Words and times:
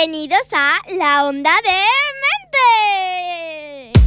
Bienvenidos 0.00 0.46
a 0.52 0.80
La 0.96 1.26
Onda 1.26 1.50
de 1.64 1.70
Mente. 3.90 3.98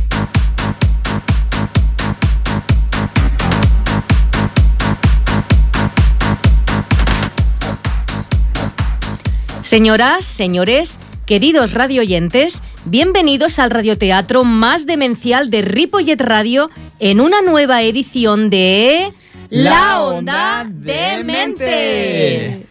Señoras, 9.63 10.23
señores, 10.23 10.97
queridos 11.25 11.73
radioyentes, 11.73 12.63
bienvenidos 12.85 13.59
al 13.59 13.69
radioteatro 13.69 14.45
más 14.45 14.85
demencial 14.85 15.49
de 15.49 15.61
Ripollet 15.61 16.21
Radio 16.21 16.69
en 16.99 17.19
una 17.19 17.41
nueva 17.41 17.81
edición 17.81 18.49
de 18.49 19.11
La 19.49 20.01
Onda 20.01 20.65
de 20.69 21.21
Mente. 21.25 22.70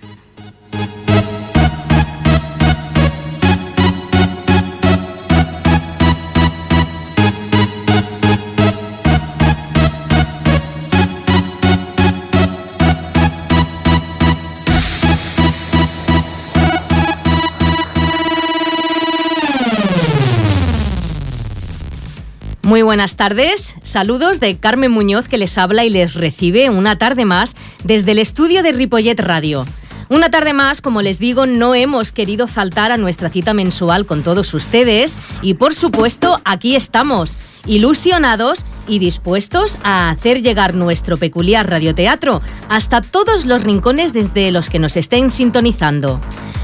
Muy 22.71 22.83
buenas 22.83 23.17
tardes, 23.17 23.75
saludos 23.83 24.39
de 24.39 24.57
Carmen 24.57 24.93
Muñoz 24.93 25.27
que 25.27 25.39
les 25.39 25.59
habla 25.59 25.85
y 25.85 25.91
les 25.91 26.15
recibe 26.15 26.71
una 26.71 26.97
tarde 26.99 27.25
más 27.25 27.57
desde 27.83 28.13
el 28.13 28.21
estudio 28.21 28.63
de 28.63 28.71
Ripollet 28.71 29.19
Radio. 29.19 29.67
Una 30.09 30.31
tarde 30.31 30.53
más, 30.53 30.81
como 30.81 31.03
les 31.03 31.19
digo, 31.19 31.47
no 31.47 31.75
hemos 31.75 32.13
querido 32.13 32.47
faltar 32.47 32.93
a 32.93 32.97
nuestra 32.97 33.29
cita 33.29 33.55
mensual 33.55 34.07
con 34.07 34.23
todos 34.23 34.55
ustedes 34.55 35.19
y 35.43 35.55
por 35.55 35.75
supuesto 35.75 36.41
aquí 36.45 36.77
estamos, 36.77 37.39
ilusionados 37.67 38.65
y 38.87 39.01
dispuestos 39.01 39.79
a 39.83 40.09
hacer 40.09 40.41
llegar 40.41 40.75
nuestro 40.75 41.17
peculiar 41.17 41.69
radioteatro 41.69 42.41
hasta 42.69 43.01
todos 43.01 43.47
los 43.47 43.65
rincones 43.65 44.13
desde 44.13 44.53
los 44.53 44.71
que 44.71 44.79
nos 44.79 44.97
estén 44.97 45.33
sintonizando. 45.33 46.21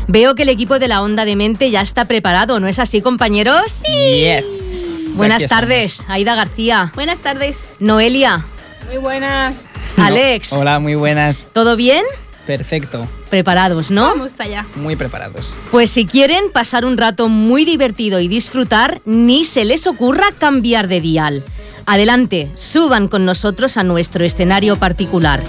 Veo 0.09 0.35
que 0.35 0.45
el 0.45 0.49
equipo 0.49 0.79
de 0.79 0.87
la 0.87 1.03
Onda 1.03 1.25
de 1.25 1.35
Mente 1.35 1.71
ya 1.71 1.81
está 1.81 2.05
preparado, 2.05 2.61
¿no 2.61 2.69
es 2.69 2.79
así, 2.79 3.03
compañeros? 3.03 3.83
Yes. 3.83 5.15
Buenas 5.17 5.43
Aquí 5.43 5.49
tardes, 5.49 5.93
estamos. 5.93 6.11
Aida 6.11 6.35
García. 6.35 6.93
Buenas 6.95 7.19
tardes. 7.19 7.65
Noelia. 7.81 8.45
Muy 8.89 8.99
buenas. 8.99 9.57
Alex. 9.97 10.53
Hola, 10.53 10.79
muy 10.79 10.95
buenas. 10.95 11.49
¿Todo 11.53 11.75
bien? 11.75 12.05
Perfecto. 12.47 13.09
Preparados, 13.31 13.91
¿no? 13.91 14.09
Vamos 14.09 14.33
allá. 14.39 14.65
Muy 14.77 14.95
preparados. 14.95 15.55
Pues 15.73 15.91
si 15.91 16.07
quieren 16.07 16.53
pasar 16.53 16.84
un 16.84 16.97
rato 16.97 17.29
muy 17.29 17.65
divertido 17.65 18.21
y 18.21 18.29
disfrutar, 18.29 19.01
ni 19.05 19.45
se 19.45 19.65
les 19.65 19.89
ocurra 19.89 20.27
cambiar 20.39 20.87
de 20.87 21.01
dial. 21.01 21.43
Adelante, 21.87 22.53
suban 22.55 23.09
con 23.09 23.25
nosotros 23.25 23.77
a 23.77 23.83
nuestro 23.83 24.25
escenario 24.25 24.77
particular. 24.77 25.43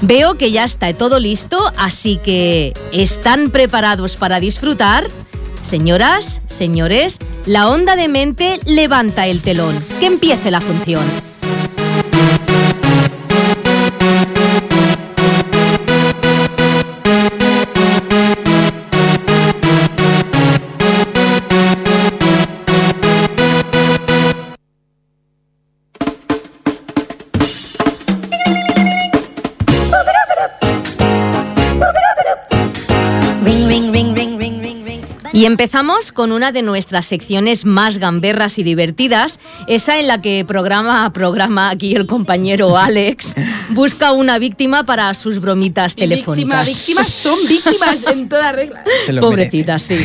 Veo 0.00 0.36
que 0.36 0.52
ya 0.52 0.64
está 0.64 0.92
todo 0.94 1.18
listo, 1.18 1.72
así 1.76 2.20
que 2.22 2.72
¿están 2.92 3.50
preparados 3.50 4.14
para 4.14 4.38
disfrutar? 4.38 5.08
Señoras, 5.64 6.40
señores, 6.46 7.18
la 7.46 7.68
onda 7.68 7.96
de 7.96 8.06
mente 8.06 8.60
levanta 8.64 9.26
el 9.26 9.40
telón. 9.40 9.74
Que 9.98 10.06
empiece 10.06 10.52
la 10.52 10.60
función. 10.60 11.04
Empezamos 35.48 36.12
con 36.12 36.30
una 36.30 36.52
de 36.52 36.62
nuestras 36.62 37.06
secciones 37.06 37.64
más 37.64 37.98
gamberras 37.98 38.58
y 38.58 38.62
divertidas, 38.62 39.40
esa 39.66 39.98
en 39.98 40.06
la 40.06 40.20
que 40.20 40.44
programa 40.46 41.06
a 41.06 41.12
programa 41.12 41.70
aquí 41.70 41.94
el 41.94 42.06
compañero 42.06 42.76
Alex 42.78 43.34
busca 43.70 44.12
una 44.12 44.38
víctima 44.38 44.84
para 44.84 45.12
sus 45.14 45.40
bromitas 45.40 45.96
telefónicas. 45.96 46.66
Víctimas, 46.66 47.06
víctimas 47.06 47.12
son 47.12 47.38
víctimas 47.48 48.06
en 48.12 48.28
toda 48.28 48.52
regla. 48.52 48.84
Se 49.06 49.12
lo 49.12 49.22
Pobrecita, 49.22 49.78
sí. 49.78 49.98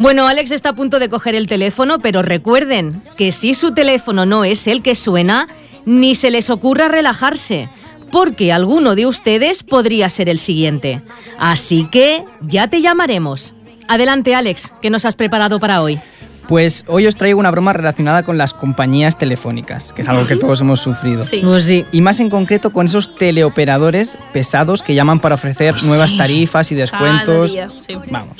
Bueno, 0.00 0.26
Alex 0.26 0.50
está 0.50 0.70
a 0.70 0.74
punto 0.74 0.98
de 0.98 1.08
coger 1.08 1.36
el 1.36 1.46
teléfono, 1.46 2.00
pero 2.00 2.22
recuerden 2.22 3.02
que 3.16 3.32
si 3.32 3.54
su 3.54 3.72
teléfono 3.72 4.26
no 4.26 4.44
es 4.44 4.66
el 4.66 4.82
que 4.82 4.94
suena, 4.94 5.48
ni 5.84 6.16
se 6.16 6.30
les 6.30 6.50
ocurra 6.50 6.88
relajarse, 6.88 7.68
porque 8.10 8.52
alguno 8.52 8.96
de 8.96 9.06
ustedes 9.06 9.62
podría 9.62 10.08
ser 10.08 10.28
el 10.28 10.38
siguiente. 10.38 11.02
Así 11.38 11.88
que 11.90 12.24
ya 12.42 12.68
te 12.68 12.82
llamaremos. 12.82 13.54
Adelante, 13.88 14.34
Alex, 14.34 14.72
¿qué 14.82 14.90
nos 14.90 15.04
has 15.04 15.16
preparado 15.16 15.60
para 15.60 15.82
hoy? 15.82 16.00
Pues 16.48 16.84
hoy 16.86 17.06
os 17.06 17.16
traigo 17.16 17.40
una 17.40 17.50
broma 17.50 17.72
relacionada 17.72 18.22
con 18.22 18.38
las 18.38 18.54
compañías 18.54 19.18
telefónicas, 19.18 19.92
que 19.92 20.02
es 20.02 20.08
algo 20.08 20.26
que 20.26 20.36
todos 20.36 20.60
hemos 20.60 20.80
sufrido. 20.80 21.24
Sí. 21.24 21.40
Pues 21.42 21.64
sí. 21.64 21.84
Y 21.90 22.00
más 22.02 22.20
en 22.20 22.30
concreto 22.30 22.70
con 22.70 22.86
esos 22.86 23.16
teleoperadores 23.16 24.16
pesados 24.32 24.82
que 24.82 24.94
llaman 24.94 25.18
para 25.18 25.34
ofrecer 25.34 25.74
nuevas 25.82 26.16
tarifas 26.16 26.70
y 26.70 26.76
descuentos. 26.76 27.52
Cada 27.52 27.68
día, 27.68 27.70
sí. 27.84 27.96
Vamos. 28.10 28.30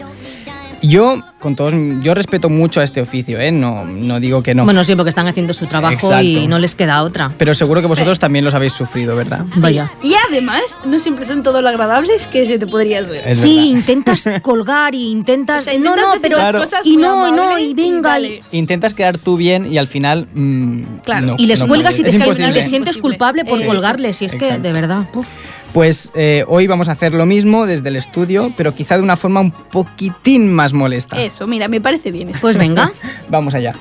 Yo, 0.83 1.23
con 1.41 1.57
todos, 1.57 1.75
yo 2.03 2.15
respeto 2.15 2.49
mucho 2.49 2.81
a 2.81 2.85
este 2.85 3.01
oficio, 3.01 3.41
¿eh? 3.41 3.51
No, 3.51 3.85
no 3.85 4.21
digo 4.21 4.43
que 4.43 4.55
no. 4.55 4.65
Bueno, 4.65 4.85
sí, 4.85 4.95
porque 4.95 5.09
están 5.09 5.27
haciendo 5.27 5.53
su 5.55 5.67
trabajo 5.67 6.21
y 6.21 6.47
no 6.47 6.59
les 6.59 6.75
queda 6.75 7.03
otra. 7.03 7.33
pero 7.39 7.55
seguro 7.55 7.81
que 7.81 7.87
vosotros 7.87 8.19
también 8.19 8.45
los 8.45 8.55
habéis 8.55 8.73
sufrido, 8.75 9.17
¿verdad? 9.17 9.45
Vaya. 9.57 9.91
Y 10.03 10.15
además, 10.29 10.63
no 10.85 10.99
siempre 10.99 11.25
son 11.25 11.43
todo 11.43 11.63
lo 11.63 11.69
agradables 11.69 12.27
que 12.27 12.47
se 12.47 12.59
te 12.59 12.67
podría 12.67 13.01
hacer. 13.01 13.23
Es 13.27 13.41
Sí, 13.41 13.57
verdad. 13.57 13.71
intentas 13.71 14.29
colgar 14.43 14.95
y 14.95 15.11
intentas... 15.11 15.63
O 15.63 15.65
sea, 15.65 15.73
no, 15.79 15.79
intentas 15.91 16.15
no, 16.15 16.21
pero... 16.23 16.37
Claro. 16.37 16.61
cosas 16.61 16.81
Y 16.85 16.97
no, 16.97 17.29
y 17.29 17.33
no, 17.33 17.59
y 17.59 17.75
venga. 17.75 18.19
Intentas 18.53 18.95
quedar 18.95 19.19
tú 19.19 19.37
bien 19.37 19.73
y 19.73 19.79
al 19.79 19.89
final. 19.89 20.27
mm, 20.35 20.83
Claro. 21.05 21.27
no, 21.29 21.35
Y 21.39 21.47
les 21.47 21.61
no 21.61 21.69
cuelgas 21.69 21.99
y 21.99 22.03
te, 22.03 22.11
sientes- 22.11 22.17
y 22.17 22.19
te 22.21 22.43
imposible. 22.43 22.65
sientes 22.65 22.97
Imposible. 22.97 23.01
culpable 23.03 23.45
por 23.45 23.59
Sí, 23.59 23.65
sí. 23.65 23.69
colgarles. 23.69 24.23
Y 24.23 24.25
es 24.27 24.35
que, 24.37 24.59
de 24.59 24.73
verdad. 24.73 25.05
uf. 25.15 25.27
Pues 25.73 26.11
eh, 26.15 26.45
hoy 26.49 26.67
vamos 26.67 26.89
a 26.89 26.93
hacer 26.93 27.13
lo 27.13 27.27
mismo 27.27 27.67
desde 27.67 27.89
el 27.91 27.97
estudio, 27.97 28.53
pero 28.57 28.75
quizá 28.75 28.97
de 28.97 29.03
una 29.03 29.17
forma 29.17 29.41
un 29.41 29.51
poquitín 29.51 30.53
más 30.53 30.73
molesta. 30.73 31.21
Eso, 31.21 31.47
mira, 31.47 31.69
me 31.69 31.81
parece 31.83 32.11
bien. 32.11 32.33
Pues 32.41 32.57
venga, 32.57 32.93
Vamos 33.29 33.55
allá. 33.55 33.75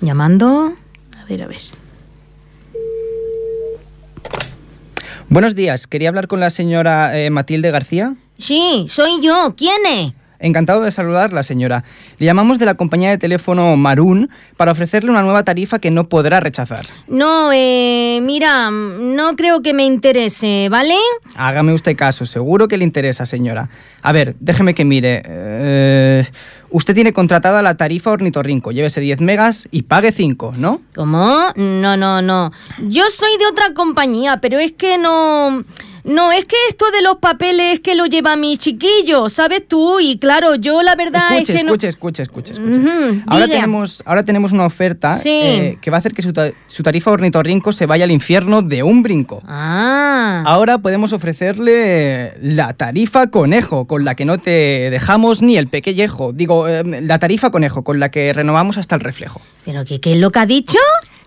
llamando. 0.00 0.72
A 1.20 1.24
ver, 1.24 1.42
a 1.42 1.46
ver. 1.46 1.60
Buenos 5.28 5.54
días, 5.54 5.86
quería 5.86 6.10
hablar 6.10 6.28
con 6.28 6.40
la 6.40 6.50
señora 6.50 7.18
eh, 7.18 7.30
Matilde 7.30 7.70
García. 7.70 8.14
Sí, 8.38 8.84
soy 8.88 9.20
yo. 9.22 9.54
¿Quién 9.56 9.78
es? 9.86 10.12
Encantado 10.42 10.82
de 10.82 10.90
saludarla, 10.90 11.44
señora. 11.44 11.84
Le 12.18 12.26
llamamos 12.26 12.58
de 12.58 12.66
la 12.66 12.74
compañía 12.74 13.10
de 13.10 13.16
teléfono 13.16 13.76
Marún 13.76 14.28
para 14.56 14.72
ofrecerle 14.72 15.10
una 15.10 15.22
nueva 15.22 15.44
tarifa 15.44 15.78
que 15.78 15.92
no 15.92 16.08
podrá 16.08 16.40
rechazar. 16.40 16.84
No, 17.06 17.52
eh, 17.54 18.18
mira, 18.22 18.70
no 18.72 19.36
creo 19.36 19.62
que 19.62 19.72
me 19.72 19.84
interese, 19.84 20.68
¿vale? 20.68 20.96
Hágame 21.36 21.72
usted 21.72 21.96
caso, 21.96 22.26
seguro 22.26 22.66
que 22.66 22.76
le 22.76 22.82
interesa, 22.82 23.24
señora. 23.24 23.70
A 24.02 24.10
ver, 24.10 24.34
déjeme 24.40 24.74
que 24.74 24.84
mire. 24.84 25.22
Eh, 25.24 26.26
usted 26.70 26.92
tiene 26.92 27.12
contratada 27.12 27.62
la 27.62 27.76
tarifa 27.76 28.10
ornitorrinco. 28.10 28.72
Llévese 28.72 29.00
10 29.00 29.20
megas 29.20 29.68
y 29.70 29.82
pague 29.82 30.10
5, 30.10 30.54
¿no? 30.58 30.82
¿Cómo? 30.96 31.52
No, 31.54 31.96
no, 31.96 32.20
no. 32.20 32.50
Yo 32.88 33.08
soy 33.10 33.38
de 33.38 33.46
otra 33.46 33.74
compañía, 33.74 34.38
pero 34.40 34.58
es 34.58 34.72
que 34.72 34.98
no... 34.98 35.62
No, 36.04 36.32
es 36.32 36.44
que 36.44 36.56
esto 36.68 36.84
de 36.90 37.00
los 37.02 37.18
papeles 37.18 37.74
es 37.74 37.80
que 37.80 37.94
lo 37.94 38.06
lleva 38.06 38.34
mi 38.36 38.56
chiquillo, 38.56 39.28
¿sabes 39.28 39.66
tú? 39.68 40.00
Y 40.00 40.18
claro, 40.18 40.56
yo 40.56 40.82
la 40.82 40.96
verdad 40.96 41.32
Escuche, 41.32 41.52
es 41.54 41.60
que 41.60 41.64
escuche, 41.66 41.88
escuche, 41.88 42.22
escuche, 42.22 42.52
escuche. 42.54 42.78
Ujú, 42.80 43.22
ahora, 43.28 43.44
diga. 43.46 43.56
tenemos, 43.58 44.02
ahora 44.04 44.24
tenemos 44.24 44.52
una 44.52 44.66
oferta 44.66 45.16
Sí. 45.18 45.28
eh, 45.30 45.78
que 45.80 45.90
va 45.90 45.98
a 45.98 46.00
hacer 46.00 46.12
que 46.12 46.22
su, 46.22 46.32
ta- 46.32 46.50
su 46.66 46.82
tarifa 46.82 47.12
ornitorrinco 47.12 47.72
se 47.72 47.86
vaya 47.86 48.04
al 48.04 48.10
infierno 48.10 48.62
de 48.62 48.82
un 48.82 49.02
brinco. 49.02 49.36
no... 49.42 49.48
Ah. 49.48 50.42
Ahora 50.46 50.78
podemos 50.78 51.12
ofrecerle 51.12 52.34
la 52.42 52.72
tarifa 52.74 53.28
conejo, 53.28 53.86
con 53.86 54.04
la 54.04 54.14
que 54.14 54.24
no 54.24 54.38
te 54.38 54.88
dejamos 54.90 55.40
ni 55.42 55.56
el 55.56 55.68
pequeñejo. 55.68 56.32
Digo, 56.32 56.66
eh, 56.68 56.82
la 57.02 57.18
tarifa 57.18 57.50
conejo, 57.50 57.84
con 57.84 58.00
la 58.00 58.10
que 58.10 58.32
renovamos 58.32 58.76
hasta 58.78 58.94
el 58.96 59.00
reflejo. 59.02 59.40
¿Pero 59.64 59.84
qué, 59.84 60.00
qué 60.00 60.12
es 60.14 60.18
lo 60.18 60.30
que 60.32 60.38
ha 60.40 60.46
dicho? 60.46 60.78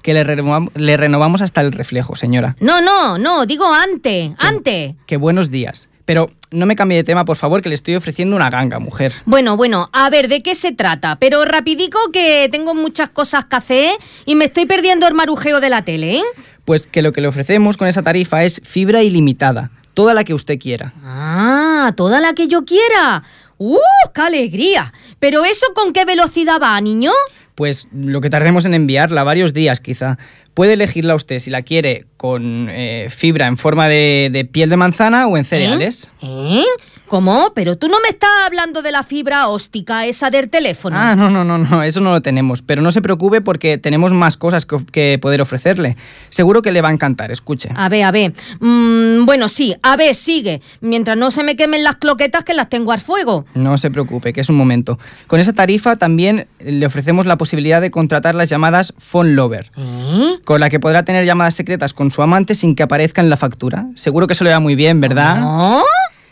Que 0.05 0.13
le, 0.13 0.23
renovam- 0.23 0.69
le 0.75 0.97
renovamos 0.97 1.41
hasta 1.41 1.61
el 1.61 1.71
reflejo, 1.71 2.15
señora. 2.15 2.55
No, 2.59 2.79
no, 2.79 3.17
no, 3.17 3.47
digo 3.47 3.65
antes, 3.73 4.33
antes. 4.37 4.93
Que 5.07 5.17
buenos 5.17 5.49
días. 5.49 5.89
Pero 6.05 6.29
no 6.51 6.67
me 6.67 6.75
cambie 6.75 6.95
de 6.97 7.03
tema, 7.03 7.25
por 7.25 7.37
favor, 7.37 7.63
que 7.63 7.69
le 7.69 7.73
estoy 7.73 7.95
ofreciendo 7.95 8.35
una 8.35 8.51
ganga, 8.51 8.77
mujer. 8.77 9.13
Bueno, 9.25 9.57
bueno, 9.57 9.89
a 9.93 10.07
ver, 10.11 10.27
¿de 10.27 10.41
qué 10.43 10.53
se 10.53 10.71
trata? 10.73 11.15
Pero 11.15 11.43
rapidico 11.43 11.97
que 12.13 12.47
tengo 12.51 12.75
muchas 12.75 13.09
cosas 13.09 13.45
que 13.45 13.55
hacer 13.55 13.91
y 14.27 14.35
me 14.35 14.45
estoy 14.45 14.67
perdiendo 14.67 15.07
el 15.07 15.15
marujeo 15.15 15.59
de 15.59 15.71
la 15.71 15.81
tele, 15.83 16.17
¿eh? 16.17 16.23
Pues 16.65 16.85
que 16.85 17.01
lo 17.01 17.11
que 17.11 17.21
le 17.21 17.27
ofrecemos 17.27 17.75
con 17.75 17.87
esa 17.87 18.03
tarifa 18.03 18.43
es 18.43 18.61
fibra 18.63 19.01
ilimitada, 19.01 19.71
toda 19.95 20.13
la 20.13 20.23
que 20.23 20.35
usted 20.35 20.59
quiera. 20.59 20.93
Ah, 21.03 21.93
toda 21.97 22.19
la 22.21 22.33
que 22.33 22.47
yo 22.47 22.63
quiera. 22.63 23.23
¡Uh, 23.57 23.79
qué 24.13 24.21
alegría! 24.21 24.93
¿Pero 25.17 25.45
eso 25.45 25.65
con 25.73 25.93
qué 25.93 26.05
velocidad 26.05 26.59
va, 26.61 26.79
niño? 26.79 27.11
Pues 27.55 27.87
lo 27.93 28.21
que 28.21 28.29
tardemos 28.29 28.65
en 28.65 28.73
enviarla, 28.73 29.23
varios 29.23 29.53
días 29.53 29.79
quizá. 29.79 30.17
Puede 30.53 30.73
elegirla 30.73 31.15
usted 31.15 31.39
si 31.39 31.49
la 31.49 31.61
quiere 31.63 32.05
con 32.17 32.67
eh, 32.69 33.07
fibra 33.09 33.47
en 33.47 33.57
forma 33.57 33.87
de, 33.87 34.29
de 34.31 34.45
piel 34.45 34.69
de 34.69 34.77
manzana 34.77 35.27
o 35.27 35.37
en 35.37 35.45
cereales. 35.45 36.09
¿Eh? 36.21 36.63
¿Cómo? 37.07 37.51
Pero 37.53 37.77
tú 37.77 37.87
no 37.87 37.97
me 38.01 38.09
estás 38.09 38.29
hablando 38.45 38.81
de 38.81 38.91
la 38.91 39.03
fibra 39.03 39.47
óstica 39.47 40.05
esa 40.05 40.29
del 40.29 40.49
teléfono. 40.49 40.97
Ah, 40.99 41.15
no, 41.15 41.29
no, 41.29 41.43
no, 41.43 41.57
no, 41.57 41.83
eso 41.83 42.01
no 42.01 42.11
lo 42.11 42.21
tenemos. 42.21 42.61
Pero 42.61 42.81
no 42.81 42.91
se 42.91 43.01
preocupe 43.01 43.41
porque 43.41 43.77
tenemos 43.77 44.13
más 44.13 44.37
cosas 44.37 44.65
que, 44.65 44.83
que 44.91 45.19
poder 45.21 45.41
ofrecerle. 45.41 45.97
Seguro 46.29 46.61
que 46.61 46.71
le 46.71 46.81
va 46.81 46.89
a 46.89 46.93
encantar, 46.93 47.31
escuche. 47.31 47.69
A 47.75 47.89
ver, 47.89 48.03
a 48.05 48.11
ver. 48.11 48.33
Mm, 48.59 49.25
bueno, 49.25 49.47
sí, 49.47 49.75
a 49.81 49.95
ver, 49.95 50.15
sigue. 50.15 50.61
Mientras 50.81 51.17
no 51.17 51.31
se 51.31 51.43
me 51.43 51.55
quemen 51.55 51.83
las 51.83 51.97
cloquetas 51.97 52.43
que 52.43 52.53
las 52.53 52.69
tengo 52.69 52.91
al 52.91 52.99
fuego. 53.01 53.45
No 53.53 53.77
se 53.77 53.91
preocupe, 53.91 54.33
que 54.33 54.41
es 54.41 54.49
un 54.49 54.55
momento. 54.55 54.97
Con 55.27 55.39
esa 55.39 55.53
tarifa 55.53 55.95
también 55.95 56.47
le 56.59 56.85
ofrecemos 56.85 57.25
la 57.25 57.37
posibilidad 57.37 57.81
de 57.81 57.91
contratar 57.91 58.35
las 58.35 58.49
llamadas 58.49 58.93
Phone 58.97 59.35
Lover, 59.35 59.71
¿Eh? 59.77 60.39
con 60.43 60.59
la 60.59 60.69
que 60.69 60.79
podrá 60.79 61.03
tener 61.03 61.25
llamadas 61.25 61.53
secretas 61.53 61.93
con 61.93 62.11
su 62.11 62.21
amante 62.21 62.55
sin 62.55 62.75
que 62.75 62.83
aparezca 62.83 63.21
en 63.21 63.29
la 63.29 63.37
factura. 63.37 63.85
Seguro 63.95 64.27
que 64.27 64.33
eso 64.33 64.43
le 64.43 64.51
va 64.51 64.59
muy 64.59 64.75
bien, 64.75 64.99
¿verdad? 65.01 65.37
¿No? 65.39 65.83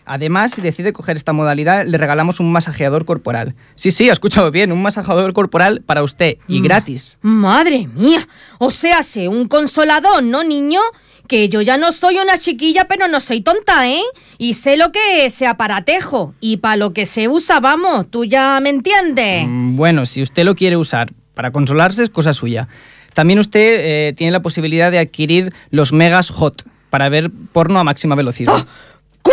Además, 0.05 0.51
si 0.51 0.61
decide 0.61 0.91
coger 0.93 1.15
esta 1.15 1.33
modalidad, 1.33 1.85
le 1.85 1.97
regalamos 1.97 2.39
un 2.39 2.51
masajeador 2.51 3.05
corporal. 3.05 3.55
Sí, 3.75 3.91
sí, 3.91 4.09
ha 4.09 4.13
escuchado 4.13 4.51
bien, 4.51 4.71
un 4.71 4.81
masajeador 4.81 5.33
corporal 5.33 5.81
para 5.85 6.03
usted 6.03 6.37
y 6.47 6.61
gratis. 6.61 7.17
Madre 7.21 7.87
mía. 7.95 8.27
O 8.59 8.69
sea, 8.71 9.01
sé 9.03 9.27
un 9.27 9.47
consolador, 9.47 10.23
¿no, 10.23 10.43
niño? 10.43 10.81
Que 11.27 11.47
yo 11.47 11.61
ya 11.61 11.77
no 11.77 11.93
soy 11.93 12.17
una 12.17 12.37
chiquilla, 12.37 12.85
pero 12.85 13.07
no 13.07 13.21
soy 13.21 13.39
tonta, 13.41 13.87
¿eh? 13.89 14.01
Y 14.37 14.55
sé 14.55 14.75
lo 14.75 14.91
que 14.91 15.25
es 15.25 15.35
ese 15.35 15.47
aparatejo. 15.47 16.35
Y 16.41 16.57
para 16.57 16.75
lo 16.75 16.91
que 16.91 17.05
se 17.05 17.29
usa, 17.29 17.61
vamos, 17.61 18.07
tú 18.11 18.25
ya 18.25 18.59
me 18.61 18.69
entiendes. 18.69 19.45
Mm, 19.47 19.77
Bueno, 19.77 20.05
si 20.05 20.21
usted 20.21 20.43
lo 20.43 20.55
quiere 20.55 20.75
usar 20.75 21.13
para 21.33 21.51
consolarse, 21.51 22.03
es 22.03 22.09
cosa 22.09 22.33
suya. 22.33 22.67
También 23.13 23.39
usted 23.39 24.09
eh, 24.09 24.13
tiene 24.13 24.31
la 24.31 24.41
posibilidad 24.41 24.91
de 24.91 24.99
adquirir 24.99 25.53
los 25.69 25.93
Megas 25.93 26.29
Hot 26.29 26.63
para 26.89 27.09
ver 27.09 27.31
porno 27.53 27.79
a 27.79 27.83
máxima 27.83 28.15
velocidad. 28.15 28.67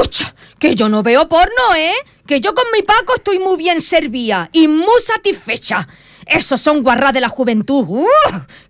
Escucha, 0.00 0.34
que 0.58 0.74
yo 0.74 0.88
no 0.88 1.02
veo 1.02 1.28
porno, 1.28 1.74
¿eh? 1.76 1.92
Que 2.26 2.40
yo 2.40 2.54
con 2.54 2.64
mi 2.72 2.80
Paco 2.80 3.16
estoy 3.16 3.38
muy 3.38 3.58
bien 3.58 3.82
servida 3.82 4.48
y 4.50 4.66
muy 4.66 4.98
satisfecha. 5.04 5.86
Esos 6.24 6.58
son 6.58 6.82
guarras 6.82 7.12
de 7.12 7.20
la 7.20 7.28
juventud. 7.28 7.84
¡Uh! 7.86 8.06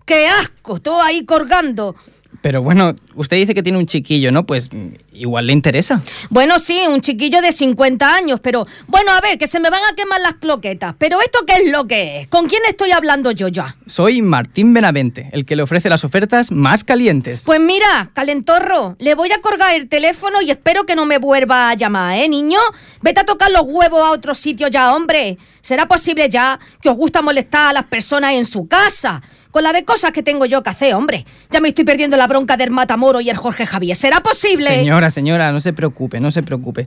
¡Qué 0.05 0.27
asco! 0.27 0.81
Todo 0.81 1.01
ahí 1.01 1.25
colgando. 1.25 1.95
Pero 2.43 2.63
bueno, 2.63 2.95
usted 3.15 3.37
dice 3.37 3.55
que 3.55 3.63
tiene 3.63 3.79
un 3.79 3.87
chiquillo, 3.87 4.33
¿no? 4.33 4.47
Pues 4.47 4.73
mm, 4.73 4.95
igual 5.13 5.47
le 5.47 5.53
interesa. 5.53 6.03
Bueno, 6.31 6.59
sí, 6.59 6.81
un 6.89 7.01
chiquillo 7.01 7.43
de 7.43 7.53
50 7.53 8.15
años, 8.15 8.41
pero 8.41 8.67
bueno, 8.87 9.13
a 9.13 9.21
ver, 9.21 9.37
que 9.37 9.47
se 9.47 9.61
me 9.61 9.69
van 9.69 9.83
a 9.91 9.95
quemar 9.95 10.21
las 10.21 10.35
cloquetas. 10.35 10.95
Pero 10.99 11.21
esto 11.21 11.41
qué 11.47 11.55
es 11.65 11.71
lo 11.71 11.87
que 11.87 12.21
es? 12.21 12.29
¿Con 12.29 12.49
quién 12.49 12.63
estoy 12.69 12.93
hablando 12.93 13.31
yo 13.31 13.49
ya? 13.49 13.77
Soy 13.87 14.23
Martín 14.23 14.73
Benavente, 14.73 15.29
el 15.33 15.45
que 15.45 15.57
le 15.57 15.63
ofrece 15.63 15.91
las 15.91 16.05
ofertas 16.05 16.51
más 16.51 16.83
calientes. 16.83 17.43
Pues 17.45 17.61
mira, 17.61 18.11
calentorro, 18.15 18.97
le 18.99 19.15
voy 19.15 19.31
a 19.33 19.41
colgar 19.41 19.75
el 19.75 19.89
teléfono 19.89 20.41
y 20.41 20.51
espero 20.51 20.85
que 20.85 20.97
no 20.97 21.05
me 21.05 21.19
vuelva 21.19 21.71
a 21.71 21.75
llamar, 21.75 22.19
¿eh, 22.19 22.29
niño? 22.29 22.59
Vete 23.03 23.21
a 23.21 23.25
tocar 23.25 23.51
los 23.51 23.65
huevos 23.67 24.01
a 24.01 24.13
otro 24.13 24.35
sitio 24.35 24.69
ya, 24.69 24.95
hombre. 24.95 25.37
¿Será 25.61 25.87
posible 25.87 26.29
ya 26.29 26.59
que 26.81 26.89
os 26.89 26.97
gusta 26.97 27.21
molestar 27.21 27.69
a 27.69 27.73
las 27.75 27.85
personas 27.85 28.33
en 28.33 28.47
su 28.47 28.67
casa? 28.67 29.23
Con 29.51 29.65
la 29.65 29.73
de 29.73 29.85
cosas 29.85 30.13
que 30.13 30.23
tengo 30.23 30.47
yo 30.47 30.63
que 30.63 30.71
hacer, 30.71 30.95
hombre. 30.95 31.27
Ya 31.51 31.61
me 31.61 31.69
estoy 31.69 31.85
perdiendo 31.85 32.17
la 32.17 32.27
bronca 32.27 32.57
del 32.57 32.71
Matamoro 32.71 33.21
y 33.21 33.31
el 33.31 33.37
Jorge 33.37 33.67
Javier. 33.67 33.97
¿Será 33.97 34.21
posible? 34.21 34.67
Señora, 34.67 35.11
señora, 35.11 35.51
no 35.51 35.59
se 35.59 35.73
preocupe, 35.73 36.21
no 36.21 36.31
se 36.31 36.43
preocupe. 36.43 36.87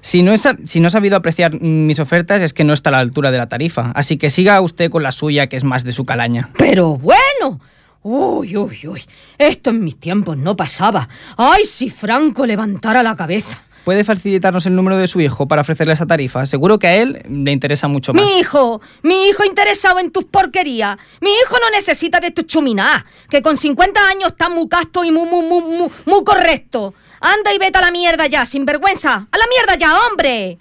Si 0.00 0.22
no, 0.22 0.32
es, 0.32 0.48
si 0.64 0.80
no 0.80 0.86
ha 0.86 0.90
sabido 0.90 1.16
apreciar 1.16 1.60
mis 1.60 1.98
ofertas 1.98 2.40
es 2.42 2.54
que 2.54 2.62
no 2.62 2.72
está 2.72 2.90
a 2.90 2.92
la 2.92 2.98
altura 3.00 3.30
de 3.30 3.38
la 3.38 3.48
tarifa. 3.48 3.90
Así 3.94 4.16
que 4.16 4.30
siga 4.30 4.60
usted 4.60 4.90
con 4.90 5.02
la 5.02 5.12
suya, 5.12 5.48
que 5.48 5.56
es 5.56 5.64
más 5.64 5.82
de 5.82 5.92
su 5.92 6.04
calaña. 6.04 6.50
Pero 6.56 6.96
bueno. 6.98 7.60
Uy, 8.02 8.54
uy, 8.56 8.86
uy. 8.86 9.02
Esto 9.38 9.70
en 9.70 9.82
mis 9.82 9.98
tiempos 9.98 10.36
no 10.36 10.56
pasaba. 10.56 11.08
Ay, 11.36 11.64
si 11.64 11.88
Franco 11.88 12.44
levantara 12.44 13.02
la 13.02 13.16
cabeza. 13.16 13.62
¿Puede 13.84 14.02
facilitarnos 14.02 14.64
el 14.64 14.74
número 14.74 14.96
de 14.96 15.06
su 15.06 15.20
hijo 15.20 15.46
para 15.46 15.60
ofrecerle 15.60 15.92
esa 15.92 16.06
tarifa? 16.06 16.46
Seguro 16.46 16.78
que 16.78 16.86
a 16.86 16.94
él 16.96 17.22
le 17.28 17.52
interesa 17.52 17.86
mucho 17.86 18.14
más. 18.14 18.24
Mi 18.24 18.38
hijo, 18.38 18.80
mi 19.02 19.26
hijo 19.28 19.44
interesado 19.44 19.98
en 19.98 20.10
tus 20.10 20.24
porquerías. 20.24 20.96
Mi 21.20 21.30
hijo 21.30 21.56
no 21.60 21.68
necesita 21.70 22.18
de 22.18 22.30
tus 22.30 22.46
chuminadas, 22.46 23.04
que 23.28 23.42
con 23.42 23.58
50 23.58 24.08
años 24.08 24.32
está 24.32 24.48
muy 24.48 24.68
casto 24.68 25.04
y 25.04 25.12
muy, 25.12 25.28
muy, 25.28 25.44
muy, 25.44 25.60
muy, 25.60 25.90
muy 26.06 26.24
correcto. 26.24 26.94
Anda 27.20 27.54
y 27.54 27.58
vete 27.58 27.78
a 27.78 27.82
la 27.82 27.90
mierda 27.90 28.26
ya, 28.26 28.46
sin 28.46 28.64
vergüenza. 28.64 29.28
A 29.30 29.38
la 29.38 29.44
mierda 29.48 29.76
ya, 29.76 29.94
hombre. 30.06 30.58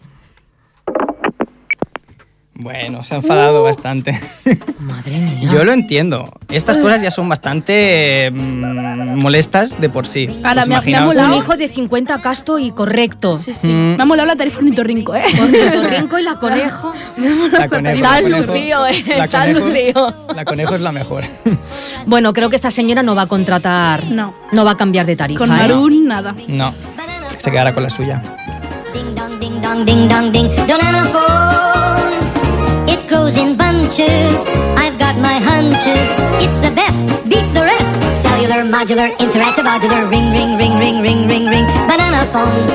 Bueno, 2.55 3.03
se 3.03 3.15
ha 3.15 3.17
enfadado 3.17 3.63
bastante. 3.63 4.19
Madre 4.79 5.17
mía. 5.17 5.49
Yo 5.51 5.63
lo 5.63 5.71
entiendo. 5.71 6.31
Estas 6.49 6.77
cosas 6.77 7.01
ya 7.01 7.09
son 7.09 7.27
bastante 7.27 8.29
mm, 8.31 9.15
molestas 9.19 9.81
de 9.81 9.89
por 9.89 10.05
sí. 10.07 10.27
Ahora, 10.43 10.61
Pues 10.61 10.67
me 10.69 10.75
ha- 10.75 10.81
me 10.81 10.95
ha 10.95 11.01
molado. 11.05 11.27
Un 11.29 11.33
hijo 11.39 11.57
de 11.57 11.67
50 11.67 12.21
casto 12.21 12.59
y 12.59 12.69
correcto. 12.71 13.39
Sí, 13.39 13.53
sí. 13.59 13.67
Mm. 13.67 13.95
Me 13.97 14.03
ha 14.03 14.05
molado 14.05 14.27
la 14.27 14.35
tarifa 14.35 14.59
ornitorrinco, 14.59 15.15
¿eh? 15.15 15.23
Con 15.35 15.53
el 15.55 15.71
torrinco 15.71 16.19
y 16.19 16.23
la 16.23 16.35
conejo. 16.35 16.93
La 17.53 17.67
conejo, 17.69 17.95
Está 17.95 18.21
la 18.21 18.27
conejo- 18.29 18.47
lucido, 18.53 18.87
eh, 18.87 19.03
la 19.17 19.23
está 19.25 19.45
conejo- 19.45 19.67
lucido. 19.69 20.15
La 20.35 20.45
conejo 20.45 20.75
es 20.75 20.81
la 20.81 20.91
mejor. 20.91 21.23
Bueno, 22.05 22.33
creo 22.33 22.49
que 22.49 22.55
esta 22.57 22.69
señora 22.69 23.01
no 23.01 23.15
va 23.15 23.23
a 23.23 23.27
contratar. 23.27 24.03
No. 24.05 24.35
No 24.51 24.63
va 24.65 24.71
a 24.71 24.77
cambiar 24.77 25.05
de 25.07 25.15
tarifa. 25.15 25.39
Con 25.39 25.51
¿eh? 25.55 25.57
Marún, 25.57 26.05
nada. 26.07 26.35
No, 26.47 26.71
se 27.37 27.49
quedará 27.49 27.73
con 27.73 27.81
la 27.83 27.89
suya. 27.89 28.21
Ding 28.93 29.15
dong, 29.15 29.39
ding 29.39 29.61
dong, 29.61 29.85
ding 29.85 30.07
dong, 30.07 30.31
ding. 30.31 30.49
It 32.93 33.07
grows 33.09 33.37
in 33.37 33.57
bunches. 33.57 34.45
I've 34.77 34.99
got 34.99 35.17
my 35.17 35.37
hunches. 35.49 36.07
It's 36.43 36.59
the 36.65 36.71
best, 36.75 37.01
beats 37.27 37.51
the 37.57 37.63
rest. 37.65 37.93
Cellular, 38.21 38.61
modular, 38.69 39.09
interactive, 39.17 39.65
modular. 39.65 40.07
Ring, 40.13 40.29
ring, 40.37 40.57
ring, 40.61 40.77
ring, 40.77 41.01
ring, 41.01 41.27
ring, 41.27 41.45
ring. 41.53 41.65
Banana 41.89 42.21
phone. 42.33 42.67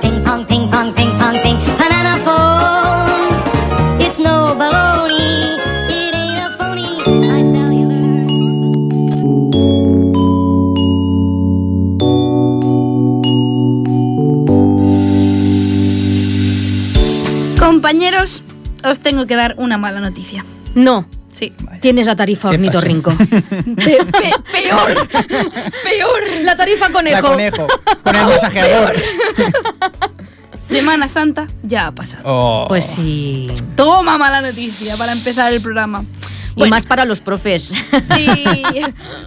Ping 0.00 0.24
pong, 0.24 0.46
ping 0.46 0.70
pong, 0.70 0.94
ping 0.94 1.12
pong, 1.18 1.36
ping. 1.44 1.58
Banana 1.76 2.16
phone. 2.24 4.00
It's 4.00 4.18
no 4.18 4.56
baloney. 4.56 5.60
It 5.92 6.14
ain't 6.22 6.40
a 6.46 6.48
phony. 6.56 6.88
My 7.28 7.42
cellular. 7.52 8.00
Compañeros, 17.58 18.42
os 18.84 19.00
tengo 19.00 19.26
que 19.26 19.36
dar 19.36 19.54
una 19.58 19.78
mala 19.78 20.00
noticia. 20.00 20.44
No. 20.74 21.06
Sí. 21.32 21.52
Tienes 21.80 22.06
la 22.06 22.14
tarifa 22.14 22.50
ornitorrinco. 22.50 23.10
Pe- 23.18 24.04
pe- 24.04 24.34
peor, 24.52 25.08
peor. 25.08 26.22
La 26.42 26.56
tarifa 26.56 26.90
conejo. 26.90 27.22
La 27.22 27.28
conejo, 27.30 27.66
con 28.02 28.16
el 28.16 28.26
masajeador. 28.26 28.94
Semana 30.58 31.08
Santa 31.08 31.46
ya 31.62 31.86
ha 31.88 31.92
pasado. 31.92 32.22
Oh. 32.26 32.64
Pues 32.68 32.84
sí. 32.86 33.46
Toma 33.76 34.18
mala 34.18 34.40
noticia 34.42 34.96
para 34.96 35.12
empezar 35.12 35.52
el 35.52 35.60
programa. 35.60 36.04
Y 36.56 36.68
más 36.68 36.86
para 36.86 37.04
los 37.04 37.20
profes. 37.20 37.74
Sí. 38.16 38.52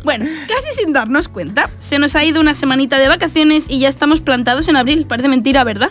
Bueno, 0.04 0.26
casi 0.48 0.80
sin 0.80 0.94
darnos 0.94 1.28
cuenta, 1.28 1.70
se 1.80 1.98
nos 2.00 2.16
ha 2.16 2.24
ido 2.24 2.40
una 2.40 2.54
semanita 2.56 2.98
de 2.98 3.08
vacaciones 3.08 3.66
y 3.68 3.80
ya 3.80 3.90
estamos 3.90 4.22
plantados 4.22 4.68
en 4.68 4.76
abril. 4.78 5.06
Parece 5.08 5.28
mentira, 5.28 5.64
¿verdad? 5.64 5.90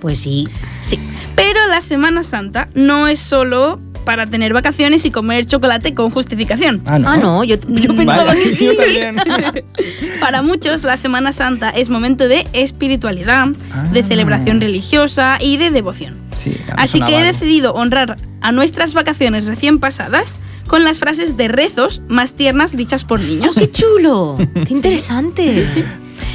Pues 0.00 0.20
sí. 0.20 0.48
Sí. 0.82 0.98
Pero 1.36 1.60
la 1.68 1.80
Semana 1.80 2.22
Santa 2.22 2.68
no 2.74 3.06
es 3.08 3.20
solo 3.20 3.80
para 4.04 4.26
tener 4.26 4.52
vacaciones 4.52 5.04
y 5.06 5.10
comer 5.10 5.46
chocolate 5.46 5.94
con 5.94 6.10
justificación. 6.10 6.82
Ah, 6.86 6.98
no. 6.98 7.08
Ah, 7.08 7.16
no, 7.16 7.44
yo, 7.44 7.56
yo 7.68 7.94
pensaba 7.94 8.24
Vaya, 8.24 8.42
que 8.42 8.48
sí. 8.54 8.66
yo 8.66 8.76
también. 8.76 9.16
Para 10.20 10.42
muchos, 10.42 10.82
la 10.82 10.96
Semana 10.98 11.32
Santa 11.32 11.70
es 11.70 11.88
momento 11.88 12.28
de 12.28 12.46
espiritualidad, 12.52 13.46
de 13.92 14.00
Ah. 14.00 14.02
celebración 14.06 14.60
religiosa 14.60 15.38
y 15.40 15.56
de 15.56 15.70
devoción. 15.70 16.16
Sí, 16.36 16.54
Así 16.76 17.00
que 17.00 17.12
he 17.12 17.16
algo. 17.18 17.32
decidido 17.32 17.72
honrar 17.74 18.16
a 18.42 18.52
nuestras 18.52 18.92
vacaciones 18.92 19.46
recién 19.46 19.78
pasadas 19.78 20.38
con 20.66 20.84
las 20.84 20.98
frases 20.98 21.36
de 21.36 21.48
rezos 21.48 22.00
más 22.08 22.32
tiernas 22.32 22.76
dichas 22.76 23.04
por 23.04 23.20
niños. 23.20 23.54
¡Qué 23.54 23.70
chulo! 23.70 24.36
¡Qué 24.66 24.72
interesante! 24.74 25.66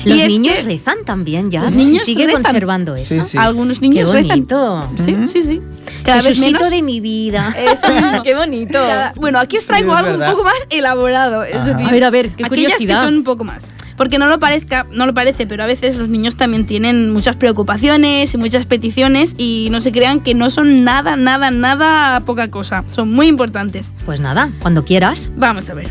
Y 0.05 0.09
Los 0.09 0.19
es 0.19 0.27
niños 0.27 0.55
que- 0.59 0.63
rezan 0.63 0.97
también 1.05 1.51
ya. 1.51 1.63
Los 1.63 1.73
niños 1.73 2.03
sigue 2.03 2.25
rezan. 2.25 2.43
conservando 2.43 2.95
eso. 2.95 3.15
Sí, 3.15 3.21
sí. 3.21 3.37
Algunos 3.37 3.81
niños 3.81 4.07
Qué 4.09 4.13
rezan. 4.13 4.27
bonito. 4.29 4.89
Sí, 5.03 5.15
sí, 5.27 5.41
sí. 5.41 5.61
Cada 6.03 6.21
vez 6.21 6.39
menos. 6.39 6.69
de 6.69 6.81
mi 6.81 7.01
vida. 7.01 7.53
Eso. 7.57 7.87
Qué 8.23 8.33
bonito. 8.33 8.73
Cada- 8.79 9.13
Bueno, 9.17 9.39
aquí 9.39 9.57
os 9.57 9.65
traigo 9.65 9.91
Sí, 9.91 9.97
algo 9.97 10.11
verdad. 10.11 10.29
un 10.29 10.35
poco 10.35 10.45
más 10.45 10.67
elaborado. 10.69 11.43
Es 11.43 11.55
Ajá. 11.55 11.65
decir, 11.65 11.85
A 11.85 11.91
ver, 11.91 12.03
a 12.05 12.09
ver, 12.09 12.29
qué 12.29 12.45
aquellas 12.45 12.73
curiosidad. 12.73 12.95
que 13.01 13.05
son 13.07 13.15
un 13.17 13.23
poco 13.25 13.43
más. 13.43 13.63
Porque 13.99 14.17
no 14.17 14.27
lo 14.27 14.39
parezca, 14.39 14.87
no 14.91 15.05
lo 15.05 15.13
parece, 15.13 15.45
pero 15.45 15.61
a 15.61 15.67
veces 15.67 15.97
los 15.97 16.07
niños 16.07 16.37
también 16.37 16.65
tienen 16.65 17.11
muchas 17.11 17.35
preocupaciones 17.35 18.33
y 18.33 18.37
muchas 18.37 18.65
peticiones 18.65 19.35
y 19.37 19.67
no 19.71 19.81
se 19.81 19.91
crean 19.91 20.21
que 20.21 20.33
no 20.33 20.49
son 20.49 20.85
nada, 20.85 21.17
nada, 21.17 21.51
nada 21.51 22.21
poca 22.21 22.49
cosa. 22.49 22.85
Son 22.87 23.11
muy 23.11 23.27
importantes. 23.27 23.91
Pues 24.05 24.21
nada, 24.21 24.53
cuando 24.61 24.85
quieras. 24.85 25.33
Vamos 25.35 25.69
a 25.69 25.73
ver. 25.73 25.89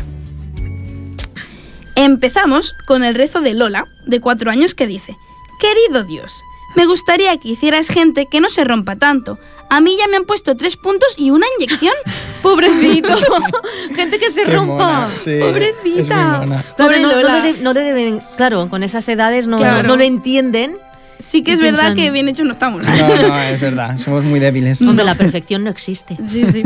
Empezamos 1.95 2.73
con 2.87 3.03
el 3.03 3.13
rezo 3.13 3.41
de 3.41 3.53
Lola, 3.53 3.85
de 4.07 4.19
cuatro 4.19 4.49
años, 4.49 4.73
que 4.73 4.87
dice: 4.87 5.15
Querido 5.59 6.03
Dios, 6.03 6.33
Me 6.75 6.85
gustaría 6.85 7.35
que 7.37 7.49
hicieras 7.49 7.87
gente 7.89 8.27
que 8.27 8.39
no 8.39 8.49
se 8.49 8.63
rompa 8.63 8.95
tanto. 8.95 9.37
A 9.69 9.81
mí 9.81 9.95
ya 9.99 10.07
me 10.07 10.17
han 10.17 10.25
puesto 10.25 10.55
tres 10.55 10.77
puntos 10.77 11.13
y 11.17 11.31
una 11.31 11.45
inyección. 11.57 11.93
Pobrecito. 12.41 13.09
Gente 13.95 14.17
que 14.19 14.29
se 14.29 14.43
Qué 14.45 14.51
rompa. 14.55 14.73
mona, 15.01 15.09
sí, 15.23 15.31
es 15.31 15.39
muy 15.39 15.47
Pobrecita. 15.51 16.37
mona. 16.39 16.63
Pobre 16.77 16.99
no, 17.01 17.09
no 17.09 17.15
Lola. 17.21 17.43
le 17.43 17.53
de- 17.53 17.61
no 17.61 17.73
le 17.73 17.81
deben, 17.81 18.21
claro, 18.37 18.69
con 18.69 18.83
esas 18.83 19.07
edades 19.09 19.47
no, 19.47 19.57
Claro. 19.57 19.87
no 19.87 19.97
lo 19.97 20.03
entienden. 20.03 20.77
Sí 21.19 21.41
que 21.43 21.51
es 21.51 21.59
verdad 21.59 21.91
piensan- 21.91 21.95
que 21.95 22.11
bien 22.11 22.29
hecho 22.29 22.45
no 22.45 22.51
estamos. 22.51 22.85
No, 22.85 23.15
no, 23.27 23.39
es 23.41 23.59
verdad, 23.59 23.97
somos 23.97 24.23
muy 24.23 24.39
débiles. 24.39 24.81
Hombre, 24.81 25.03
la 25.03 25.15
perfección 25.15 25.63
no 25.65 25.69
existe. 25.69 26.17
Sí, 26.27 26.45
sí. 26.45 26.63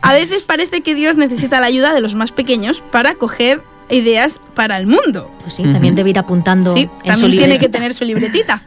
A 0.00 0.12
veces 0.14 0.42
parece 0.42 0.80
que 0.80 0.94
Dios 0.96 1.16
necesita 1.16 1.60
la 1.60 1.66
ayuda 1.66 1.94
de 1.94 2.00
los 2.00 2.14
más 2.16 2.32
pequeños 2.32 2.82
para 2.90 3.14
coger 3.14 3.62
ideas 3.90 4.40
para 4.54 4.76
el 4.78 4.86
mundo. 4.88 5.30
Pues 5.42 5.54
sí, 5.54 5.62
también 5.62 5.94
debe 5.94 6.10
ir 6.10 6.18
apuntando 6.18 6.72
Sí, 6.72 6.88
en 7.04 7.16
su 7.16 7.22
también 7.22 7.38
tiene 7.44 7.58
que 7.58 7.68
tener 7.68 7.94
su 7.94 8.04
libretita. 8.04 8.64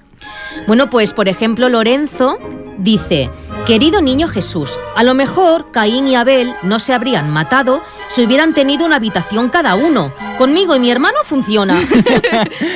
Bueno, 0.66 0.90
pues 0.90 1.14
por 1.14 1.28
ejemplo, 1.28 1.70
Lorenzo 1.70 2.40
dice, 2.78 3.30
querido 3.66 4.02
niño 4.02 4.28
Jesús, 4.28 4.78
a 4.96 5.04
lo 5.04 5.14
mejor 5.14 5.72
Caín 5.72 6.08
y 6.08 6.16
Abel 6.16 6.54
no 6.64 6.80
se 6.80 6.94
habrían 6.94 7.30
matado 7.32 7.82
si 8.08 8.24
hubieran 8.24 8.54
tenido 8.54 8.86
una 8.86 8.98
habitación 8.98 9.50
cada 9.50 9.76
uno. 9.76 10.12
Conmigo 10.38 10.76
y 10.76 10.80
mi 10.80 10.92
hermano 10.92 11.18
funciona. 11.24 11.78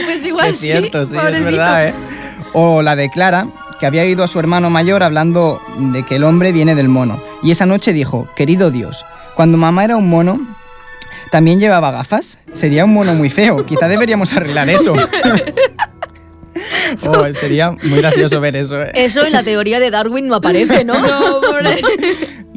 Pues 0.06 0.26
igual 0.26 0.50
es 0.50 0.60
cierto, 0.60 1.06
sí, 1.06 1.18
es 1.18 1.44
verdad, 1.44 1.88
¿eh? 1.88 1.94
O 2.54 2.82
la 2.82 2.96
de 2.96 3.10
Clara, 3.10 3.48
que 3.80 3.86
había 3.86 4.04
oído 4.04 4.24
a 4.24 4.28
su 4.28 4.40
hermano 4.40 4.70
mayor 4.70 5.04
hablando 5.04 5.62
de 5.78 6.04
que 6.04 6.18
el 6.18 6.24
hombre 6.24 6.52
viene 6.52 6.76
del 6.76 6.90
mono. 6.90 7.22
Y 7.42 7.52
esa 7.52 7.66
noche 7.66 7.94
dijo, 7.94 8.28
querido 8.36 8.72
Dios, 8.72 9.06
cuando 9.36 9.58
mamá 9.58 9.86
era 9.86 9.96
un 9.96 10.10
mono, 10.10 10.40
¿también 11.32 11.60
llevaba 11.60 11.92
gafas? 11.92 12.38
Sería 12.54 12.86
un 12.86 12.94
mono 12.94 13.14
muy 13.14 13.30
feo, 13.30 13.66
quizá 13.66 13.88
deberíamos 13.88 14.34
arreglar 14.34 14.70
eso. 14.70 14.94
Oh, 17.06 17.32
sería 17.34 17.72
muy 17.72 18.00
gracioso 18.00 18.40
ver 18.40 18.56
eso, 18.56 18.82
¿eh? 18.82 18.92
Eso 18.94 19.26
en 19.26 19.34
la 19.34 19.44
teoría 19.44 19.80
de 19.80 19.92
Darwin 19.92 20.28
no 20.28 20.36
aparece, 20.36 20.84
¿no? 20.84 20.94
No, 21.02 21.42
pobre. 21.42 21.82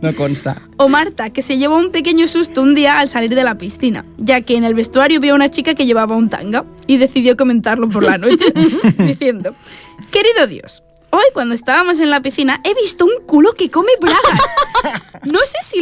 No 0.00 0.14
consta. 0.14 0.60
O 0.76 0.88
Marta, 0.88 1.30
que 1.30 1.42
se 1.42 1.56
llevó 1.56 1.76
un 1.76 1.90
pequeño 1.90 2.26
susto 2.26 2.60
un 2.62 2.74
día 2.74 2.98
al 2.98 3.08
salir 3.08 3.34
de 3.34 3.42
la 3.42 3.56
piscina, 3.56 4.04
ya 4.18 4.42
que 4.42 4.56
en 4.56 4.64
el 4.64 4.74
vestuario 4.74 5.20
vio 5.20 5.32
a 5.32 5.36
una 5.36 5.50
chica 5.50 5.74
que 5.74 5.86
llevaba 5.86 6.16
un 6.16 6.28
tanga 6.28 6.64
y 6.86 6.98
decidió 6.98 7.36
comentarlo 7.36 7.88
por 7.88 8.02
la 8.02 8.18
noche, 8.18 8.46
diciendo, 8.98 9.54
querido 10.10 10.46
Dios, 10.46 10.82
hoy 11.10 11.24
cuando 11.32 11.54
estábamos 11.54 12.00
en 12.00 12.10
la 12.10 12.20
piscina 12.20 12.60
he 12.64 12.74
visto 12.74 13.04
un 13.04 13.24
culo 13.26 13.52
que 13.54 13.70
come 13.70 13.92
bragas. 14.00 15.00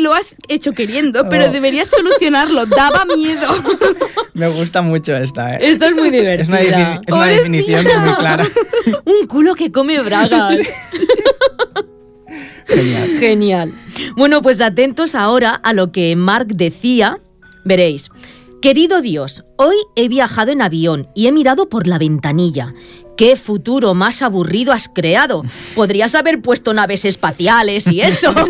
Lo 0.02 0.14
has 0.14 0.34
hecho 0.48 0.72
queriendo, 0.72 1.28
pero 1.28 1.46
Oh. 1.46 1.50
deberías 1.50 1.88
solucionarlo, 1.88 2.66
daba 2.66 3.04
miedo. 3.04 3.48
Me 4.34 4.48
gusta 4.48 4.82
mucho 4.82 5.14
esta, 5.16 5.54
¿eh? 5.56 5.58
Esta 5.60 5.86
es 5.88 5.94
muy 5.94 6.08
Es 6.08 6.48
una, 6.48 6.58
divertida. 6.58 6.94
defi- 6.96 7.00
es 7.06 7.14
una 7.14 7.26
definición 7.26 7.84
muy 8.04 8.14
clara. 8.14 8.44
Un 9.04 9.26
culo 9.26 9.54
que 9.54 9.70
come 9.70 10.00
bragas. 10.00 10.56
Genial. 12.66 13.16
Genial. 13.18 13.72
Bueno, 14.16 14.40
pues 14.42 14.60
atentos 14.60 15.14
ahora 15.14 15.50
a 15.62 15.72
lo 15.72 15.92
que 15.92 16.16
Mark 16.16 16.48
decía. 16.48 17.18
Veréis. 17.64 18.10
Querido 18.62 19.00
Dios, 19.02 19.44
hoy 19.56 19.74
he 19.96 20.08
viajado 20.08 20.52
en 20.52 20.62
avión 20.62 21.08
y 21.14 21.26
he 21.26 21.32
mirado 21.32 21.68
por 21.68 21.86
la 21.86 21.98
ventanilla. 21.98 22.72
¿Qué 23.16 23.36
futuro 23.36 23.92
más 23.94 24.22
aburrido 24.22 24.72
has 24.72 24.88
creado? 24.88 25.42
Podrías 25.74 26.14
haber 26.14 26.40
puesto 26.40 26.72
naves 26.72 27.04
espaciales 27.04 27.86
y 27.88 28.00
eso. 28.00 28.32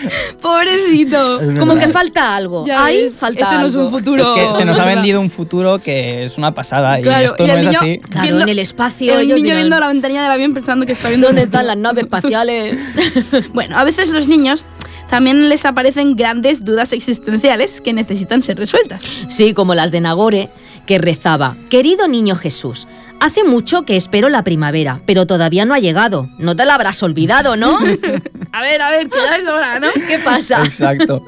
Pobrecito. 0.40 1.40
Como 1.58 1.74
que 1.76 1.88
falta 1.88 2.36
algo. 2.36 2.66
Ya 2.66 2.84
Ahí 2.84 3.04
ves, 3.04 3.14
falta 3.18 3.44
ese 3.44 3.54
no 3.58 3.66
es 3.66 3.74
un 3.74 3.80
algo. 3.86 3.98
futuro. 3.98 4.22
Es 4.36 4.52
que 4.52 4.58
se 4.58 4.64
nos 4.64 4.78
ha 4.78 4.84
vendido 4.84 5.20
un 5.20 5.30
futuro 5.30 5.78
que 5.78 6.24
es 6.24 6.38
una 6.38 6.52
pasada 6.52 6.98
y 7.00 7.02
Claro, 7.02 7.26
esto 7.26 7.44
y 7.44 7.46
no 7.48 7.52
el 7.54 7.68
es 7.68 7.76
así. 7.76 7.98
Claro, 7.98 8.22
Viendo- 8.22 8.42
en 8.42 8.48
el 8.48 8.58
espacio. 8.58 9.12
El 9.18 9.26
niño 9.28 9.36
dirán, 9.36 9.56
viendo 9.58 9.80
la 9.80 9.88
ventanilla 9.88 10.22
del 10.22 10.30
avión 10.32 10.54
pensando 10.54 10.86
que 10.86 10.92
está 10.92 11.08
viendo 11.08 11.26
¿Dónde 11.28 11.42
están 11.42 11.66
las 11.66 11.76
naves 11.76 12.04
espaciales? 12.04 12.76
Bueno, 13.52 13.78
a 13.78 13.84
veces 13.84 14.10
los 14.10 14.28
niños 14.28 14.64
también 15.10 15.48
les 15.48 15.64
aparecen 15.64 16.16
grandes 16.16 16.64
dudas 16.64 16.92
existenciales 16.92 17.80
que 17.80 17.92
necesitan 17.92 18.42
ser 18.42 18.58
resueltas. 18.58 19.02
Sí, 19.28 19.54
como 19.54 19.74
las 19.74 19.90
de 19.92 20.00
Nagore, 20.00 20.48
que 20.86 20.98
rezaba, 20.98 21.56
Querido 21.70 22.06
niño 22.08 22.36
Jesús, 22.36 22.86
hace 23.20 23.44
mucho 23.44 23.84
que 23.84 23.96
espero 23.96 24.28
la 24.28 24.44
primavera, 24.44 25.00
pero 25.06 25.26
todavía 25.26 25.64
no 25.64 25.74
ha 25.74 25.78
llegado. 25.78 26.28
No 26.38 26.56
te 26.56 26.64
la 26.64 26.74
habrás 26.74 27.02
olvidado, 27.02 27.56
¿no? 27.56 27.78
A 28.52 28.62
ver, 28.62 28.80
a 28.80 28.88
ver, 28.88 29.10
que 29.10 29.18
ya 29.18 29.36
es 29.36 29.46
hora, 29.46 29.78
¿no? 29.78 29.88
¿Qué 30.08 30.18
pasa? 30.18 30.64
Exacto. 30.64 31.22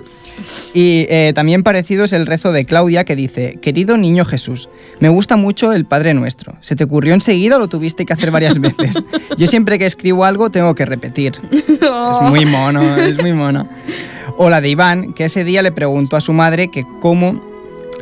Y 0.72 1.06
eh, 1.10 1.32
también 1.34 1.62
parecido 1.62 2.04
es 2.04 2.12
el 2.12 2.24
rezo 2.26 2.52
de 2.52 2.64
Claudia 2.64 3.04
que 3.04 3.16
dice, 3.16 3.58
querido 3.60 3.96
niño 3.96 4.24
Jesús, 4.24 4.70
me 5.00 5.08
gusta 5.08 5.36
mucho 5.36 5.72
el 5.72 5.84
Padre 5.84 6.14
Nuestro. 6.14 6.56
¿Se 6.60 6.76
te 6.76 6.84
ocurrió 6.84 7.12
enseguida 7.12 7.56
o 7.56 7.58
lo 7.58 7.68
tuviste 7.68 8.06
que 8.06 8.12
hacer 8.12 8.30
varias 8.30 8.58
veces? 8.58 9.04
Yo 9.36 9.46
siempre 9.46 9.78
que 9.78 9.84
escribo 9.84 10.24
algo 10.24 10.50
tengo 10.50 10.74
que 10.74 10.86
repetir. 10.86 11.34
Es 11.50 12.20
muy 12.30 12.46
mono, 12.46 12.96
es 12.96 13.18
muy 13.18 13.32
mono. 13.32 13.68
O 14.36 14.48
la 14.48 14.60
de 14.60 14.70
Iván, 14.70 15.12
que 15.12 15.24
ese 15.24 15.44
día 15.44 15.62
le 15.62 15.72
preguntó 15.72 16.16
a 16.16 16.20
su 16.20 16.32
madre 16.32 16.70
que 16.70 16.84
cómo, 17.00 17.57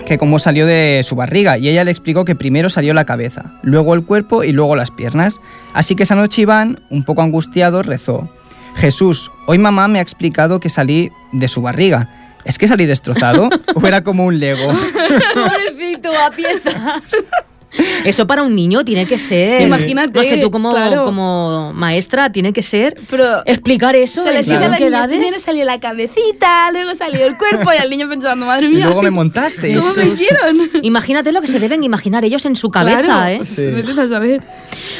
que 0.06 0.18
cómo 0.18 0.38
salió 0.38 0.66
de 0.66 1.02
su 1.04 1.16
barriga 1.16 1.58
y 1.58 1.68
ella 1.68 1.84
le 1.84 1.90
explicó 1.90 2.25
que 2.25 2.34
primero 2.34 2.70
salió 2.70 2.94
la 2.94 3.04
cabeza, 3.04 3.52
luego 3.62 3.92
el 3.92 4.04
cuerpo 4.04 4.44
y 4.44 4.52
luego 4.52 4.76
las 4.76 4.90
piernas. 4.90 5.40
Así 5.75 5.96
que 5.96 6.04
esa 6.04 6.14
noche 6.14 6.42
Iván, 6.42 6.80
un 6.88 7.04
poco 7.04 7.22
angustiado, 7.22 7.82
rezó, 7.82 8.30
Jesús, 8.76 9.30
hoy 9.46 9.58
mamá 9.58 9.88
me 9.88 9.98
ha 9.98 10.02
explicado 10.02 10.60
que 10.60 10.70
salí 10.70 11.10
de 11.32 11.48
su 11.48 11.60
barriga. 11.60 12.08
¿Es 12.44 12.58
que 12.58 12.68
salí 12.68 12.86
destrozado? 12.86 13.48
¿O 13.75 13.86
era 13.86 14.02
como 14.02 14.25
un 14.25 14.38
lego? 14.38 14.68
Pobrecito, 15.34 16.10
a 16.16 16.30
piezas. 16.30 16.75
Eso 18.04 18.26
para 18.26 18.42
un 18.42 18.54
niño 18.54 18.85
tiene 18.85 19.06
que 19.06 19.18
ser. 19.18 19.58
Sí, 19.58 19.64
imagínate, 19.64 20.11
No 20.18 20.23
sé, 20.25 20.37
tú 20.38 20.50
como, 20.50 20.70
claro. 20.70 21.04
como 21.04 21.73
maestra 21.75 22.30
tiene 22.30 22.52
que 22.52 22.62
ser. 22.62 22.96
Pero 23.11 23.42
Explicar 23.44 23.96
eso. 23.96 24.23
se 24.23 24.32
le 24.32 24.42
según 24.42 24.70
la 24.70 24.78
niña. 24.78 25.06
Primero 25.08 25.38
salió 25.40 25.64
la 25.64 25.78
cabecita, 25.80 26.70
luego 26.73 26.94
salió 26.94 27.26
el 27.26 27.37
cuerpo 27.37 27.70
y 27.73 27.76
al 27.78 27.90
niño 27.90 28.08
pensando, 28.08 28.46
madre 28.46 28.66
Y 28.66 28.70
mía. 28.70 28.85
luego 28.87 29.02
me 29.02 29.11
montaste. 29.11 29.75
¿Cómo 29.76 29.92
me 29.94 30.04
Jesús. 30.04 30.20
hicieron? 30.20 30.70
Imagínate 30.82 31.32
lo 31.32 31.40
que 31.40 31.49
se 31.49 31.58
deben 31.58 31.82
imaginar 31.85 32.25
ellos 32.25 32.46
en 32.46 32.56
su 32.56 32.70
cabeza, 32.70 33.02
Claro, 33.02 33.28
¿eh? 33.28 33.40
Sí. 33.44 33.66
A 34.00 34.08
saber. 34.08 34.42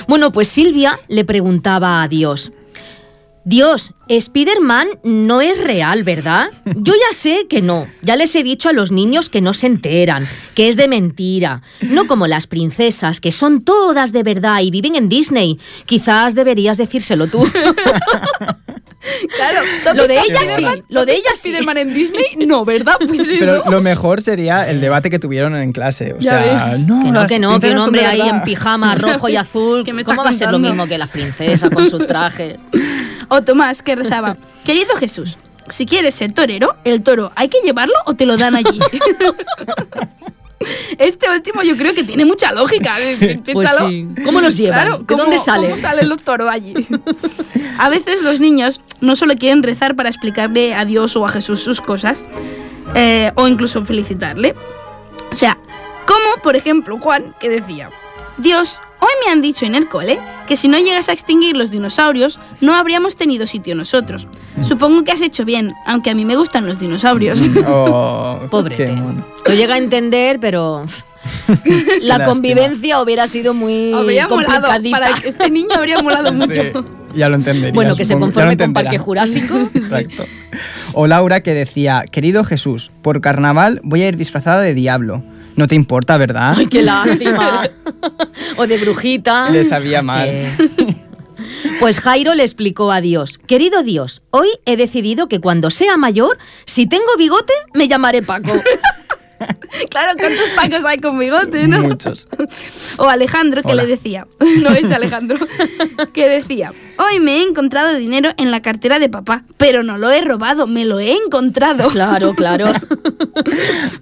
Bueno, 0.08 0.32
pues 0.32 0.49
Silvia 0.49 0.99
le 1.08 1.25
preguntaba 1.25 2.02
a 2.02 2.08
Dios. 2.08 2.52
Dios, 3.49 3.93
Spider-Man 4.09 4.88
no 5.05 5.41
es 5.41 5.62
real, 5.62 6.03
¿verdad? 6.03 6.49
Yo 6.65 6.93
ya 6.95 7.17
sé 7.17 7.47
que 7.49 7.62
no. 7.62 7.87
Ya 8.03 8.17
les 8.17 8.35
he 8.35 8.43
dicho 8.43 8.69
a 8.69 8.73
los 8.73 8.91
niños 8.91 9.29
que 9.29 9.41
no 9.41 9.55
se 9.55 9.69
enteran, 9.69 10.26
que 10.57 10.67
es 10.69 10.75
de 10.76 10.88
mentira. 10.88 11.62
No 11.81 12.09
como 12.09 12.26
las 12.26 12.49
princesas, 12.49 13.21
que 13.21 13.31
son 13.31 13.62
todas 13.62 14.12
de 14.12 14.25
verdad 14.25 14.62
y 14.62 14.73
viven 14.73 14.97
en 14.97 15.09
Disney. 15.09 15.61
Quizás 15.85 16.35
deberías 16.35 16.76
decírselo 16.76 17.29
tú. 17.29 17.49
Claro, 19.37 19.61
¿tú 19.85 19.88
has 19.91 19.97
Lo 19.97 20.09
de 20.09 20.15
ella 20.19 20.41
sí, 20.57 20.65
lo 20.88 21.07
de 21.07 21.12
ella 21.15 21.31
sí. 21.35 21.49
Spiderman 21.50 21.79
en 21.79 21.95
Disney? 21.95 22.25
No, 22.45 22.65
¿verdad? 22.65 22.95
Pues 22.99 23.21
eso. 23.21 23.37
Pero 23.38 23.62
lo 23.71 23.81
mejor 23.81 24.21
sería 24.21 24.69
el 24.69 24.81
debate 24.81 25.11
que 25.11 25.21
tuvieron 25.21 25.55
en 25.55 25.73
clase. 25.73 26.15
O 26.15 26.19
Ya 26.19 26.43
sea, 26.43 26.65
ves. 26.73 26.81
no, 26.87 27.00
Que 27.00 27.11
no, 27.12 27.21
las 27.21 27.29
que 27.29 27.38
no, 27.38 27.49
que 27.50 27.55
un 27.55 27.61
princesas 27.61 27.87
hombre 27.87 28.07
ahí 28.07 28.21
en 28.29 28.43
pijama 28.43 28.95
rojo 28.97 29.29
y 29.29 29.37
azul. 29.37 29.85
¿Qué 29.85 29.93
me 29.93 30.03
¿Cómo 30.03 30.25
va 30.25 30.31
a 30.31 30.33
ser 30.33 30.50
lo 30.50 30.59
mismo 30.59 30.87
que 30.88 30.99
la 30.99 31.07
princesa 31.07 31.71
con 31.71 31.88
sus 31.88 32.05
trajes? 32.07 32.67
O 33.28 33.42
Tomás, 33.42 33.83
que 33.83 33.97
rezaba, 33.97 34.37
querido 34.64 34.95
Jesús, 34.97 35.37
si 35.68 35.85
quieres 35.87 36.14
ser 36.14 36.33
torero, 36.33 36.76
el 36.85 37.02
toro, 37.02 37.33
¿hay 37.35 37.49
que 37.49 37.59
llevarlo 37.64 37.95
o 38.06 38.14
te 38.14 38.26
lo 38.26 38.37
dan 38.37 38.56
allí? 38.56 38.78
Este 40.99 41.28
último 41.30 41.62
yo 41.62 41.76
creo 41.76 41.95
que 41.95 42.02
tiene 42.02 42.25
mucha 42.25 42.50
lógica. 42.50 42.99
¿eh? 42.99 43.40
Pues 43.52 43.68
sí. 43.78 44.09
¿Cómo 44.25 44.40
los 44.40 44.56
llevan? 44.56 44.80
Claro, 44.87 44.99
¿De 44.99 45.04
¿cómo- 45.06 45.23
dónde 45.23 45.38
salen? 45.38 45.71
¿Cómo 45.71 45.80
salen 45.83 46.09
los 46.09 46.23
toros 46.23 46.49
allí? 46.50 46.75
A 47.78 47.88
veces 47.90 48.23
los 48.25 48.40
niños 48.40 48.80
no 49.00 49.14
solo 49.16 49.35
quieren 49.35 49.62
rezar 49.62 49.95
para 49.95 50.09
explicarle 50.09 50.75
a 50.75 50.85
Dios 50.87 51.14
o 51.14 51.26
a 51.26 51.28
Jesús 51.28 51.61
sus 51.61 51.80
cosas, 51.83 52.25
eh, 52.95 53.30
o 53.35 53.47
incluso 53.47 53.85
felicitarle. 53.85 54.54
O 55.30 55.37
sea, 55.37 55.59
como 56.06 56.42
por 56.42 56.56
ejemplo 56.56 56.99
Juan, 56.99 57.35
que 57.38 57.50
decía, 57.50 57.90
Dios, 58.38 58.81
hoy 59.00 59.09
me 59.25 59.33
han 59.33 59.40
dicho 59.40 59.64
en 59.64 59.75
el 59.75 59.88
cole 59.88 60.19
que 60.47 60.57
si 60.57 60.69
no 60.69 60.78
llegas 60.78 61.09
a 61.09 61.12
extinguir 61.12 61.57
los 61.57 61.71
dinosaurios, 61.71 62.38
no 62.61 62.75
habríamos 62.75 63.16
tenido 63.16 63.47
sitio 63.47 63.75
nosotros. 63.75 64.28
Supongo 64.62 65.05
que 65.05 65.12
has 65.12 65.23
hecho 65.23 65.45
bien, 65.45 65.73
aunque 65.87 66.11
a 66.11 66.14
mí 66.14 66.25
me 66.25 66.37
gustan 66.37 66.66
los 66.66 66.78
dinosaurios. 66.78 67.40
Oh, 67.66 68.38
Pobre. 68.50 68.95
Lo 69.47 69.55
llega 69.55 69.75
a 69.75 69.78
entender, 69.78 70.38
pero 70.38 70.85
la 71.49 72.19
Lástima. 72.19 72.25
convivencia 72.25 73.00
hubiera 73.00 73.26
sido 73.26 73.55
muy 73.55 73.93
habría 73.93 74.28
molado, 74.28 74.69
complicadita. 74.69 74.99
para 74.99 75.28
este 75.28 75.50
niño 75.50 75.71
habría 75.75 76.00
molado 76.02 76.33
mucho. 76.33 76.62
Sí, 76.62 76.71
ya 77.16 77.28
lo 77.28 77.37
entendería. 77.37 77.73
Bueno, 77.73 77.97
que 77.97 78.05
se 78.05 78.12
supongo. 78.14 78.26
Conforme 78.26 78.57
con 78.57 78.73
Parque. 78.73 78.99
Jurásico. 78.99 79.59
Exacto. 79.75 80.25
O 80.93 81.07
Laura 81.07 81.40
que 81.40 81.55
decía, 81.55 82.05
querido 82.11 82.45
Jesús, 82.45 82.90
por 83.02 83.21
carnaval 83.21 83.81
voy 83.83 84.02
a 84.02 84.09
ir 84.09 84.16
disfrazada 84.16 84.61
de 84.61 84.75
diablo. 84.75 85.23
No 85.56 85.66
te 85.66 85.75
importa, 85.75 86.16
¿verdad? 86.18 86.54
Ay, 86.56 86.66
qué 86.66 86.82
lástima. 86.82 87.68
o 88.56 88.66
de 88.66 88.78
brujita. 88.78 89.50
Le 89.50 89.64
sabía 89.64 90.02
mal. 90.02 90.50
Pues 91.80 92.00
Jairo 92.00 92.34
le 92.34 92.42
explicó 92.42 92.90
a 92.90 93.00
Dios, 93.00 93.38
querido 93.38 93.82
Dios, 93.82 94.22
hoy 94.30 94.48
he 94.64 94.76
decidido 94.76 95.28
que 95.28 95.40
cuando 95.40 95.70
sea 95.70 95.96
mayor, 95.96 96.38
si 96.64 96.86
tengo 96.86 97.16
bigote, 97.18 97.52
me 97.75 97.88
llamaré 97.88 98.22
Paco. 98.22 98.52
claro, 99.90 100.12
¿cuántos 100.19 100.49
pacos 100.55 100.85
hay 100.85 100.99
con 100.99 101.19
bigote, 101.19 101.69
no? 101.69 101.83
Muchos. 101.83 102.28
O 102.99 103.09
Alejandro, 103.09 103.62
que 103.62 103.73
Hola. 103.73 103.83
le 103.83 103.88
decía, 103.88 104.26
no 104.62 104.71
es 104.71 104.90
Alejandro, 104.90 105.38
que 106.12 106.28
decía, 106.28 106.73
hoy 106.99 107.21
me 107.21 107.38
he 107.38 107.43
encontrado 107.43 107.95
dinero 107.95 108.31
en 108.38 108.50
la 108.50 108.62
cartera 108.62 108.99
de 108.99 109.09
papá, 109.09 109.45
pero 109.57 109.83
no 109.83 109.99
lo 109.99 110.11
he 110.11 110.21
robado, 110.23 110.66
me 110.66 110.85
lo 110.85 110.99
he 110.99 111.12
encontrado. 111.12 111.88
Claro, 111.90 112.35
claro. 112.35 112.73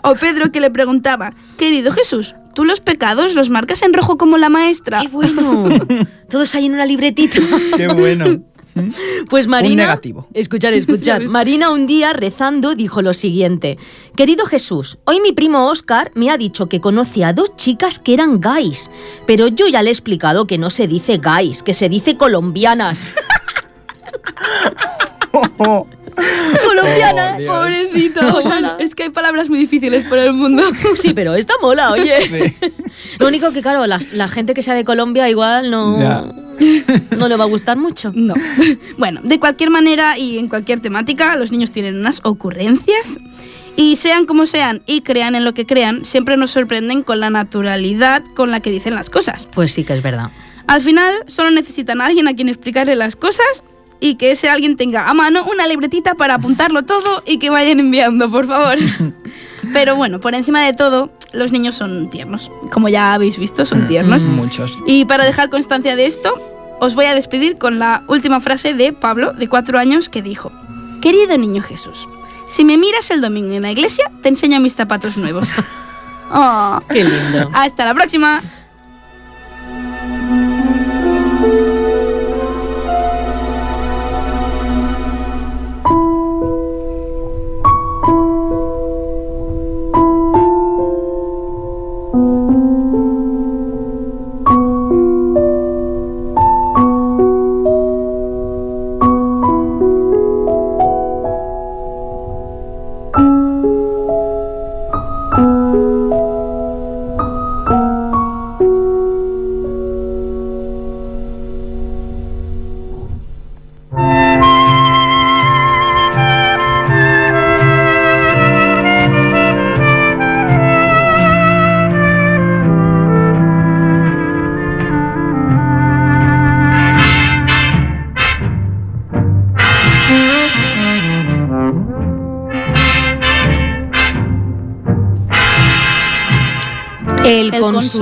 O 0.02 0.14
Pedro 0.14 0.52
que 0.52 0.60
le 0.60 0.70
preguntaba, 0.70 1.34
querido 1.56 1.90
Jesús, 1.90 2.36
¿tú 2.54 2.64
los 2.64 2.80
pecados 2.80 3.34
los 3.34 3.50
marcas 3.50 3.82
en 3.82 3.92
rojo 3.92 4.16
como 4.16 4.38
la 4.38 4.48
maestra? 4.48 5.00
¡Qué 5.00 5.08
bueno! 5.08 5.68
Todos 6.30 6.54
ahí 6.54 6.66
en 6.66 6.74
una 6.74 6.86
libretita. 6.86 7.38
Qué 7.76 7.88
bueno. 7.88 8.40
Pues 9.28 9.46
Marina. 9.46 9.84
negativo. 9.84 10.26
Escuchar, 10.34 10.74
escuchar. 10.74 11.24
Marina 11.28 11.70
un 11.70 11.86
día 11.86 12.12
rezando 12.12 12.74
dijo 12.74 13.02
lo 13.02 13.14
siguiente: 13.14 13.78
Querido 14.16 14.46
Jesús, 14.46 14.98
hoy 15.04 15.20
mi 15.20 15.32
primo 15.32 15.68
Oscar 15.68 16.10
me 16.14 16.30
ha 16.30 16.36
dicho 16.36 16.68
que 16.68 16.80
conoce 16.80 17.24
a 17.24 17.32
dos 17.32 17.54
chicas 17.56 17.98
que 17.98 18.14
eran 18.14 18.40
gays, 18.40 18.90
pero 19.26 19.48
yo 19.48 19.68
ya 19.68 19.82
le 19.82 19.90
he 19.90 19.92
explicado 19.92 20.46
que 20.46 20.58
no 20.58 20.70
se 20.70 20.86
dice 20.86 21.18
gays, 21.18 21.62
que 21.62 21.74
se 21.74 21.88
dice 21.88 22.16
colombianas. 22.16 23.10
colombianas. 26.66 27.44
Oh. 27.48 27.52
Pobrecito. 27.52 28.20
Pues 28.32 28.46
ala. 28.46 28.76
es 28.78 28.94
que 28.94 29.04
hay 29.04 29.10
palabras 29.10 29.48
muy 29.48 29.58
difíciles 29.58 30.04
por 30.06 30.18
el 30.18 30.32
mundo. 30.32 30.62
Sí, 30.96 31.12
pero 31.14 31.34
esta 31.34 31.54
mola, 31.60 31.90
oye. 31.92 32.16
Sí. 32.22 32.56
Lo 33.18 33.26
único 33.28 33.52
que, 33.52 33.62
claro, 33.62 33.86
la, 33.86 34.00
la 34.12 34.28
gente 34.28 34.54
que 34.54 34.62
sea 34.62 34.74
de 34.74 34.84
Colombia 34.84 35.28
igual 35.28 35.70
no, 35.70 35.98
Ya. 36.00 36.24
no 37.16 37.28
le 37.28 37.36
va 37.36 37.44
a 37.44 37.48
gustar 37.48 37.76
mucho. 37.76 38.12
No. 38.14 38.34
Bueno, 38.96 39.20
de 39.24 39.38
cualquier 39.40 39.70
manera 39.70 40.16
y 40.18 40.38
en 40.38 40.48
cualquier 40.48 40.80
temática, 40.80 41.36
los 41.36 41.50
niños 41.50 41.70
tienen 41.70 41.98
unas 41.98 42.20
ocurrencias. 42.24 43.18
Y 43.76 43.96
sean 43.96 44.24
como 44.24 44.46
sean 44.46 44.82
y 44.86 45.00
crean 45.00 45.34
en 45.34 45.42
lo 45.44 45.52
que 45.52 45.66
crean, 45.66 46.04
siempre 46.04 46.36
nos 46.36 46.52
sorprenden 46.52 47.02
con 47.02 47.18
la 47.18 47.28
naturalidad 47.30 48.22
con 48.36 48.52
la 48.52 48.60
que 48.60 48.70
dicen 48.70 48.94
las 48.94 49.10
cosas. 49.10 49.48
Pues 49.52 49.72
sí 49.72 49.82
que 49.82 49.94
es 49.94 50.02
verdad. 50.02 50.30
Al 50.68 50.80
final, 50.80 51.12
solo 51.26 51.50
necesitan 51.50 52.00
a 52.00 52.06
alguien 52.06 52.28
a 52.28 52.34
quien 52.34 52.48
explicarle 52.48 52.94
las 52.94 53.16
cosas 53.16 53.64
y 54.04 54.16
que 54.16 54.32
ese 54.32 54.50
alguien 54.50 54.76
tenga 54.76 55.08
a 55.08 55.14
mano 55.14 55.46
una 55.50 55.66
libretita 55.66 56.14
para 56.14 56.34
apuntarlo 56.34 56.82
todo 56.82 57.22
y 57.24 57.38
que 57.38 57.48
vayan 57.48 57.80
enviando, 57.80 58.30
por 58.30 58.46
favor. 58.46 58.76
Pero 59.72 59.96
bueno, 59.96 60.20
por 60.20 60.34
encima 60.34 60.60
de 60.60 60.74
todo, 60.74 61.08
los 61.32 61.52
niños 61.52 61.74
son 61.74 62.10
tiernos. 62.10 62.52
Como 62.70 62.90
ya 62.90 63.14
habéis 63.14 63.38
visto, 63.38 63.64
son 63.64 63.86
tiernos. 63.86 64.24
Muchos. 64.24 64.76
Y 64.86 65.06
para 65.06 65.24
dejar 65.24 65.48
constancia 65.48 65.96
de 65.96 66.04
esto, 66.04 66.34
os 66.80 66.94
voy 66.94 67.06
a 67.06 67.14
despedir 67.14 67.56
con 67.56 67.78
la 67.78 68.04
última 68.06 68.40
frase 68.40 68.74
de 68.74 68.92
Pablo, 68.92 69.32
de 69.32 69.48
cuatro 69.48 69.78
años, 69.78 70.10
que 70.10 70.20
dijo, 70.20 70.52
Querido 71.00 71.38
niño 71.38 71.62
Jesús, 71.62 72.06
si 72.50 72.66
me 72.66 72.76
miras 72.76 73.10
el 73.10 73.22
domingo 73.22 73.54
en 73.54 73.62
la 73.62 73.72
iglesia, 73.72 74.12
te 74.20 74.28
enseño 74.28 74.60
mis 74.60 74.74
zapatos 74.74 75.16
nuevos. 75.16 75.50
Oh. 76.36 76.80
Qué 76.88 77.04
lindo. 77.04 77.50
Hasta 77.52 77.84
la 77.84 77.94
próxima. 77.94 78.40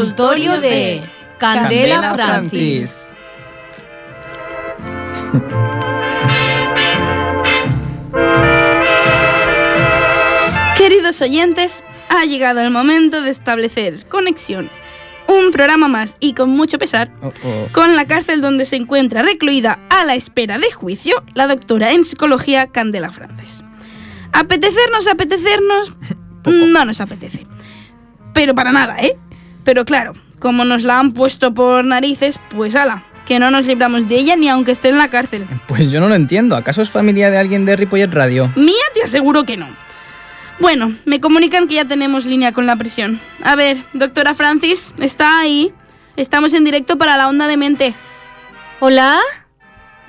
Consultorio 0.03 0.53
consultorio 0.53 0.61
de 0.61 0.69
de 0.69 1.03
Candela, 1.39 2.15
Francis. 2.15 3.15
Queridos 10.77 11.23
oyentes, 11.23 11.85
ha 12.09 12.25
llegado 12.25 12.61
el 12.61 12.71
momento 12.71 13.23
de 13.23 13.31
establecer 13.31 14.07
conexión. 14.09 14.71
Un 15.29 15.53
programa 15.53 15.87
más 15.87 16.17
y 16.19 16.35
con 16.35 16.51
mucho 16.51 16.79
pesar 16.79 17.13
Oh, 17.23 17.33
oh. 17.45 17.69
con 17.73 17.95
la 17.95 18.07
cárcel 18.07 18.41
donde 18.41 18.65
se 18.65 18.75
encuentra 18.77 19.23
recluida 19.23 19.79
a 19.89 20.05
la 20.05 20.17
espera 20.17 20.59
de 20.59 20.73
juicio 20.73 21.23
la 21.35 21.47
doctora 21.47 21.93
en 21.93 22.05
psicología 22.05 22.67
Candela 22.67 23.13
Frances. 23.13 23.63
Apetecernos, 24.33 25.07
apetecernos, 25.07 25.93
no 26.45 26.85
nos 26.85 27.01
apetece. 27.01 27.47
Pero 28.35 28.55
para 28.55 28.73
nada, 28.73 28.97
¿eh? 28.99 29.17
Pero 29.65 29.85
claro, 29.85 30.15
como 30.39 30.65
nos 30.65 30.83
la 30.83 30.99
han 30.99 31.13
puesto 31.13 31.55
por 31.55 31.85
narices, 31.85 32.41
pues 32.51 32.75
ala, 32.75 33.05
que 33.25 33.39
no 33.39 33.51
nos 33.51 33.67
libramos 33.67 34.09
de 34.09 34.17
ella 34.17 34.37
ni 34.37 34.49
aunque 34.49 34.73
esté 34.73 34.89
en 34.89 34.99
la 34.99 35.09
cárcel. 35.09 35.47
Pues 35.69 35.91
yo 35.91 36.01
no 36.01 36.09
lo 36.09 36.15
entiendo. 36.15 36.57
¿Acaso 36.57 36.83
es 36.83 36.91
familia 36.91 37.31
de 37.31 37.39
alguien 37.39 37.65
de 37.65 37.77
Ripollet 37.77 38.13
Radio? 38.13 38.53
Mía 38.57 38.85
te 38.95 39.03
aseguro 39.03 39.45
que 39.45 39.57
no. 39.57 39.69
Bueno, 40.59 40.93
me 41.05 41.21
comunican 41.21 41.67
que 41.67 41.75
ya 41.75 41.85
tenemos 41.85 42.25
línea 42.27 42.53
con 42.53 42.67
la 42.67 42.77
prisión. 42.77 43.21
A 43.43 43.57
ver, 43.57 43.83
doctora 43.95 44.35
Francis, 44.35 44.95
¿está 44.99 45.41
ahí? 45.41 45.73
Estamos 46.17 46.55
en 46.55 46.65
directo 46.65 46.99
para 46.99 47.17
la 47.17 47.29
onda 47.29 47.47
de 47.47 47.57
mente. 47.57 47.95
Hola. 48.81 49.19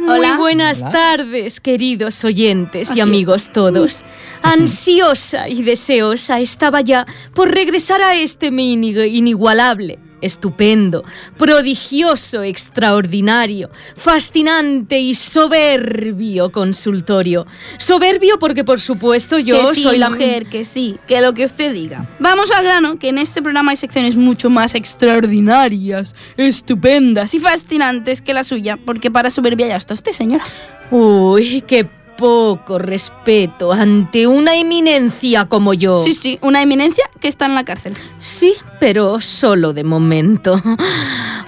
Muy 0.05 0.27
buenas 0.37 0.81
Hola. 0.81 0.91
tardes, 0.91 1.59
queridos 1.59 2.23
oyentes 2.25 2.89
y 2.89 2.91
Aquí 2.93 2.99
amigos 3.01 3.49
todos. 3.53 4.03
Ansiosa 4.41 5.47
y 5.47 5.63
deseosa 5.63 6.39
estaba 6.39 6.81
ya 6.81 7.05
por 7.33 7.49
regresar 7.53 8.01
a 8.01 8.15
este 8.15 8.51
mi 8.51 8.75
ini- 8.75 9.07
inigualable, 9.07 9.99
estupendo, 10.23 11.03
prodigioso, 11.37 12.43
extraordinario, 12.43 13.69
fascinante 13.95 14.99
y 14.99 15.13
soberbio 15.13 16.51
consultorio. 16.51 17.45
Soberbio 17.77 18.39
porque 18.39 18.63
por 18.63 18.79
supuesto 18.79 19.37
yo 19.37 19.69
que 19.69 19.75
sí, 19.75 19.83
soy 19.83 19.97
la 19.97 20.09
mujer, 20.09 20.45
que 20.47 20.65
sí, 20.65 20.97
que 21.07 21.21
lo 21.21 21.33
que 21.33 21.45
usted 21.45 21.73
diga. 21.73 22.07
Vamos 22.19 22.51
al 22.51 22.63
grano, 22.63 22.97
que 22.97 23.09
en 23.09 23.17
este 23.17 23.41
programa 23.41 23.71
hay 23.71 23.77
secciones 23.77 24.15
mucho 24.15 24.49
más 24.49 24.75
extraordinarias, 24.75 26.15
estupendas 26.37 27.33
y 27.33 27.39
fascinantes 27.39 28.21
que 28.21 28.33
la 28.33 28.43
suya, 28.43 28.77
porque 28.77 29.11
para 29.11 29.29
soberbia 29.29 29.67
ya 29.67 29.75
está 29.75 29.93
usted, 29.93 30.11
señora. 30.11 30.43
Uy, 30.91 31.63
qué 31.67 31.87
poco 32.23 32.79
respeto 32.79 33.73
ante 33.73 34.27
una 34.27 34.55
eminencia 34.55 35.43
como 35.43 35.73
yo. 35.73 35.99
Sí, 35.99 36.13
sí, 36.13 36.39
una 36.41 36.61
eminencia 36.61 37.03
que 37.19 37.27
está 37.27 37.47
en 37.47 37.53
la 37.53 37.65
cárcel. 37.65 37.95
Sí, 38.17 38.53
pero 38.79 39.19
solo 39.19 39.73
de 39.73 39.83
momento. 39.83 40.55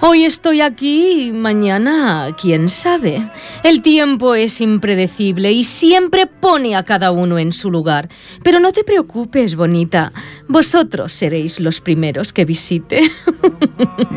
Hoy 0.02 0.24
estoy 0.24 0.60
aquí 0.60 1.28
y 1.28 1.32
mañana, 1.32 2.28
quién 2.38 2.68
sabe. 2.68 3.26
El 3.64 3.80
tiempo 3.80 4.34
es 4.34 4.60
impredecible 4.60 5.50
y 5.50 5.64
siempre 5.64 6.26
pone 6.26 6.76
a 6.76 6.82
cada 6.82 7.10
uno 7.10 7.38
en 7.38 7.52
su 7.52 7.70
lugar. 7.70 8.10
Pero 8.42 8.60
no 8.60 8.70
te 8.70 8.84
preocupes, 8.84 9.56
bonita. 9.56 10.12
Vosotros 10.46 11.10
seréis 11.14 11.58
los 11.58 11.80
primeros 11.80 12.34
que 12.34 12.44
visite. 12.44 13.00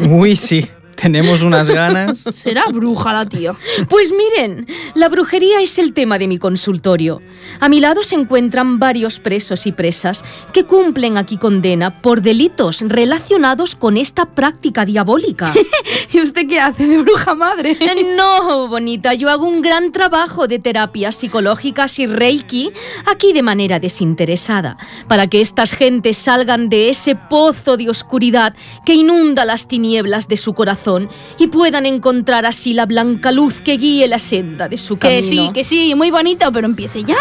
Uy, 0.10 0.36
sí. 0.36 0.68
Tenemos 1.02 1.44
unas 1.44 1.70
ganas. 1.70 2.20
Será 2.20 2.66
bruja 2.68 3.14
la 3.14 3.26
tía. 3.26 3.54
Pues 3.88 4.12
miren, 4.12 4.68
la 4.96 5.08
brujería 5.08 5.62
es 5.62 5.80
el 5.80 5.94
tema 5.94 6.18
de 6.18 6.28
mi 6.28 6.38
consultorio. 6.38 7.22
A 7.60 7.70
mi 7.70 7.80
lado 7.80 8.04
se 8.04 8.16
encuentran 8.16 8.80
varios 8.80 9.20
presos 9.20 9.66
y 9.66 9.72
presas 9.72 10.26
que 10.52 10.66
cumplen 10.66 11.18
aquí 11.18 11.38
condena 11.38 12.02
por 12.02 12.22
delitos 12.22 12.84
relacionados 12.86 13.76
con 13.76 13.98
esta 13.98 14.26
práctica 14.26 14.86
diabólica. 14.86 15.54
¿Y 16.12 16.20
usted 16.22 16.48
qué 16.48 16.60
hace 16.60 16.88
de 16.88 16.98
bruja 16.98 17.36
madre? 17.36 17.78
No, 18.20 18.68
bonita, 18.68 19.14
yo 19.14 19.30
hago 19.30 19.46
un 19.46 19.62
gran 19.62 19.92
trabajo 19.92 20.48
de 20.48 20.60
terapias 20.60 21.16
psicológicas 21.16 22.00
y 22.00 22.08
reiki 22.08 22.72
aquí 23.06 23.34
de 23.34 23.44
manera 23.44 23.80
desinteresada, 23.80 24.78
para 25.08 25.28
que 25.28 25.42
estas 25.42 25.72
gentes 25.72 26.18
salgan 26.18 26.70
de 26.70 26.90
ese 26.90 27.16
pozo 27.16 27.78
de 27.78 27.90
oscuridad 27.90 28.56
que 28.86 28.94
inunda 28.94 29.46
las 29.46 29.68
tinieblas 29.68 30.28
de 30.28 30.38
su 30.38 30.54
corazón 30.54 30.89
y 31.38 31.48
puedan 31.48 31.86
encontrar 31.86 32.46
así 32.46 32.74
la 32.74 32.86
blanca 32.86 33.32
luz 33.32 33.62
que 33.62 33.78
guíe 33.78 34.08
la 34.08 34.20
senda 34.20 34.68
de 34.68 34.78
su 34.78 34.98
camino. 34.98 35.22
Que 35.22 35.24
sí, 35.24 35.50
que 35.54 35.64
sí, 35.64 35.94
muy 35.96 36.12
bonito, 36.12 36.52
pero 36.52 36.66
empiece 36.66 37.04
ya. 37.04 37.18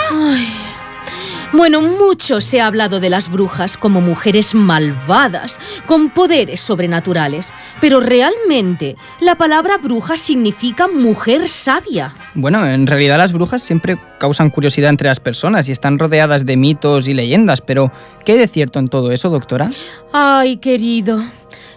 Bueno, 1.53 1.81
mucho 1.81 2.43
se 2.43 2.61
ha 2.61 2.67
hablado 2.67 3.01
de 3.01 3.09
las 3.09 3.31
brujas 3.31 3.79
como 3.79 4.03
mujeres 4.03 4.55
malvadas, 4.55 5.59
con 5.87 6.11
poderes 6.11 6.61
sobrenaturales, 6.61 7.55
pero 7.81 8.01
realmente 8.01 8.97
la 9.21 9.37
palabra 9.37 9.79
bruja 9.79 10.19
significa 10.19 10.89
mujer 10.89 11.49
sabia. 11.49 12.15
Bueno, 12.35 12.67
en 12.67 12.87
realidad 12.87 13.17
las 13.17 13.33
brujas 13.33 13.63
siempre 13.63 13.99
causan 14.21 14.51
curiosidad 14.51 14.91
entre 14.91 15.09
las 15.09 15.21
personas 15.21 15.71
y 15.71 15.73
están 15.73 15.99
rodeadas 15.99 16.45
de 16.45 16.59
mitos 16.59 17.09
y 17.09 17.15
leyendas, 17.15 17.63
pero 17.63 17.91
¿qué 18.27 18.33
hay 18.33 18.39
de 18.39 18.49
cierto 18.49 18.79
en 18.79 18.89
todo 18.89 19.11
eso, 19.11 19.31
doctora? 19.31 19.71
Ay, 20.13 20.59
querido. 20.59 21.25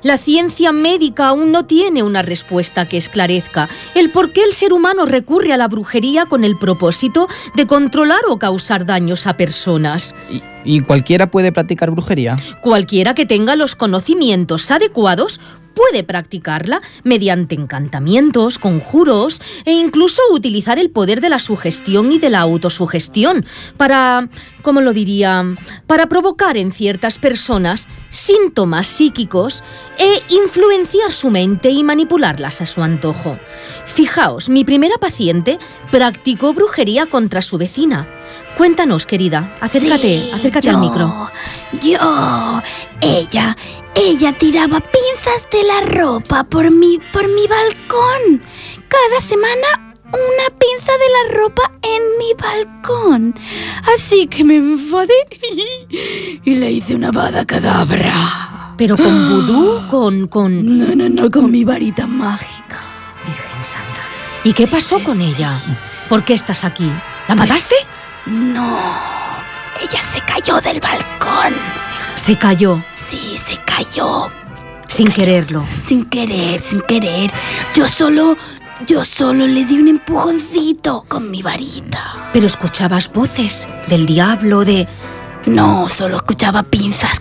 La 0.04 0.18
ciencia 0.18 0.72
médica 0.72 1.28
aún 1.28 1.52
no 1.52 1.66
tiene 1.66 2.02
una 2.02 2.24
respuesta 2.24 2.90
que 2.90 2.98
esclarezca 2.98 3.70
el 3.94 4.12
por 4.12 4.34
qué 4.34 4.44
el 4.44 4.54
ser 4.54 4.74
humano 4.74 5.06
recurre 5.06 5.54
a 5.54 5.58
la 5.58 5.68
brujería 5.68 6.26
con 6.26 6.44
el 6.44 6.58
propósito 6.58 7.28
de 7.56 7.68
controlar 7.68 8.22
o 8.28 8.40
causar 8.40 8.86
daños 8.86 9.28
a 9.28 9.38
personas. 9.38 10.16
¿Y, 10.32 10.42
y 10.64 10.80
cualquiera 10.80 11.30
puede 11.30 11.52
practicar 11.52 11.92
brujería? 11.92 12.38
Cualquiera 12.62 13.14
que 13.14 13.28
tenga 13.28 13.56
los 13.56 13.76
conocimientos 13.76 14.72
adecuados 14.72 15.40
puede 15.74 16.04
practicarla 16.04 16.82
mediante 17.04 17.56
encantamientos, 17.56 18.60
conjuros 18.60 19.42
e 19.66 19.72
incluso 19.72 20.22
utilizar 20.32 20.80
el 20.80 20.90
poder 20.90 21.22
de 21.22 21.30
la 21.30 21.40
sugestión 21.40 22.12
y 22.12 22.20
de 22.20 22.30
la 22.30 22.42
autosugestión 22.42 23.46
para, 23.78 24.30
¿cómo 24.62 24.82
lo 24.82 24.94
diría?, 24.94 25.44
para 25.88 26.08
provocar 26.08 26.58
en 26.58 26.72
ciertas 26.72 27.18
personas 27.18 27.88
síntomas 28.10 28.88
psíquicos 28.88 29.64
e 29.98 30.22
influenciar 30.30 31.12
su 31.12 31.30
mente 31.30 31.70
y 31.70 31.84
manipularlas 31.84 32.62
a 32.62 32.66
su 32.66 32.82
antojo. 32.84 33.40
Fijaos, 33.86 34.50
mi 34.50 34.64
primera 34.64 34.98
paciente 34.98 35.60
practicó 35.92 36.54
brujería 36.54 37.06
contra 37.06 37.42
su 37.42 37.58
vecina. 37.58 38.08
Cuéntanos, 38.58 39.06
querida, 39.06 39.56
acércate, 39.62 40.20
Sí, 40.20 40.32
acércate 40.34 40.68
yo, 40.68 40.74
al 40.74 40.82
micro. 40.82 41.30
Yo, 41.82 42.62
ella, 43.02 43.56
ella 43.96 44.34
tiraba 44.34 44.80
pinzas 44.80 45.48
de 45.52 45.64
la 45.64 45.82
ropa 45.82 46.44
por 46.44 46.70
mi, 46.70 47.00
por 47.12 47.28
mi 47.28 47.48
balcón. 47.48 48.44
Cada 48.88 49.22
semana 49.22 49.94
una 50.12 50.58
pinza 50.60 50.92
de 50.92 51.10
la 51.14 51.40
ropa 51.40 51.72
en 51.82 52.18
mi 52.20 52.34
balcón. 52.34 53.36
Así 53.94 54.28
que 54.28 54.44
me 54.44 54.58
enfadé 54.58 55.14
y 56.44 56.56
le 56.56 56.72
hice 56.72 56.96
una 56.96 57.12
bada 57.12 57.46
cadabra. 57.46 58.14
Pero 58.78 58.98
con 58.98 59.30
vudú, 59.30 59.88
con, 59.88 60.28
con... 60.28 60.78
No, 60.78 60.96
no, 60.96 61.10
no, 61.10 61.32
con 61.32 61.50
mi 61.50 61.64
varita 61.64 62.06
mágica. 62.08 62.80
Virgen 63.26 63.64
Santa. 63.64 64.02
¿Y 64.44 64.54
qué 64.54 64.68
pasó 64.68 65.02
con 65.04 65.22
ella? 65.22 65.62
¿Por 66.10 66.26
qué 66.26 66.34
estás 66.34 66.66
aquí? 66.66 66.92
¿La 67.28 67.36
mataste? 67.36 67.76
No, 68.26 68.78
ella 69.82 70.02
se 70.04 70.22
cayó 70.22 70.60
del 70.62 70.80
balcón. 70.80 71.54
Se 72.16 72.38
cayó, 72.38 72.84
Sí, 73.08 73.38
se 73.46 73.58
cayó. 73.66 74.28
sin 74.88 75.08
quererlo. 75.08 75.66
Sin 75.88 76.06
querer, 76.06 76.62
sin 76.62 76.82
querer. 76.82 77.32
Yo 77.76 77.88
solo, 77.88 78.38
yo 78.86 79.04
solo 79.04 79.48
le 79.48 79.66
di 79.66 79.78
un 79.80 79.88
empujoncito 79.88 81.04
con 81.08 81.32
mi 81.32 81.42
varita. 81.42 82.30
Pero 82.34 82.46
escuchabas 82.48 83.12
voces 83.12 83.68
del 83.88 84.06
diablo, 84.06 84.64
de... 84.66 84.88
No, 85.46 85.90
solo 85.90 86.18
escuchaba 86.18 86.64
pinzas. 86.64 87.20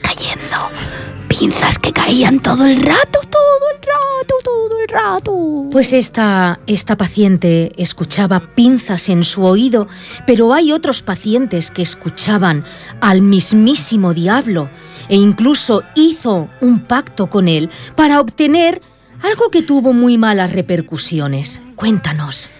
Pinzas 1.40 1.79
que 1.79 1.90
caían 1.90 2.40
todo 2.40 2.66
el 2.66 2.83
rato, 2.83 3.18
todo 3.31 3.70
el 3.72 3.79
rato, 3.79 4.35
todo 4.44 4.79
el 4.79 4.88
rato. 4.88 5.70
Pues 5.72 5.94
esta, 5.94 6.61
esta 6.66 6.98
paciente 6.98 7.72
escuchaba 7.79 8.55
pinzas 8.55 9.09
en 9.09 9.24
su 9.24 9.46
oído, 9.46 9.88
pero 10.26 10.53
hay 10.53 10.70
otros 10.70 11.03
pacientes 11.03 11.70
que 11.70 11.81
escuchaban 11.81 12.66
al 13.00 13.22
mismísimo 13.22 14.12
diablo 14.12 14.68
e 15.09 15.16
incluso 15.16 15.83
hizo 15.94 16.50
un 16.61 16.81
pacto 16.81 17.31
con 17.31 17.48
él 17.48 17.70
para 17.96 18.20
obtener 18.20 18.83
algo 19.22 19.48
que 19.48 19.62
tuvo 19.62 19.94
muy 19.94 20.18
malas 20.18 20.53
repercusiones. 20.53 21.62
Cuéntanos. 21.74 22.50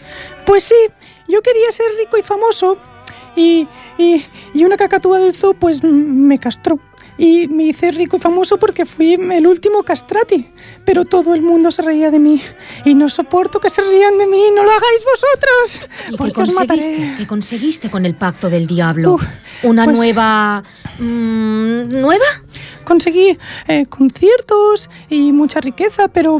Pues 0.46 0.64
sí, 0.64 0.88
yo 1.28 1.42
quería 1.42 1.70
ser 1.70 1.84
rico 1.98 2.16
y 2.16 2.22
famoso. 2.22 2.78
Y, 3.36 3.68
y, 3.98 4.24
y 4.54 4.64
una 4.64 4.78
cacatúa 4.78 5.18
del 5.18 5.34
zoo 5.34 5.52
pues 5.52 5.84
me 5.84 6.38
castró. 6.38 6.80
Y 7.22 7.48
me 7.48 7.64
hice 7.64 7.90
rico 7.92 8.16
y 8.16 8.20
famoso 8.20 8.56
porque 8.56 8.87
fui 8.87 9.12
el 9.12 9.46
último 9.46 9.83
castrati. 9.83 10.46
Pero 10.87 11.04
todo 11.04 11.35
el 11.35 11.42
mundo 11.42 11.70
se 11.70 11.83
reía 11.83 12.11
de 12.11 12.18
mí. 12.18 12.40
Y 12.87 12.94
no 12.94 13.11
soporto 13.11 13.61
que 13.61 13.68
se 13.68 13.83
rían 13.83 14.16
de 14.16 14.26
mí. 14.26 14.44
No 14.56 14.62
lo 14.62 14.70
hagáis 14.70 15.04
vosotros. 15.04 15.90
¿Y 16.09 16.11
qué 16.12 16.16
porque 16.16 16.40
os 16.40 16.54
conseguiste? 16.54 17.14
¿Qué 17.18 17.26
conseguiste 17.26 17.90
con 17.90 18.06
el 18.06 18.14
pacto 18.14 18.48
del 18.48 18.66
diablo? 18.66 19.12
Uf, 19.16 19.24
¿Una 19.64 19.85
pues- 19.85 19.98
nueva... 19.98 20.62
mm, 20.98 22.00
¿Nueva? 22.00 22.24
Conseguí 22.85 23.37
eh, 23.68 23.85
conciertos 23.87 24.88
y 25.11 25.33
mucha 25.33 25.61
riqueza, 25.61 26.09
pero, 26.09 26.38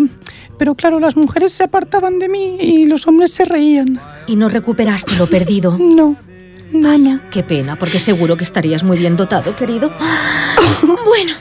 pero 0.59 0.75
claro, 0.75 0.99
las 0.99 1.14
mujeres 1.14 1.53
se 1.53 1.64
apartaban 1.64 2.19
de 2.19 2.31
mí 2.31 2.57
y 2.59 2.87
los 2.87 3.07
hombres 3.07 3.33
se 3.33 3.45
reían. 3.45 4.01
Y 4.27 4.35
no 4.37 4.49
recuperaste 4.49 5.14
lo 5.16 5.27
perdido. 5.27 5.77
No, 5.79 6.16
no. 6.73 7.21
Qué 7.31 7.43
pena, 7.43 7.77
porque 7.77 7.99
seguro 7.99 8.37
que 8.37 8.45
estarías 8.45 8.85
muy 8.85 8.99
bien 8.99 9.17
dotado, 9.17 9.55
querido. 9.57 9.91
Bueno, 11.05 11.33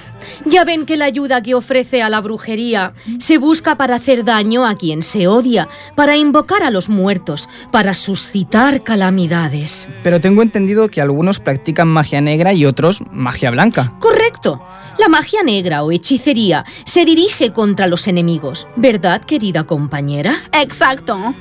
ya 0.46 0.64
ven 0.64 0.86
que 0.86 0.98
la 0.98 1.06
ayuda 1.06 1.42
que 1.42 1.54
ofrece 1.54 2.02
a 2.02 2.10
la 2.10 2.22
brujería 2.22 2.94
se 3.20 3.38
busca 3.38 3.76
para 3.76 3.96
hacer 3.96 4.24
daño 4.24 4.66
a 4.66 4.76
quien 4.76 5.04
se 5.04 5.28
odia, 5.28 5.68
para 5.96 6.18
invocar 6.18 6.64
a 6.64 6.72
los 6.72 6.90
muertos, 6.90 7.48
para 7.72 7.94
suscitar 7.94 8.84
calamidades. 8.84 9.90
Pero 10.04 10.20
tengo 10.22 10.42
entendido 10.42 10.90
que 10.90 11.02
algunos 11.02 11.40
practican 11.40 11.88
magia 11.88 12.22
negra 12.22 12.54
y 12.54 12.66
otros 12.66 13.04
magia 13.12 13.52
blanca. 13.52 13.94
Correcto. 14.00 14.62
La 14.98 15.08
magia 15.08 15.44
negra 15.44 15.84
o 15.84 15.92
hechicería 15.92 16.66
se 16.84 17.06
dirige 17.06 17.52
contra 17.52 17.88
los 17.88 18.08
enemigos, 18.08 18.68
¿verdad, 18.76 19.22
querida 19.22 19.66
compañera? 19.66 20.42
Exacto. 20.52 21.36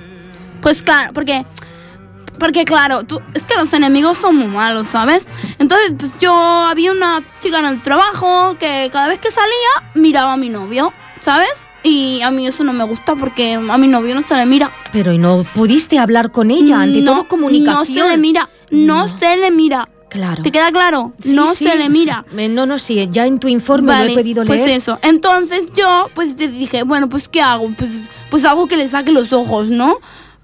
Pues 0.61 0.83
claro, 0.83 1.12
porque. 1.12 1.44
Porque 2.38 2.64
claro, 2.64 3.03
tú, 3.05 3.20
es 3.35 3.42
que 3.42 3.55
los 3.57 3.72
enemigos 3.72 4.18
son 4.18 4.37
muy 4.37 4.46
malos, 4.46 4.87
¿sabes? 4.87 5.27
Entonces, 5.59 5.92
pues 5.98 6.12
yo 6.20 6.33
había 6.35 6.92
una 6.92 7.22
chica 7.40 7.59
en 7.59 7.66
el 7.66 7.83
trabajo 7.83 8.57
que 8.59 8.88
cada 8.92 9.09
vez 9.09 9.18
que 9.18 9.31
salía 9.31 9.90
miraba 9.94 10.35
a 10.35 10.37
mi 10.37 10.48
novio, 10.48 10.92
¿sabes? 11.20 11.48
Y 11.83 12.20
a 12.22 12.31
mí 12.31 12.46
eso 12.46 12.64
no 12.64 12.72
me 12.72 12.85
gusta 12.85 13.14
porque 13.14 13.55
a 13.55 13.79
mi 13.79 13.87
novio 13.88 14.14
no 14.14 14.22
se 14.22 14.35
le 14.35 14.46
mira. 14.46 14.72
Pero 14.92 15.12
¿y 15.12 15.18
no 15.18 15.44
pudiste 15.55 15.98
hablar 15.98 16.33
con 16.33 16.51
ella? 16.51 16.81
Ante 16.81 17.01
no, 17.01 17.12
todo 17.12 17.29
comunicación. 17.29 17.98
No 17.98 18.05
se 18.05 18.11
le 18.11 18.16
mira, 18.18 18.48
no, 18.70 19.07
No. 19.07 19.18
se 19.18 19.37
le 19.37 19.51
mira. 19.51 19.88
Claro. 20.09 20.42
¿Te 20.42 20.51
queda 20.51 20.72
claro? 20.72 21.12
Sí, 21.20 21.35
no 21.35 21.48
sí. 21.48 21.66
se 21.66 21.77
le 21.77 21.88
mira. 21.90 22.24
Eh, 22.37 22.48
No, 22.48 22.64
no, 22.66 22.79
sí, 22.79 23.07
ya 23.12 23.27
en 23.27 23.38
tu 23.38 23.46
informe 23.46 23.92
lo 24.07 24.11
he 24.12 24.14
podido 24.14 24.42
leer. 24.42 24.61
Pues 24.64 24.77
eso. 24.77 24.98
Entonces 25.03 25.68
yo, 25.77 26.07
pues 26.14 26.35
te 26.35 26.48
dije, 26.48 26.83
bueno, 26.83 27.09
pues 27.11 27.29
¿qué 27.29 27.42
hago? 27.42 27.70
Pues, 27.77 27.90
pues 28.31 28.44
algo 28.46 28.66
que 28.66 28.77
le 28.79 28.88
saque 28.88 29.12
los 29.12 29.33
ojos, 29.33 29.68
¿no? 29.68 29.98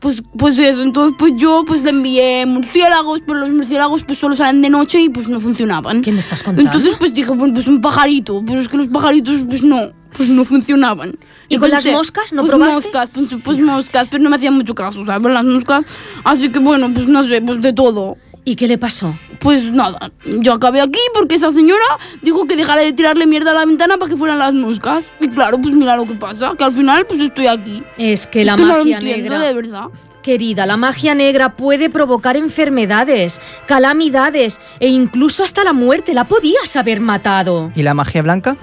Pues, 0.05 0.23
pues 0.37 0.59
eso, 0.59 0.83
entonces 0.83 1.17
pues 1.19 1.33
yo 1.37 1.65
pues 1.67 1.83
le 1.83 1.89
envié 1.89 2.45
murciélagos, 2.45 3.23
pero 3.27 3.39
los 3.39 3.49
murciélagos 3.49 4.05
pues 4.05 4.19
solo 4.19 4.37
salen 4.37 4.61
de 4.61 4.69
noche 4.69 5.01
y 5.01 5.09
pues 5.09 5.31
no 5.31 5.41
funcionaban. 5.41 6.03
¿Qué 6.03 6.13
me 6.13 6.21
estás 6.21 6.43
contando? 6.43 6.73
Entonces 6.73 6.99
pues 6.99 7.15
dije, 7.15 7.33
pues 7.33 7.67
un 7.67 7.81
pajarito, 7.81 8.43
pero 8.47 8.61
es 8.61 8.69
que 8.69 8.77
los 8.77 8.89
pajaritos 8.89 9.41
pues 9.49 9.63
no, 9.63 9.93
pues 10.15 10.29
no 10.29 10.45
funcionaban. 10.45 11.17
¿Y 11.49 11.57
con 11.57 11.71
las 11.71 11.87
moscas? 11.87 12.35
¿No 12.35 12.43
pues 12.43 12.51
probaste? 12.51 12.89
moscas, 12.89 13.11
pues, 13.15 13.43
pues 13.43 13.59
moscas, 13.61 14.09
pero 14.11 14.23
no 14.23 14.29
me 14.29 14.37
hacían 14.37 14.53
mucho 14.53 14.75
caso, 14.75 15.07
¿sabes? 15.07 15.33
Las 15.33 15.45
moscas, 15.47 15.87
así 16.23 16.51
que 16.51 16.59
bueno, 16.59 16.93
pues 16.93 17.09
no 17.09 17.25
sé, 17.25 17.41
pues 17.41 17.63
de 17.63 17.73
todo. 17.73 18.19
¿Y 18.47 18.57
qué 18.57 18.69
le 18.69 18.77
pasó? 18.77 19.17
Pues 19.39 19.63
nada, 19.65 20.13
yo 20.25 20.53
acabé 20.53 20.81
aquí 20.83 20.99
porque 21.15 21.37
esa 21.37 21.51
señora 21.51 21.85
dijo 22.21 22.47
que 22.47 22.57
dejara 22.57 22.83
de 22.83 22.93
tirarle 22.93 23.27
mierda 23.27 23.53
a 23.53 23.55
la 23.55 23.65
ventana 23.65 23.97
para 23.97 24.11
que 24.11 24.17
fueran 24.17 24.39
las 24.39 24.53
moscas. 24.53 25.07
Y 25.21 25.29
claro, 25.29 25.59
pues 25.61 25.75
mira 25.75 25.97
lo 25.97 26.07
que 26.07 26.15
pasa, 26.15 26.53
que 26.57 26.65
al 26.65 26.73
final 26.73 27.07
pues 27.07 27.21
estoy 27.21 27.47
aquí. 27.47 27.83
Es 27.97 28.27
que 28.27 28.41
Es 28.43 28.47
la 28.47 28.57
que 28.57 28.63
no 28.63 28.69
lo 28.69 28.79
magia 28.79 28.99
entiendo, 28.99 29.31
negra. 29.35 29.41
de 29.41 29.55
verdad. 29.55 29.85
Querida, 30.23 30.65
la 30.65 30.77
magia 30.79 31.15
negra 31.15 31.55
puede 31.57 31.91
provocar 31.91 32.37
enfermedades, 32.37 33.41
calamidades 33.67 34.59
e 34.81 34.89
incluso 34.89 35.45
hasta 35.45 35.65
la 35.65 35.73
muerte. 35.75 36.15
La 36.15 36.25
podías 36.25 36.77
haber 36.77 37.01
matado. 37.01 37.71
¿Y 37.75 37.83
la 37.83 37.93
magia 37.95 38.23
blanca? 38.23 38.57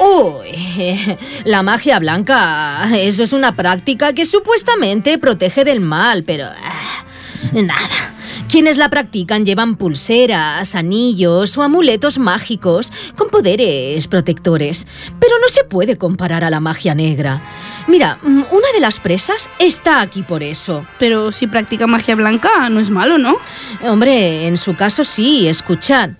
Uy, 0.00 1.16
la 1.44 1.62
magia 1.62 1.98
blanca, 2.00 2.88
eso 2.96 3.22
es 3.22 3.32
una 3.32 3.54
práctica 3.56 4.12
que 4.12 4.24
supuestamente 4.26 5.18
protege 5.18 5.64
del 5.64 5.80
mal, 5.80 6.22
pero... 6.24 6.46
ah, 6.46 7.04
nada. 7.52 8.12
Quienes 8.56 8.78
la 8.78 8.88
practican 8.88 9.44
llevan 9.44 9.76
pulseras, 9.76 10.74
anillos 10.74 11.58
o 11.58 11.62
amuletos 11.62 12.18
mágicos 12.18 12.90
con 13.14 13.28
poderes 13.28 14.08
protectores, 14.08 14.86
pero 15.20 15.38
no 15.42 15.50
se 15.50 15.62
puede 15.64 15.98
comparar 15.98 16.42
a 16.42 16.48
la 16.48 16.58
magia 16.58 16.94
negra. 16.94 17.42
Mira, 17.86 18.18
mm, 18.22 18.44
una 18.50 18.72
de 18.72 18.80
las 18.80 18.98
presas 18.98 19.50
está 19.58 20.00
aquí 20.00 20.22
por 20.22 20.42
eso. 20.42 20.86
Pero 20.98 21.32
si 21.32 21.48
practica 21.48 21.86
magia 21.86 22.14
blanca, 22.14 22.70
no 22.70 22.80
es 22.80 22.88
malo, 22.88 23.18
¿no? 23.18 23.36
Hombre, 23.82 24.46
en 24.46 24.56
su 24.56 24.74
caso 24.74 25.04
sí, 25.04 25.46
escuchad. 25.46 26.12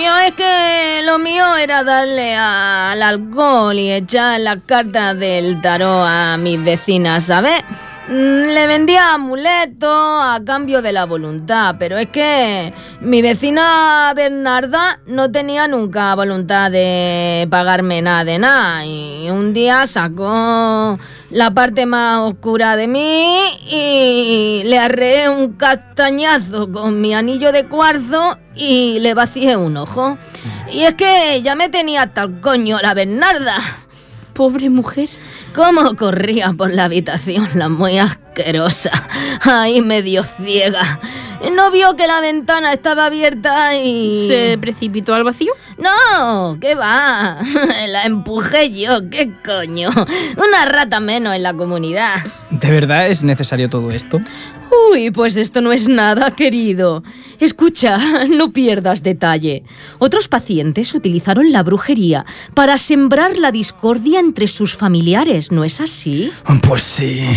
Yo 0.00 0.18
es 0.20 0.32
que 0.32 1.02
lo 1.04 1.18
mío 1.18 1.56
era 1.56 1.84
darle 1.84 2.34
al 2.34 3.02
alcohol 3.02 3.78
y 3.78 3.92
echar 3.92 4.40
la 4.40 4.56
carta 4.56 5.12
del 5.12 5.60
tarot 5.60 6.06
a 6.08 6.38
mis 6.38 6.62
vecinas, 6.64 7.24
¿sabes? 7.24 7.62
Mm, 8.06 8.42
Le 8.54 8.66
vendía 8.66 9.14
amuletos 9.14 9.90
a 9.90 10.38
cambio 10.44 10.82
de 10.82 10.92
la 10.92 11.06
voluntad, 11.06 11.76
pero 11.78 11.96
es 11.96 12.08
que 12.08 12.74
mi 13.00 13.22
vecina 13.22 14.12
Bernarda 14.14 15.00
no 15.06 15.30
tenía 15.30 15.68
nunca 15.68 16.14
voluntad 16.14 16.70
de 16.70 17.46
pagarme 17.50 18.02
nada 18.02 18.24
de 18.24 18.38
nada 18.38 18.84
y 18.84 19.30
un 19.30 19.54
día 19.54 19.86
sacó 19.86 20.98
la 21.30 21.54
parte 21.54 21.86
más 21.86 22.20
oscura 22.20 22.76
de 22.76 22.88
mí 22.88 23.38
y 23.70 24.62
le 24.66 24.78
arreé 24.78 25.30
un 25.30 25.54
castañazo 25.54 26.70
con 26.70 27.00
mi 27.00 27.14
anillo 27.14 27.52
de 27.52 27.66
cuarzo 27.66 28.36
y 28.54 28.98
le 29.00 29.14
vacié 29.14 29.56
un 29.56 29.78
ojo. 29.78 30.18
Y 30.70 30.82
es 30.82 30.92
que 30.94 31.40
ya 31.42 31.54
me 31.54 31.70
tenía 31.70 32.02
hasta 32.02 32.22
el 32.24 32.40
coño 32.40 32.80
la 32.82 32.92
Bernarda. 32.92 33.56
Pobre 34.34 34.68
mujer. 34.68 35.08
¿Cómo 35.54 35.94
corría 35.94 36.52
por 36.52 36.74
la 36.74 36.84
habitación 36.86 37.48
la 37.54 37.68
muy 37.68 37.98
asquerosa? 37.98 38.90
Ahí 39.42 39.80
medio 39.80 40.24
ciega. 40.24 40.98
No 41.54 41.70
vio 41.70 41.94
que 41.94 42.08
la 42.08 42.20
ventana 42.20 42.72
estaba 42.72 43.06
abierta 43.06 43.76
y... 43.76 44.26
¿Se 44.26 44.58
precipitó 44.58 45.14
al 45.14 45.22
vacío? 45.22 45.52
No, 45.78 46.58
¿qué 46.60 46.74
va? 46.74 47.38
La 47.88 48.04
empujé 48.04 48.72
yo, 48.72 49.08
¿qué 49.10 49.30
coño? 49.44 49.90
Una 50.36 50.64
rata 50.64 50.98
menos 51.00 51.36
en 51.36 51.42
la 51.42 51.54
comunidad. 51.54 52.16
¿De 52.50 52.70
verdad 52.70 53.08
es 53.08 53.22
necesario 53.22 53.68
todo 53.68 53.90
esto? 53.90 54.20
Uy, 54.90 55.10
pues 55.10 55.36
esto 55.36 55.60
no 55.60 55.72
es 55.72 55.88
nada, 55.88 56.30
querido. 56.30 57.04
Escucha, 57.44 57.98
no 58.30 58.52
pierdas 58.52 59.02
detalle. 59.02 59.64
Otros 59.98 60.28
pacientes 60.28 60.94
utilizaron 60.94 61.52
la 61.52 61.62
brujería 61.62 62.24
para 62.54 62.78
sembrar 62.78 63.36
la 63.36 63.52
discordia 63.52 64.18
entre 64.18 64.46
sus 64.46 64.74
familiares, 64.74 65.52
¿no 65.52 65.62
es 65.62 65.80
así? 65.80 66.32
Pues 66.66 66.82
sí. 66.82 67.28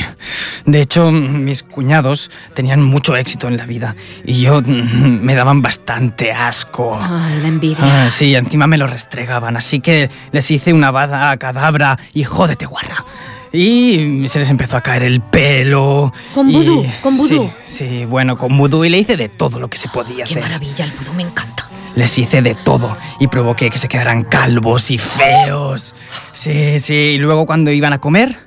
De 0.65 0.79
hecho, 0.79 1.11
mis 1.11 1.61
cuñados 1.63 2.31
tenían 2.53 2.81
mucho 2.81 3.17
éxito 3.17 3.49
en 3.49 3.57
la 3.57 3.65
vida 3.65 3.97
y 4.25 4.41
yo 4.41 4.61
me 4.65 5.35
daban 5.35 5.61
bastante 5.61 6.31
asco. 6.31 6.97
Ay, 7.01 7.41
la 7.41 7.47
envidia. 7.49 8.05
Ah, 8.05 8.09
sí, 8.09 8.33
encima 8.33 8.65
me 8.65 8.77
lo 8.77 8.87
restregaban, 8.87 9.57
así 9.57 9.81
que 9.81 10.09
les 10.31 10.49
hice 10.49 10.71
una 10.71 10.91
bada 10.91 11.31
a 11.31 11.37
cadabra 11.37 11.99
y 12.13 12.23
jódete 12.23 12.65
guarra. 12.65 13.03
Y 13.51 14.25
se 14.27 14.39
les 14.39 14.49
empezó 14.49 14.77
a 14.77 14.81
caer 14.81 15.03
el 15.03 15.21
pelo. 15.21 16.13
¿Con 16.33 16.49
y- 16.49 16.53
vudú? 16.53 16.85
¿Con 17.01 17.17
vudú? 17.17 17.51
Sí, 17.65 17.75
sí, 17.99 18.05
bueno, 18.05 18.37
con 18.37 18.57
vudú 18.57 18.83
y 18.85 18.89
le 18.89 18.97
hice 18.99 19.17
de 19.17 19.29
todo 19.29 19.59
lo 19.59 19.69
que 19.69 19.77
se 19.77 19.87
podía 19.89 20.17
Qué 20.17 20.23
hacer. 20.33 20.41
maravilla, 20.41 20.85
el 20.85 20.91
vudú 20.91 21.13
me 21.13 21.23
encanta. 21.23 21.69
Les 21.95 22.15
hice 22.17 22.41
de 22.41 22.53
todo 22.55 22.93
y 23.19 23.27
provoqué 23.27 23.69
que 23.69 23.77
se 23.79 23.87
quedaran 23.87 24.23
calvos 24.23 24.91
y 24.91 24.97
feos. 24.97 25.95
Sí, 26.31 26.79
sí, 26.79 26.93
y 26.93 27.17
luego 27.17 27.45
cuando 27.47 27.71
iban 27.71 27.91
a 27.93 27.97
comer, 27.99 28.37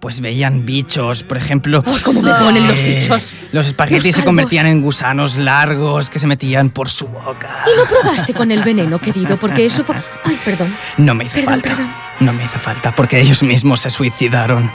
pues 0.00 0.20
veían 0.20 0.66
bichos, 0.66 1.22
por 1.22 1.38
ejemplo. 1.38 1.82
Ay, 1.86 1.96
cómo 2.04 2.20
me 2.20 2.34
ponen 2.34 2.68
los 2.68 2.78
Sí, 2.78 2.86
bichos. 2.86 3.34
Los 3.52 3.68
espaguetis 3.68 4.04
Los 4.06 4.14
se 4.16 4.24
convertían 4.24 4.66
en 4.66 4.82
gusanos 4.82 5.36
largos 5.38 6.10
que 6.10 6.18
se 6.18 6.26
metían 6.26 6.68
por 6.70 6.90
su 6.90 7.06
boca. 7.06 7.64
Y 7.66 7.78
no 7.78 7.84
probaste 7.88 8.34
con 8.34 8.50
el 8.52 8.62
veneno, 8.62 8.98
querido, 9.00 9.38
porque 9.38 9.64
eso 9.64 9.82
fue... 9.84 9.96
Ay, 10.24 10.38
perdón. 10.44 10.74
No 10.98 11.14
me 11.14 11.24
hizo 11.24 11.34
Perdón, 11.36 11.54
falta. 11.54 11.68
perdón. 11.70 11.92
No 12.20 12.32
me 12.32 12.44
hizo 12.44 12.58
falta 12.58 12.94
porque 12.94 13.20
ellos 13.20 13.42
mismos 13.42 13.80
se 13.80 13.90
suicidaron. 13.90 14.70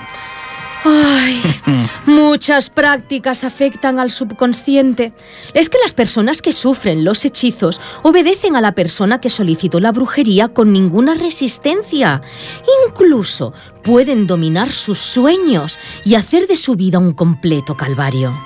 Ay, 0.85 1.41
muchas 2.05 2.69
prácticas 2.69 3.43
afectan 3.43 3.99
al 3.99 4.11
subconsciente. 4.11 5.13
Es 5.53 5.69
que 5.69 5.77
las 5.81 5.93
personas 5.93 6.41
que 6.41 6.51
sufren 6.51 7.05
los 7.05 7.23
hechizos 7.23 7.79
obedecen 8.03 8.55
a 8.55 8.61
la 8.61 8.73
persona 8.73 9.21
que 9.21 9.29
solicitó 9.29 9.79
la 9.79 9.91
brujería 9.91 10.49
con 10.49 10.73
ninguna 10.73 11.13
resistencia. 11.13 12.21
Incluso 12.87 13.53
pueden 13.83 14.27
dominar 14.27 14.71
sus 14.71 14.99
sueños 14.99 15.79
y 16.03 16.15
hacer 16.15 16.47
de 16.47 16.57
su 16.57 16.75
vida 16.75 16.99
un 16.99 17.13
completo 17.13 17.75
calvario. 17.77 18.37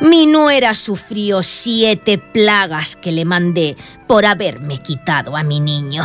Mi 0.00 0.26
nuera 0.26 0.74
sufrió 0.74 1.42
siete 1.42 2.18
plagas 2.18 2.96
que 2.96 3.12
le 3.12 3.24
mandé 3.24 3.76
por 4.06 4.26
haberme 4.26 4.78
quitado 4.78 5.36
a 5.36 5.42
mi 5.42 5.58
niño. 5.58 6.04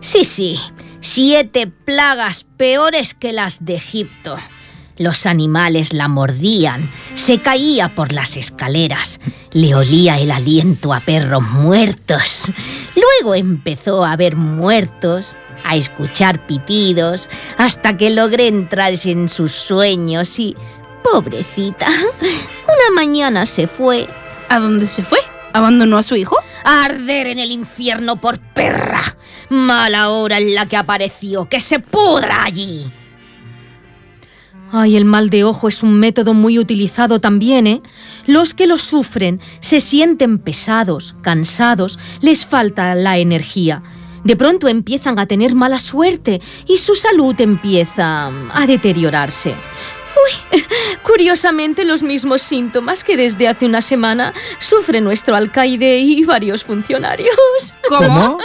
Sí, 0.00 0.24
sí, 0.24 0.58
siete 1.06 1.68
plagas 1.68 2.44
peores 2.56 3.14
que 3.14 3.32
las 3.32 3.64
de 3.64 3.76
Egipto. 3.76 4.36
Los 4.98 5.26
animales 5.26 5.92
la 5.92 6.08
mordían, 6.08 6.90
se 7.14 7.40
caía 7.40 7.94
por 7.94 8.12
las 8.12 8.36
escaleras, 8.36 9.20
le 9.52 9.74
olía 9.74 10.18
el 10.18 10.32
aliento 10.32 10.92
a 10.92 11.00
perros 11.00 11.42
muertos. 11.42 12.50
Luego 12.96 13.34
empezó 13.34 14.04
a 14.04 14.16
ver 14.16 14.34
muertos, 14.36 15.36
a 15.64 15.76
escuchar 15.76 16.46
pitidos, 16.46 17.28
hasta 17.56 17.96
que 17.96 18.10
logré 18.10 18.48
entrar 18.48 18.92
en 19.04 19.28
sus 19.28 19.52
sueños 19.52 20.38
y... 20.38 20.56
Pobrecita, 21.04 21.86
una 21.86 22.90
mañana 22.96 23.46
se 23.46 23.68
fue 23.68 24.08
¿A 24.48 24.58
dónde 24.58 24.86
se 24.86 25.02
fue? 25.02 25.18
¿Abandonó 25.56 25.96
a 25.96 26.02
su 26.02 26.16
hijo? 26.16 26.36
a 26.66 26.84
arder 26.84 27.28
en 27.28 27.38
el 27.38 27.52
infierno 27.52 28.16
por 28.16 28.38
perra. 28.40 29.00
Mala 29.48 30.10
hora 30.10 30.38
en 30.38 30.54
la 30.54 30.66
que 30.66 30.76
apareció, 30.76 31.48
que 31.48 31.60
se 31.60 31.78
pudra 31.78 32.42
allí. 32.42 32.92
Ay, 34.72 34.96
el 34.96 35.04
mal 35.04 35.30
de 35.30 35.44
ojo 35.44 35.68
es 35.68 35.84
un 35.84 35.94
método 35.94 36.34
muy 36.34 36.58
utilizado 36.58 37.20
también, 37.20 37.68
¿eh? 37.68 37.82
Los 38.26 38.52
que 38.52 38.66
lo 38.66 38.78
sufren 38.78 39.40
se 39.60 39.78
sienten 39.78 40.38
pesados, 40.38 41.14
cansados, 41.22 42.00
les 42.20 42.44
falta 42.44 42.96
la 42.96 43.18
energía. 43.18 43.82
De 44.24 44.34
pronto 44.34 44.66
empiezan 44.66 45.20
a 45.20 45.26
tener 45.26 45.54
mala 45.54 45.78
suerte 45.78 46.42
y 46.66 46.78
su 46.78 46.96
salud 46.96 47.40
empieza 47.40 48.26
a 48.52 48.66
deteriorarse. 48.66 49.54
Uy, 50.24 50.60
curiosamente 51.02 51.84
los 51.84 52.02
mismos 52.02 52.42
síntomas 52.42 53.04
que 53.04 53.16
desde 53.16 53.48
hace 53.48 53.66
una 53.66 53.82
semana 53.82 54.32
sufre 54.58 55.00
nuestro 55.00 55.36
alcaide 55.36 55.98
y 55.98 56.24
varios 56.24 56.64
funcionarios. 56.64 57.34
¿Cómo? 57.88 58.38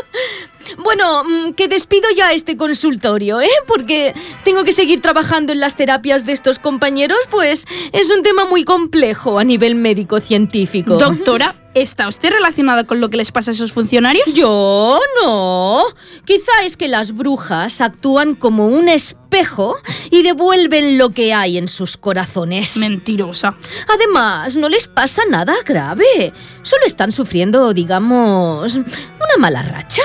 Bueno, 0.78 1.24
mm, 1.24 1.54
que 1.54 1.68
despido 1.68 2.10
ya 2.16 2.34
este 2.34 2.58
consultorio, 2.58 3.42
¿eh? 3.42 3.50
Porque 3.68 4.14
tengo 4.44 4.64
que 4.64 4.72
seguir 4.72 5.02
trabajando 5.02 5.52
en 5.52 5.60
las 5.60 5.76
terapias 5.76 6.26
de 6.26 6.32
estos 6.32 6.60
compañeros, 6.60 7.20
pues 7.30 7.68
es 7.92 8.10
un 8.10 8.24
tema 8.24 8.46
muy 8.46 8.64
complejo 8.64 9.40
a 9.40 9.44
nivel 9.44 9.76
médico-científico. 9.76 10.98
Doctora, 10.98 11.56
¿está 11.74 12.08
usted 12.08 12.32
relacionada 12.32 12.84
con 12.84 13.00
lo 13.00 13.10
que 13.10 13.18
les 13.18 13.32
pasa 13.32 13.52
a 13.52 13.54
esos 13.54 13.72
funcionarios? 13.72 14.26
Yo 14.34 15.00
no. 15.24 15.84
Quizá 16.26 16.52
es 16.64 16.78
que 16.78 16.88
las 16.88 17.14
brujas 17.14 17.82
actúan 17.82 18.36
como 18.36 18.68
un 18.68 18.90
espejo 18.90 19.78
y 20.10 20.24
devuelven 20.24 20.98
lo 20.98 21.10
que 21.12 21.34
hay 21.34 21.58
en 21.58 21.68
sus 21.68 21.98
corazones. 21.98 22.78
Mentirosa. 22.78 23.56
Además, 23.88 24.56
no 24.58 24.70
les 24.70 24.88
pasa 24.88 25.24
nada 25.30 25.56
grave. 25.66 26.34
Solo 26.62 26.86
están 26.86 27.12
sufriendo, 27.12 27.74
digamos, 27.74 28.76
una 28.76 29.38
mala 29.40 29.62
racha. 29.62 30.04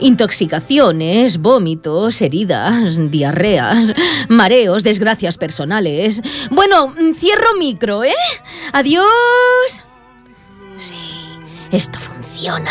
Intoxicaciones, 0.00 1.38
vómitos, 1.38 2.20
heridas, 2.22 3.10
diarreas, 3.10 3.92
mareos, 4.28 4.82
desgracias 4.84 5.38
personales. 5.38 6.22
Bueno, 6.50 6.94
cierro 7.14 7.54
micro, 7.58 8.04
¿eh? 8.04 8.14
Adiós. 8.72 9.84
Sí, 10.76 10.94
esto 11.70 11.98
funciona. 11.98 12.70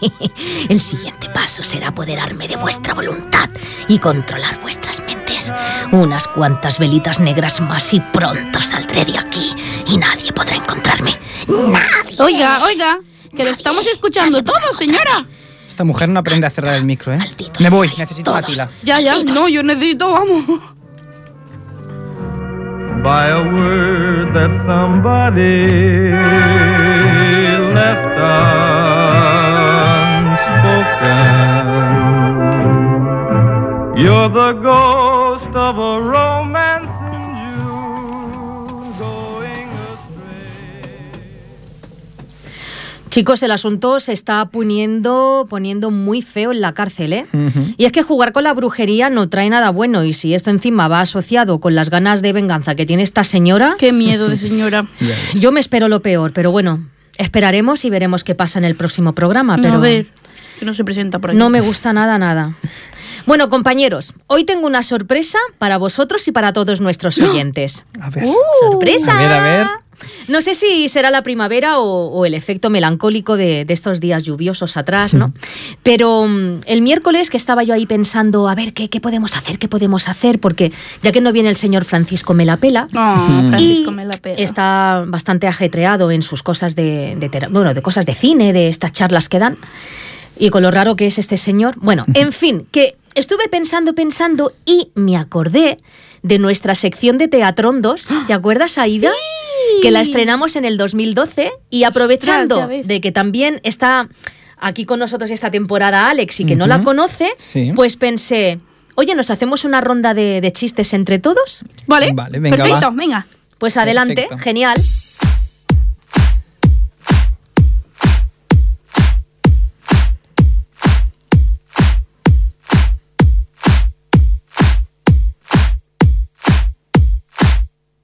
El 0.68 0.80
siguiente 0.80 1.28
paso 1.30 1.62
será 1.62 1.88
apoderarme 1.88 2.48
de 2.48 2.56
vuestra 2.56 2.94
voluntad 2.94 3.48
y 3.88 3.98
controlar 3.98 4.60
vuestras 4.60 5.02
mentes. 5.04 5.52
Unas 5.92 6.28
cuantas 6.28 6.78
velitas 6.78 7.20
negras 7.20 7.60
más 7.60 7.92
y 7.94 8.00
pronto 8.00 8.60
saldré 8.60 9.04
de 9.04 9.18
aquí 9.18 9.54
y 9.86 9.96
nadie 9.96 10.32
podrá 10.32 10.56
encontrarme. 10.56 11.18
Nadie. 11.48 12.16
Oiga, 12.18 12.64
oiga, 12.64 12.98
que 13.34 13.44
lo 13.44 13.50
estamos 13.50 13.86
escuchando 13.86 14.42
todo, 14.42 14.72
señora. 14.72 15.26
Esta 15.80 15.86
mujer 15.86 16.10
no 16.10 16.20
aprende 16.20 16.46
a 16.46 16.50
cerrar 16.50 16.74
el 16.74 16.84
micro, 16.84 17.14
¿eh? 17.14 17.16
Malditos 17.16 17.58
Me 17.58 17.70
voy, 17.70 17.88
necesito 17.96 18.34
la 18.34 18.42
todos. 18.42 18.50
fila. 18.52 18.68
Ya, 18.82 19.00
ya, 19.00 19.12
Malditos. 19.12 19.34
no, 19.34 19.48
yo 19.48 19.62
necesito, 19.62 20.12
vamos. 20.12 20.44
by 23.02 23.30
a 23.30 23.38
word 23.40 24.34
that 24.34 24.50
somebody 24.66 26.10
left 27.72 28.18
unspoken. 33.00 34.04
You're 34.04 34.28
the 34.28 34.52
ghost 34.60 35.56
of 35.56 35.78
a 35.78 35.98
romancing 36.02 36.29
Chicos, 43.10 43.42
el 43.42 43.50
asunto 43.50 43.98
se 43.98 44.12
está 44.12 44.46
poniendo, 44.46 45.46
poniendo 45.50 45.90
muy 45.90 46.22
feo 46.22 46.52
en 46.52 46.60
la 46.60 46.74
cárcel, 46.74 47.12
¿eh? 47.12 47.26
Y 47.76 47.84
es 47.84 47.92
que 47.92 48.02
jugar 48.02 48.32
con 48.32 48.44
la 48.44 48.54
brujería 48.54 49.10
no 49.10 49.28
trae 49.28 49.50
nada 49.50 49.70
bueno 49.70 50.04
y 50.04 50.12
si 50.12 50.32
esto 50.32 50.50
encima 50.50 50.86
va 50.86 51.00
asociado 51.00 51.58
con 51.58 51.74
las 51.74 51.90
ganas 51.90 52.22
de 52.22 52.32
venganza 52.32 52.76
que 52.76 52.86
tiene 52.86 53.02
esta 53.02 53.24
señora, 53.24 53.74
Qué 53.78 53.92
miedo 53.92 54.28
de 54.28 54.36
señora. 54.36 54.86
Yo 55.34 55.50
me 55.50 55.58
espero 55.58 55.88
lo 55.88 56.02
peor, 56.02 56.32
pero 56.32 56.52
bueno, 56.52 56.86
esperaremos 57.18 57.84
y 57.84 57.90
veremos 57.90 58.22
qué 58.22 58.36
pasa 58.36 58.60
en 58.60 58.64
el 58.64 58.76
próximo 58.76 59.12
programa, 59.12 59.58
pero 59.60 59.74
a 59.74 59.78
ver, 59.78 60.06
que 60.60 60.64
no 60.64 60.72
se 60.72 60.84
presenta 60.84 61.18
por 61.18 61.30
aquí. 61.30 61.38
no 61.38 61.50
me 61.50 61.60
gusta 61.60 61.92
nada, 61.92 62.16
nada. 62.16 62.54
Bueno, 63.30 63.48
compañeros, 63.48 64.12
hoy 64.26 64.42
tengo 64.42 64.66
una 64.66 64.82
sorpresa 64.82 65.38
para 65.58 65.78
vosotros 65.78 66.26
y 66.26 66.32
para 66.32 66.52
todos 66.52 66.80
nuestros 66.80 67.16
oyentes. 67.20 67.84
A 68.00 68.10
ver. 68.10 68.24
¡Sorpresa! 68.58 69.16
A 69.16 69.22
ver, 69.22 69.32
a 69.32 69.40
ver. 69.40 69.66
No 70.26 70.40
sé 70.40 70.56
si 70.56 70.88
será 70.88 71.12
la 71.12 71.22
primavera 71.22 71.78
o, 71.78 72.08
o 72.08 72.26
el 72.26 72.34
efecto 72.34 72.70
melancólico 72.70 73.36
de, 73.36 73.64
de 73.64 73.72
estos 73.72 74.00
días 74.00 74.24
lluviosos 74.24 74.76
atrás, 74.76 75.14
¿no? 75.14 75.26
Pero 75.84 76.26
mm, 76.26 76.62
el 76.66 76.82
miércoles 76.82 77.30
que 77.30 77.36
estaba 77.36 77.62
yo 77.62 77.72
ahí 77.72 77.86
pensando, 77.86 78.48
a 78.48 78.56
ver, 78.56 78.72
¿qué, 78.72 78.90
qué 78.90 79.00
podemos 79.00 79.36
hacer? 79.36 79.60
¿Qué 79.60 79.68
podemos 79.68 80.08
hacer? 80.08 80.40
Porque 80.40 80.72
ya 81.04 81.12
que 81.12 81.20
no 81.20 81.30
viene 81.30 81.50
el 81.50 81.56
señor 81.56 81.84
Francisco 81.84 82.34
Melapela, 82.34 82.88
Oh, 82.96 83.46
Francisco 83.46 83.94
pela. 83.94 84.38
está 84.38 85.04
bastante 85.06 85.46
ajetreado 85.46 86.10
en 86.10 86.22
sus 86.22 86.42
cosas 86.42 86.74
de, 86.74 87.46
bueno, 87.52 87.74
de 87.74 87.80
cosas 87.82 88.06
de 88.06 88.14
cine, 88.14 88.52
de 88.52 88.68
estas 88.68 88.90
charlas 88.90 89.28
que 89.28 89.38
dan. 89.38 89.56
Y 90.40 90.50
con 90.50 90.62
lo 90.62 90.70
raro 90.70 90.96
que 90.96 91.06
es 91.06 91.18
este 91.18 91.36
señor. 91.36 91.74
Bueno, 91.78 92.04
en 92.14 92.32
fin, 92.32 92.66
que 92.72 92.96
estuve 93.14 93.48
pensando, 93.48 93.94
pensando 93.94 94.52
y 94.64 94.90
me 94.94 95.16
acordé 95.16 95.78
de 96.22 96.38
nuestra 96.38 96.74
sección 96.74 97.18
de 97.18 97.28
Teatrondos. 97.28 98.08
¿Te 98.26 98.32
acuerdas, 98.32 98.78
Aida? 98.78 99.12
Que 99.82 99.90
la 99.90 100.00
estrenamos 100.00 100.56
en 100.56 100.64
el 100.64 100.76
2012 100.76 101.52
y 101.70 101.84
aprovechando 101.84 102.66
de 102.66 103.00
que 103.00 103.12
también 103.12 103.60
está 103.62 104.08
aquí 104.58 104.84
con 104.84 104.98
nosotros 104.98 105.30
esta 105.30 105.50
temporada 105.50 106.10
Alex 106.10 106.40
y 106.40 106.44
que 106.44 106.56
no 106.56 106.66
la 106.66 106.82
conoce, 106.82 107.30
Sí. 107.36 107.72
pues 107.74 107.96
pensé, 107.96 108.58
oye, 108.94 109.14
¿nos 109.14 109.30
hacemos 109.30 109.64
una 109.64 109.80
ronda 109.80 110.12
de, 110.12 110.40
de 110.40 110.52
chistes 110.52 110.92
entre 110.92 111.18
todos? 111.18 111.64
Vale, 111.86 112.12
Vale, 112.12 112.38
venga, 112.40 112.56
perfecto, 112.56 112.86
va. 112.88 112.90
venga. 112.94 113.26
Pues 113.58 113.76
adelante, 113.76 114.14
Perfecto. 114.14 114.38
genial. 114.38 114.76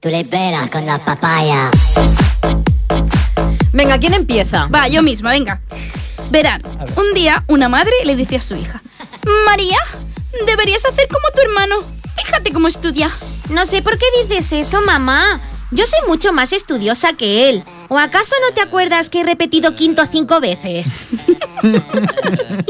Tú 0.07 0.11
le 0.11 0.23
peras 0.23 0.69
con 0.69 0.85
la 0.85 0.99
papaya. 0.99 1.69
Venga, 3.73 3.97
¿quién 3.97 4.13
empieza? 4.13 4.67
Va, 4.67 4.87
yo 4.87 5.03
misma, 5.03 5.31
venga. 5.31 5.59
Verán, 6.29 6.61
un 6.95 7.13
día 7.13 7.43
una 7.47 7.67
madre 7.67 7.91
le 8.05 8.15
dice 8.15 8.37
a 8.37 8.41
su 8.41 8.55
hija, 8.55 8.81
María, 9.45 9.79
deberías 10.45 10.85
hacer 10.85 11.09
como 11.09 11.27
tu 11.35 11.41
hermano. 11.41 11.83
Fíjate 12.15 12.53
cómo 12.53 12.69
estudia. 12.69 13.11
No 13.49 13.65
sé 13.65 13.81
por 13.81 13.97
qué 13.97 14.05
dices 14.23 14.53
eso, 14.53 14.79
mamá. 14.79 15.41
Yo 15.71 15.85
soy 15.85 15.99
mucho 16.07 16.31
más 16.31 16.53
estudiosa 16.53 17.11
que 17.11 17.49
él. 17.49 17.65
¿O 17.89 17.97
acaso 17.97 18.33
no 18.47 18.53
te 18.53 18.61
acuerdas 18.61 19.09
que 19.09 19.19
he 19.19 19.23
repetido 19.25 19.75
quinto 19.75 20.05
cinco 20.09 20.39
veces? 20.39 20.95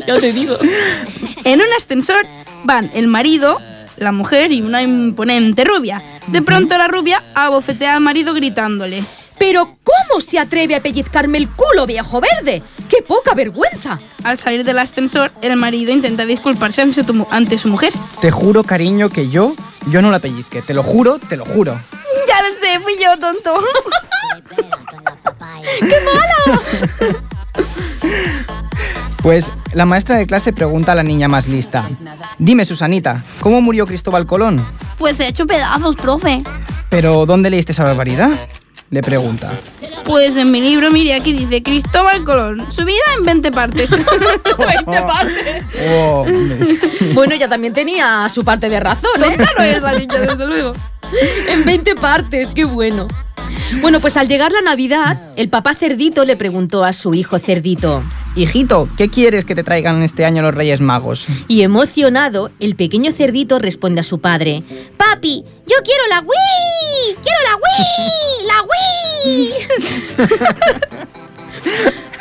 Ya 0.08 0.18
te 0.18 0.34
digo. 0.34 0.58
En 1.44 1.60
un 1.60 1.68
ascensor 1.78 2.26
van 2.64 2.90
el 2.96 3.08
marido, 3.08 3.60
la 3.98 4.12
mujer 4.12 4.52
y 4.52 4.62
una 4.62 4.82
imponente 4.82 5.64
rubia. 5.64 6.02
De 6.28 6.42
pronto 6.42 6.78
la 6.78 6.88
rubia 6.88 7.24
abofetea 7.36 7.96
al 7.96 8.02
marido 8.02 8.34
gritándole. 8.34 9.04
Pero 9.38 9.78
¿cómo 9.84 10.20
se 10.20 10.40
atreve 10.40 10.76
a 10.76 10.82
pellizcarme 10.82 11.38
el 11.38 11.48
culo, 11.48 11.86
viejo 11.86 12.20
verde? 12.20 12.64
¡Qué 12.90 13.04
poca 13.04 13.36
vergüenza! 13.36 14.00
Al 14.24 14.40
salir 14.40 14.64
del 14.64 14.80
ascensor, 14.80 15.32
el 15.42 15.56
marido 15.58 15.92
intenta 15.92 16.26
disculparse 16.26 16.82
ante 16.82 17.58
su, 17.58 17.68
mujer. 17.68 17.94
Te 18.20 18.32
juro, 18.32 18.64
cariño, 18.64 19.10
que 19.10 19.30
yo, 19.30 19.54
yo 19.92 20.02
no 20.02 20.10
la 20.10 20.20
pellizque. 20.20 20.64
Te 20.64 20.74
lo 20.74 20.82
juro, 20.82 21.20
te 21.20 21.38
lo 21.38 21.46
juro. 21.46 21.80
Ya 22.28 22.42
lo 22.42 22.56
sé, 22.60 22.80
fui 22.80 22.96
yo, 23.00 23.18
tonto. 23.20 23.60
Tú 25.80 25.86
le 25.86 27.16
Pues 29.28 29.52
la 29.74 29.86
maestra 29.86 30.16
de 30.16 30.26
clase 30.26 30.54
pregunta 30.54 30.94
a 30.94 30.96
la 30.96 31.04
niña 31.04 31.28
más 31.28 31.50
lista. 31.50 31.84
Dime, 32.38 32.64
Susanita, 32.64 33.26
¿cómo 33.42 33.60
murió 33.60 33.86
Cristóbal 33.86 34.26
Colón? 34.26 34.56
Pues 34.98 35.20
he 35.20 35.28
hecho 35.28 35.46
pedazos, 35.46 35.98
profe. 35.98 36.44
¿Pero 36.90 37.26
dónde 37.26 37.50
leíste 37.50 37.74
esa 37.74 37.84
barbaridad? 37.84 38.30
Le 38.90 39.02
pregunta. 39.02 39.52
Pues 40.06 40.38
en 40.38 40.50
mi 40.50 40.62
libro, 40.62 40.92
mire, 40.92 41.14
aquí 41.14 41.34
dice 41.34 41.62
Cristóbal 41.62 42.24
Colón, 42.24 42.64
su 42.72 42.86
vida 42.86 43.04
en 43.20 43.26
20 43.26 43.52
partes. 43.52 43.90
20 44.58 44.86
partes. 44.86 45.64
Oh, 45.92 46.26
Bueno, 47.14 47.34
ella 47.34 47.50
también 47.50 47.74
tenía 47.74 48.30
su 48.30 48.46
parte 48.46 48.70
de 48.70 48.80
razón, 48.80 49.12
¿eh? 49.18 49.36
Tonta 49.36 49.52
no 49.58 49.64
es 49.66 49.82
la 49.82 50.00
niña, 50.00 50.20
desde 50.22 50.48
luego. 50.48 50.72
En 51.50 51.66
20 51.66 51.96
partes, 51.96 52.50
qué 52.56 52.64
bueno. 52.64 53.10
Bueno, 53.82 54.00
pues 54.00 54.16
al 54.16 54.30
llegar 54.30 54.54
la 54.54 54.62
Navidad, 54.62 55.34
el 55.36 55.50
papá 55.50 55.76
cerdito 55.76 56.24
le 56.24 56.38
preguntó 56.38 56.86
a 56.86 56.94
su 56.94 57.14
hijo 57.14 57.38
cerdito. 57.40 58.02
Hijito, 58.38 58.88
¿qué 58.96 59.10
quieres 59.10 59.46
que 59.46 59.56
te 59.56 59.64
traigan 59.64 60.04
este 60.04 60.24
año 60.24 60.44
los 60.44 60.54
Reyes 60.54 60.80
Magos? 60.80 61.26
Y 61.48 61.64
emocionado, 61.64 62.52
el 62.60 62.76
pequeño 62.76 63.12
cerdito 63.12 63.58
responde 63.58 64.02
a 64.02 64.04
su 64.04 64.20
padre. 64.20 64.62
Papi, 64.96 65.44
yo 65.66 65.76
quiero 65.84 66.04
la 66.08 66.20
Wii. 66.20 67.18
Quiero 67.24 67.40
la 67.44 67.56
Wii. 67.66 68.48
La 68.48 68.62
Wii. 69.26 69.54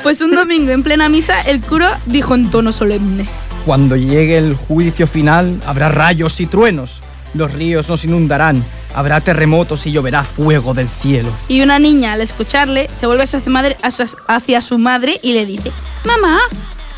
Pues 0.03 0.21
un 0.21 0.37
domingo 0.37 0.71
en 0.71 0.85
plena 0.85 1.09
misa, 1.09 1.41
el 1.41 1.61
cura 1.61 1.99
dijo 2.07 2.37
en 2.37 2.49
tono 2.49 2.71
solemne. 2.71 3.27
Cuando 3.65 3.97
llegue 3.97 4.39
el 4.39 4.55
juicio 4.55 5.09
final, 5.09 5.61
habrá 5.67 5.89
rayos 5.89 6.41
y 6.41 6.47
truenos. 6.47 7.03
Los 7.37 7.53
ríos 7.53 7.89
nos 7.89 8.05
inundarán, 8.05 8.65
habrá 8.95 9.21
terremotos 9.21 9.87
y 9.87 9.93
lloverá 9.93 10.25
fuego 10.25 10.73
del 10.75 10.89
cielo. 10.89 11.31
Y 11.49 11.61
una 11.63 11.79
niña, 11.79 12.13
al 12.15 12.21
escucharle, 12.21 12.89
se 12.99 13.07
vuelve 13.07 13.25
hacia 13.25 13.41
su 13.41 13.51
madre, 13.51 13.77
hacia- 13.83 14.61
su 14.61 14.79
madre 14.79 15.21
y 15.23 15.33
le 15.33 15.45
dice, 15.47 15.71
Mamá, 16.05 16.41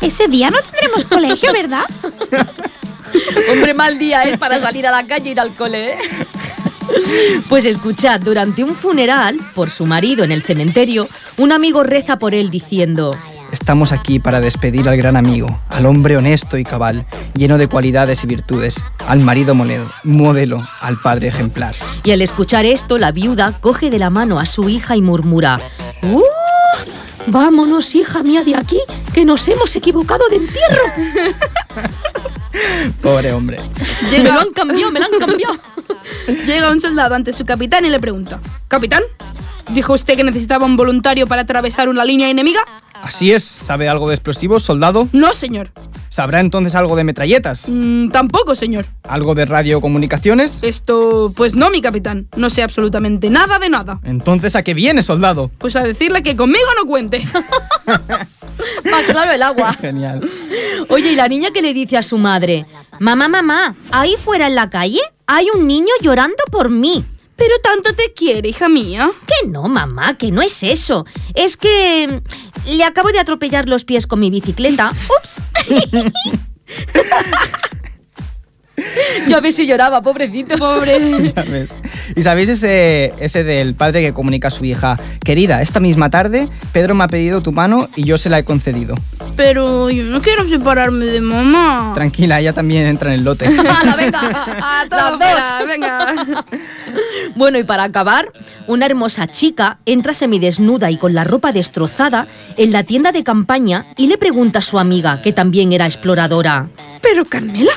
ese 0.01 0.27
día 0.27 0.49
no 0.49 0.57
tendremos 0.61 1.03
colegio, 1.05 1.51
¿verdad? 1.51 1.83
Hombre, 3.51 3.73
mal 3.73 3.97
día 3.97 4.23
es 4.23 4.37
para 4.37 4.59
salir 4.59 4.85
a 4.87 4.91
la 4.91 5.05
calle 5.05 5.29
e 5.29 5.31
ir 5.31 5.39
al 5.39 5.53
cole, 5.55 5.93
¿eh? 5.93 5.97
Pues 7.49 7.65
escuchad, 7.65 8.19
durante 8.21 8.63
un 8.63 8.73
funeral 8.75 9.37
por 9.55 9.69
su 9.69 9.85
marido 9.85 10.23
en 10.23 10.31
el 10.31 10.41
cementerio, 10.43 11.07
un 11.37 11.51
amigo 11.51 11.83
reza 11.83 12.17
por 12.17 12.33
él 12.33 12.49
diciendo, 12.49 13.15
Estamos 13.51 13.91
aquí 13.91 14.19
para 14.19 14.39
despedir 14.41 14.87
al 14.87 14.97
gran 14.97 15.17
amigo, 15.17 15.59
al 15.69 15.85
hombre 15.85 16.17
honesto 16.17 16.57
y 16.57 16.63
cabal, 16.63 17.05
lleno 17.33 17.57
de 17.57 17.67
cualidades 17.67 18.23
y 18.23 18.27
virtudes, 18.27 18.75
al 19.07 19.19
marido 19.19 19.55
modelo, 20.03 20.67
al 20.81 20.97
padre 20.97 21.29
ejemplar. 21.29 21.73
y 22.03 22.11
al 22.11 22.21
escuchar 22.21 22.65
esto, 22.65 22.97
la 22.97 23.11
viuda 23.11 23.53
coge 23.59 23.89
de 23.89 23.97
la 23.99 24.09
mano 24.09 24.39
a 24.39 24.45
su 24.45 24.69
hija 24.69 24.95
y 24.95 25.01
murmura, 25.01 25.59
¡Uh! 26.03 26.21
Vámonos, 27.27 27.93
hija 27.95 28.23
mía, 28.23 28.43
de 28.43 28.55
aquí, 28.55 28.79
que 29.13 29.25
nos 29.25 29.47
hemos 29.47 29.75
equivocado 29.75 30.23
de 30.29 30.37
entierro. 30.37 30.81
Pobre 33.01 33.31
hombre. 33.33 33.59
Me 34.11 34.19
lo 34.19 34.31
han 34.39 34.51
cambiado, 34.51 34.91
me 34.91 34.99
lo 34.99 35.05
han 35.05 35.19
cambiado. 35.19 35.59
llega 36.45 36.71
un 36.71 36.81
soldado 36.81 37.15
ante 37.15 37.33
su 37.33 37.45
capitán 37.45 37.85
y 37.85 37.89
le 37.89 37.99
pregunta, 37.99 38.39
Capitán, 38.67 39.03
¿dijo 39.73 39.93
usted 39.93 40.15
que 40.15 40.23
necesitaba 40.23 40.65
un 40.65 40.75
voluntario 40.75 41.27
para 41.27 41.43
atravesar 41.43 41.89
una 41.89 42.05
línea 42.05 42.29
enemiga? 42.29 42.61
Así 43.03 43.31
es, 43.31 43.43
¿sabe 43.43 43.87
algo 43.87 44.09
de 44.09 44.15
explosivos, 44.15 44.63
soldado? 44.63 45.07
No, 45.13 45.33
señor. 45.33 45.71
¿Sabrá 46.09 46.39
entonces 46.41 46.75
algo 46.75 46.95
de 46.95 47.03
metralletas? 47.03 47.69
Mm, 47.69 48.09
tampoco, 48.09 48.55
señor. 48.55 48.85
¿Algo 49.03 49.35
de 49.35 49.45
radiocomunicaciones? 49.45 50.59
Esto, 50.63 51.31
pues 51.35 51.55
no, 51.55 51.69
mi 51.69 51.81
capitán. 51.81 52.27
No 52.35 52.49
sé 52.49 52.63
absolutamente 52.63 53.29
nada 53.29 53.59
de 53.59 53.69
nada. 53.69 53.99
Entonces, 54.03 54.55
¿a 54.55 54.63
qué 54.63 54.73
viene, 54.73 55.01
soldado? 55.01 55.49
Pues 55.59 55.75
a 55.75 55.83
decirle 55.83 56.23
que 56.23 56.35
conmigo 56.35 56.67
no 56.77 56.87
cuente. 56.87 57.23
Más 57.85 59.03
claro 59.09 59.31
el 59.31 59.43
agua. 59.43 59.73
Genial. 59.73 60.29
Oye, 60.89 61.13
¿y 61.13 61.15
la 61.15 61.27
niña 61.27 61.51
que 61.51 61.61
le 61.61 61.73
dice 61.73 61.97
a 61.97 62.03
su 62.03 62.17
madre? 62.17 62.65
Mamá, 62.99 63.29
mamá, 63.29 63.75
ahí 63.91 64.15
fuera 64.17 64.47
en 64.47 64.55
la 64.55 64.69
calle 64.69 64.99
hay 65.31 65.45
un 65.53 65.67
niño 65.67 65.93
llorando 66.01 66.43
por 66.51 66.69
mí. 66.69 67.05
Pero 67.39 67.57
tanto 67.63 67.95
te 67.95 68.13
quiere, 68.13 68.49
hija 68.49 68.67
mía. 68.67 69.09
Que 69.25 69.47
no, 69.47 69.69
mamá, 69.69 70.17
que 70.17 70.29
no 70.29 70.41
es 70.41 70.61
eso. 70.61 71.05
Es 71.33 71.55
que 71.55 72.07
mm, 72.07 72.75
le 72.75 72.83
acabo 72.83 73.11
de 73.11 73.19
atropellar 73.19 73.69
los 73.69 73.85
pies 73.85 74.05
con 74.05 74.19
mi 74.19 74.29
bicicleta. 74.29 74.93
Ups. 75.17 75.41
Ya 79.27 79.39
ves 79.39 79.55
si 79.55 79.67
lloraba, 79.67 80.01
pobrecito. 80.01 80.57
Pobre. 80.57 80.99
Ya 81.35 81.43
ves. 81.49 81.79
¿Y 82.15 82.23
sabéis 82.23 82.49
ese, 82.49 83.13
ese 83.19 83.43
del 83.43 83.75
padre 83.75 84.01
que 84.01 84.13
comunica 84.13 84.47
a 84.47 84.51
su 84.51 84.65
hija? 84.65 84.97
Querida, 85.23 85.61
esta 85.61 85.79
misma 85.79 86.09
tarde 86.09 86.49
Pedro 86.71 86.95
me 86.95 87.03
ha 87.03 87.07
pedido 87.07 87.41
tu 87.41 87.51
mano 87.51 87.89
y 87.95 88.03
yo 88.03 88.17
se 88.17 88.29
la 88.29 88.39
he 88.39 88.43
concedido. 88.43 88.95
Pero 89.35 89.89
yo 89.89 90.03
no 90.03 90.21
quiero 90.21 90.47
separarme 90.47 91.05
de 91.05 91.21
mamá. 91.21 91.91
Tranquila, 91.95 92.39
ella 92.39 92.53
también 92.53 92.87
entra 92.87 93.13
en 93.13 93.19
el 93.19 93.25
lote. 93.25 93.45
¡Hala, 93.59 93.95
venga! 93.95 94.19
A 94.61 94.85
dos. 94.89 95.17
fuera, 95.17 95.63
venga. 95.65 96.15
Bueno, 97.35 97.57
y 97.59 97.63
para 97.63 97.83
acabar, 97.83 98.31
una 98.67 98.85
hermosa 98.85 99.27
chica 99.27 99.77
entra 99.85 100.13
semidesnuda 100.13 100.91
y 100.91 100.97
con 100.97 101.13
la 101.13 101.23
ropa 101.23 101.51
destrozada 101.51 102.27
en 102.57 102.71
la 102.71 102.83
tienda 102.83 103.11
de 103.11 103.23
campaña 103.23 103.85
y 103.97 104.07
le 104.07 104.17
pregunta 104.17 104.59
a 104.59 104.63
su 104.63 104.79
amiga, 104.79 105.21
que 105.21 105.31
también 105.33 105.71
era 105.73 105.85
exploradora. 105.85 106.69
Pero 107.01 107.25
Carmela, 107.25 107.71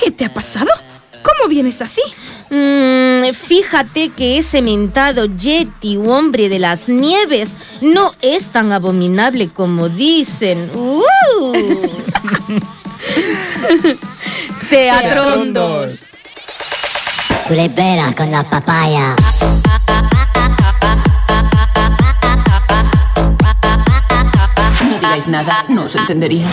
¿qué 0.00 0.10
te 0.10 0.24
ha 0.24 0.32
pasado? 0.32 0.70
¿Cómo 1.22 1.48
vienes 1.48 1.82
así? 1.82 2.00
Mm, 2.50 3.32
fíjate 3.32 4.10
que 4.10 4.38
ese 4.38 4.62
mentado 4.62 5.26
Yeti 5.26 5.96
hombre 5.96 6.48
de 6.48 6.60
las 6.60 6.88
nieves 6.88 7.56
no 7.80 8.14
es 8.20 8.48
tan 8.48 8.72
abominable 8.72 9.48
como 9.48 9.88
dicen. 9.88 10.70
¡Uh! 10.74 11.52
Teatrón 14.70 15.52
2. 15.52 16.06
Tú 17.48 17.54
le 17.54 17.68
peras 17.70 18.14
con 18.14 18.30
la 18.30 18.48
papaya. 18.48 19.16
No 24.80 24.88
digáis 24.88 25.26
nada, 25.28 25.64
no 25.68 25.84
os 25.84 25.94
entendería. 25.96 26.46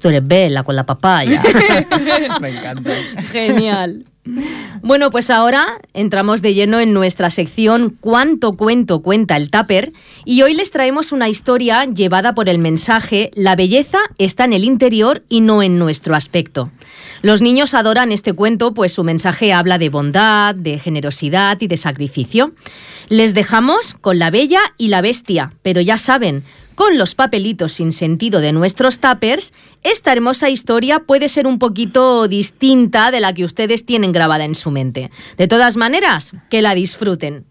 Tú 0.00 0.08
eres 0.08 0.26
bella 0.26 0.62
con 0.62 0.76
la 0.76 0.84
papaya. 0.84 1.42
Me 2.40 2.50
encanta. 2.50 2.90
Genial. 3.32 4.04
Bueno, 4.82 5.10
pues 5.10 5.30
ahora 5.30 5.78
entramos 5.94 6.42
de 6.42 6.54
lleno 6.54 6.78
en 6.80 6.92
nuestra 6.92 7.30
sección 7.30 7.96
¿Cuánto 8.00 8.52
cuento 8.54 9.00
cuenta 9.00 9.36
el 9.36 9.50
tupper? 9.50 9.92
Y 10.26 10.40
hoy 10.40 10.54
les 10.54 10.70
traemos 10.70 11.12
una 11.12 11.28
historia 11.28 11.84
llevada 11.84 12.34
por 12.34 12.48
el 12.48 12.58
mensaje 12.58 13.30
La 13.34 13.56
belleza 13.56 13.98
está 14.16 14.44
en 14.44 14.54
el 14.54 14.64
interior 14.64 15.22
y 15.28 15.40
no 15.40 15.62
en 15.62 15.78
nuestro 15.78 16.16
aspecto. 16.16 16.70
Los 17.20 17.42
niños 17.42 17.74
adoran 17.74 18.10
este 18.10 18.32
cuento, 18.32 18.72
pues 18.72 18.92
su 18.92 19.04
mensaje 19.04 19.52
habla 19.52 19.76
de 19.76 19.90
bondad, 19.90 20.54
de 20.54 20.78
generosidad 20.78 21.60
y 21.60 21.66
de 21.66 21.76
sacrificio. 21.76 22.52
Les 23.08 23.34
dejamos 23.34 23.94
con 24.00 24.18
la 24.18 24.30
bella 24.30 24.60
y 24.78 24.88
la 24.88 25.02
bestia, 25.02 25.52
pero 25.62 25.82
ya 25.82 25.98
saben, 25.98 26.42
con 26.74 26.98
los 26.98 27.14
papelitos 27.14 27.74
sin 27.74 27.92
sentido 27.92 28.40
de 28.40 28.52
nuestros 28.52 29.00
tuppers, 29.00 29.52
esta 29.82 30.12
hermosa 30.12 30.48
historia 30.48 31.00
puede 31.00 31.28
ser 31.28 31.46
un 31.46 31.58
poquito 31.58 32.28
distinta 32.28 33.10
de 33.10 33.20
la 33.20 33.32
que 33.32 33.44
ustedes 33.44 33.86
tienen 33.86 34.12
grabada 34.12 34.44
en 34.44 34.54
su 34.54 34.70
mente. 34.70 35.10
De 35.36 35.48
todas 35.48 35.76
maneras, 35.76 36.32
que 36.50 36.62
la 36.62 36.74
disfruten. 36.74 37.44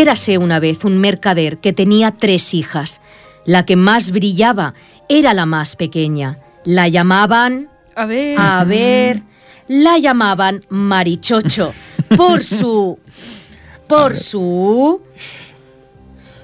Érase 0.00 0.38
una 0.38 0.60
vez 0.60 0.86
un 0.86 0.96
mercader 0.96 1.58
que 1.58 1.74
tenía 1.74 2.12
tres 2.12 2.54
hijas. 2.54 3.02
La 3.44 3.66
que 3.66 3.76
más 3.76 4.12
brillaba 4.12 4.72
era 5.10 5.34
la 5.34 5.44
más 5.44 5.76
pequeña. 5.76 6.38
La 6.64 6.88
llamaban... 6.88 7.68
A 7.94 8.06
ver. 8.06 8.34
A 8.40 8.64
ver, 8.64 9.22
la 9.68 9.98
llamaban 9.98 10.64
Marichocho 10.70 11.74
por 12.16 12.42
su... 12.42 12.98
por 13.86 14.16
su... 14.16 15.02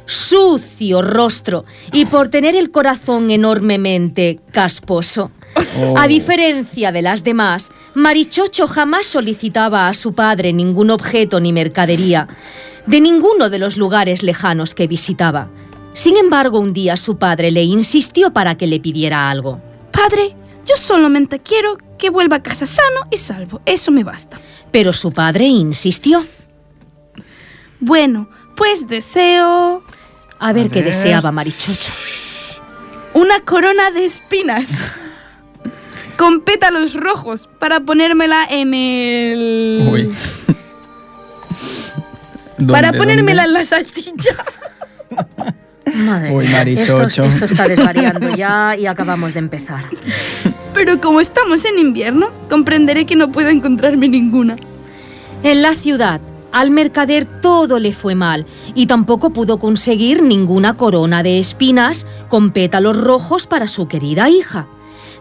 sucio 0.05 1.01
rostro 1.01 1.65
y 1.95 2.05
por 2.05 2.29
tener 2.29 2.57
el 2.57 2.71
corazón 2.71 3.31
enormemente 3.31 4.39
casposo. 4.53 5.31
A 5.97 6.07
diferencia 6.07 6.93
de 6.93 7.01
las 7.01 7.25
demás, 7.25 7.71
Marichocho 7.95 8.67
jamás 8.67 9.07
solicitaba 9.07 9.89
a 9.89 9.95
su 9.95 10.13
padre 10.13 10.53
ningún 10.53 10.91
objeto 10.91 11.41
ni 11.41 11.55
mercadería, 11.55 12.29
de 12.87 13.01
ninguno 13.01 13.51
de 13.51 13.59
los 13.59 13.77
lugares 13.77 14.23
lejanos 14.23 14.75
que 14.75 14.87
visitaba. 14.87 15.49
Sin 15.93 16.17
embargo, 16.17 16.59
un 16.59 16.73
día 16.73 16.97
su 16.97 17.17
padre 17.17 17.51
le 17.51 17.63
insistió 17.65 18.33
para 18.33 18.57
que 18.57 18.67
le 18.67 18.81
pidiera 18.81 19.31
algo. 19.31 19.61
Padre, 19.91 20.37
yo 20.67 20.77
solamente 20.77 21.41
quiero 21.41 21.79
que 21.99 22.11
vuelva 22.11 22.37
a 22.37 22.43
casa 22.43 22.67
sano 22.67 23.01
y 23.11 23.17
salvo. 23.17 23.61
Eso 23.65 23.91
me 23.91 24.05
basta. 24.05 24.39
Pero 24.71 24.93
su 24.93 25.11
padre 25.13 25.47
insistió. 25.47 26.23
Bueno, 27.81 28.29
pues 28.57 28.87
deseo 28.89 29.83
A 30.39 30.53
ver 30.53 30.67
A 30.67 30.69
qué 30.71 30.81
ver. 30.83 30.93
deseaba 30.93 31.31
Marichocho. 31.33 31.93
una 33.15 33.41
corona 33.41 33.91
de 33.91 34.05
espinas. 34.05 34.69
Con 36.19 36.41
pétalos 36.41 36.95
rojos 36.95 37.49
para 37.59 37.81
ponérmela 37.81 38.45
en 38.51 38.73
el... 38.73 39.89
Uy. 39.93 40.13
Para 42.69 42.89
¿Dónde, 42.89 42.99
ponérmela 42.99 43.45
en 43.45 43.53
la 43.53 43.65
salchicha. 43.65 44.37
Madre 45.95 46.35
Uy, 46.35 46.47
mía, 46.47 46.59
Marichocho. 46.59 47.25
Esto, 47.25 47.25
esto 47.25 47.45
está 47.45 47.69
desvariando 47.69 48.29
ya 48.37 48.77
y 48.77 48.87
acabamos 48.87 49.35
de 49.35 49.41
empezar. 49.41 49.85
Pero 50.75 51.01
como 51.01 51.21
estamos 51.21 51.65
en 51.65 51.79
invierno, 51.79 52.31
comprenderé 52.51 53.07
que 53.07 53.17
no 53.17 53.31
puedo 53.31 53.49
encontrarme 53.49 54.09
ninguna. 54.09 54.57
En 55.43 55.63
la 55.63 55.75
ciudad, 55.75 56.21
al 56.53 56.71
mercader 56.71 57.27
todo 57.41 57.79
le 57.79 57.93
fue 57.93 58.15
mal 58.15 58.47
y 58.75 58.87
tampoco 58.87 59.31
pudo 59.31 59.59
conseguir 59.59 60.23
ninguna 60.23 60.77
corona 60.77 61.23
de 61.23 61.39
espinas 61.39 62.07
con 62.29 62.51
pétalos 62.51 62.97
rojos 62.97 63.47
para 63.47 63.67
su 63.69 63.89
querida 63.89 64.29
hija. 64.29 64.67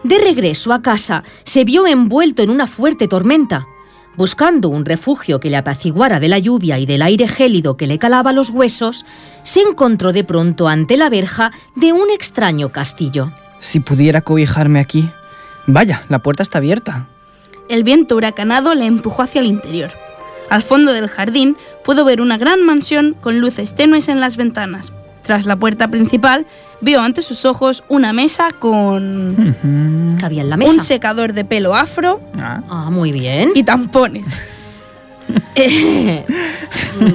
De 0.02 0.18
regreso 0.18 0.72
a 0.72 0.82
casa, 0.82 1.24
se 1.44 1.64
vio 1.64 1.86
envuelto 1.86 2.42
en 2.42 2.50
una 2.50 2.66
fuerte 2.66 3.08
tormenta. 3.08 3.66
Buscando 4.16 4.70
un 4.70 4.86
refugio 4.86 5.40
que 5.40 5.50
le 5.50 5.58
apaciguara 5.58 6.20
de 6.20 6.28
la 6.28 6.38
lluvia 6.38 6.78
y 6.78 6.86
del 6.86 7.02
aire 7.02 7.28
gélido 7.28 7.76
que 7.76 7.86
le 7.86 7.98
calaba 7.98 8.32
los 8.32 8.50
huesos, 8.50 9.04
se 9.42 9.60
encontró 9.60 10.12
de 10.12 10.24
pronto 10.24 10.68
ante 10.68 10.96
la 10.96 11.10
verja 11.10 11.52
de 11.74 11.92
un 11.92 12.10
extraño 12.10 12.70
castillo. 12.70 13.32
Si 13.60 13.80
pudiera 13.80 14.22
cobijarme 14.22 14.80
aquí. 14.80 15.10
Vaya, 15.66 16.02
la 16.08 16.20
puerta 16.20 16.42
está 16.42 16.58
abierta. 16.58 17.08
El 17.68 17.84
viento 17.84 18.16
huracanado 18.16 18.74
le 18.74 18.86
empujó 18.86 19.22
hacia 19.22 19.40
el 19.40 19.46
interior. 19.46 19.90
Al 20.48 20.62
fondo 20.62 20.92
del 20.92 21.08
jardín 21.08 21.56
pudo 21.84 22.04
ver 22.04 22.20
una 22.20 22.38
gran 22.38 22.64
mansión 22.64 23.16
con 23.20 23.40
luces 23.40 23.74
tenues 23.74 24.08
en 24.08 24.20
las 24.20 24.36
ventanas. 24.36 24.92
Tras 25.26 25.44
la 25.44 25.56
puerta 25.56 25.88
principal, 25.88 26.46
vio 26.80 27.00
ante 27.00 27.20
sus 27.20 27.44
ojos 27.44 27.82
una 27.88 28.12
mesa 28.12 28.50
con. 28.58 30.16
¿Qué 30.18 30.24
había 30.24 30.42
en 30.42 30.50
la 30.50 30.56
mesa? 30.56 30.72
un 30.72 30.84
secador 30.84 31.32
de 31.32 31.44
pelo 31.44 31.74
afro 31.74 32.20
Ah, 32.38 32.62
Ah, 32.70 32.88
muy 32.90 33.10
bien. 33.12 33.50
y 33.54 33.64
tampones. 33.64 34.26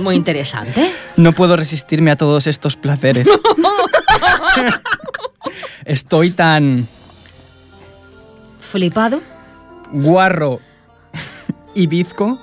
Muy 0.02 0.16
interesante. 0.16 0.92
no 1.16 1.32
puedo 1.32 1.56
resistirme 1.56 2.12
a 2.12 2.18
todos 2.18 2.46
estos 2.48 2.76
placeres. 2.76 3.28
Estoy 5.86 6.32
tan 6.32 6.88
Flipado. 8.60 9.22
guarro 9.92 10.60
y 11.74 11.88
bizco. 11.88 12.40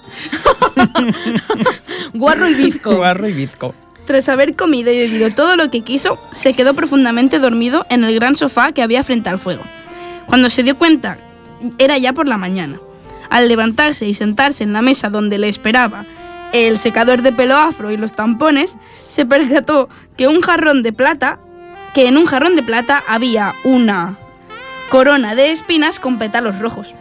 Guarro 2.15 2.49
y 2.49 2.55
bizco. 2.55 2.97
Guarro 2.97 3.29
y 3.29 3.33
bizco. 3.35 3.75
Tras 4.09 4.31
haber 4.31 4.57
comido 4.57 4.91
y 4.91 4.97
bebido 4.97 5.29
todo 5.29 5.55
lo 5.55 5.71
que 5.71 5.83
quiso, 5.83 6.19
se 6.33 6.55
quedó 6.55 6.73
profundamente 6.73 7.39
dormido 7.39 7.85
en 7.91 8.05
el 8.05 8.15
gran 8.15 8.39
sofá 8.39 8.73
que 8.73 8.81
había 8.81 9.05
frente 9.05 9.29
al 9.29 9.39
fuego. 9.39 9.63
Cuando 10.25 10.49
se 10.49 10.63
dio 10.63 10.79
cuenta, 10.79 11.19
era 11.77 11.99
ya 11.99 12.15
por 12.15 12.27
la 12.27 12.39
mañana. 12.39 12.79
Al 13.29 13.49
levantarse 13.49 14.07
y 14.07 14.15
sentarse 14.15 14.65
en 14.65 14.73
la 14.73 14.81
mesa 14.81 15.11
donde 15.11 15.37
le 15.37 15.51
esperaba 15.51 16.07
el 16.55 16.79
secador 16.79 17.21
de 17.21 17.33
pelo 17.33 17.55
afro 17.59 17.91
y 17.91 17.99
los 17.99 18.13
tampones, 18.13 18.79
se 19.11 19.27
percató 19.27 19.91
que 20.17 20.27
un 20.27 20.41
jarrón 20.41 20.83
de 20.83 20.95
plata, 20.95 21.39
que 21.93 22.09
en 22.09 22.17
un 22.17 22.25
jarrón 22.25 22.57
de 22.57 22.63
plata 22.63 23.05
había 23.09 23.53
una 23.63 24.17
corona 24.89 25.35
de 25.35 25.51
espinas 25.51 26.01
con 26.01 26.19
pétalos 26.19 26.59
rojos. 26.61 26.95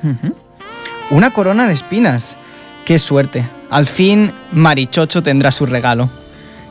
Una 1.09 1.31
corona 1.31 1.69
de 1.69 1.73
espinas. 1.73 2.35
Qué 2.83 2.99
suerte. 2.99 3.45
Al 3.69 3.87
fin, 3.87 4.33
Marichocho 4.51 5.23
tendrá 5.23 5.51
su 5.51 5.65
regalo. 5.65 6.09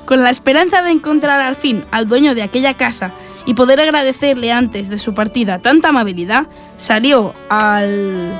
Con 0.07 0.23
la 0.23 0.31
esperanza 0.31 0.83
de 0.83 0.91
encontrar 0.93 1.41
al 1.41 1.57
fin 1.57 1.85
al 1.91 2.07
dueño 2.07 2.35
de 2.35 2.43
aquella 2.43 2.75
casa 2.75 3.11
y 3.45 3.55
poder 3.55 3.81
agradecerle 3.81 4.53
antes 4.53 4.89
de 4.89 4.99
su 4.99 5.15
partida 5.15 5.59
tanta 5.59 5.89
amabilidad, 5.91 6.47
salió 6.77 7.35
al 7.49 8.33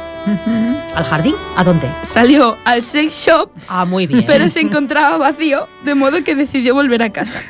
¿Al 0.95 1.05
jardín? 1.05 1.35
¿A 1.57 1.63
dónde? 1.65 1.89
salió 2.03 2.57
al 2.65 2.83
sex 2.83 3.15
shop, 3.27 3.51
Ah, 3.69 3.85
muy 3.85 4.07
bien. 4.07 4.25
pero 4.27 4.49
se 4.49 4.61
encontraba 4.61 5.17
vacío, 5.19 5.69
de 5.85 5.95
modo 5.95 6.25
que 6.25 6.35
decidió 6.35 6.75
volver 6.75 7.03
a 7.03 7.11
casa. 7.11 7.41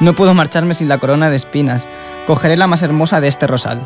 No 0.00 0.14
puedo 0.14 0.32
marcharme 0.34 0.74
sin 0.74 0.88
la 0.88 0.98
corona 0.98 1.28
de 1.30 1.36
espinas. 1.36 1.88
Cogeré 2.26 2.56
la 2.56 2.66
más 2.68 2.82
hermosa 2.82 3.20
de 3.20 3.28
este 3.28 3.46
rosal. 3.48 3.80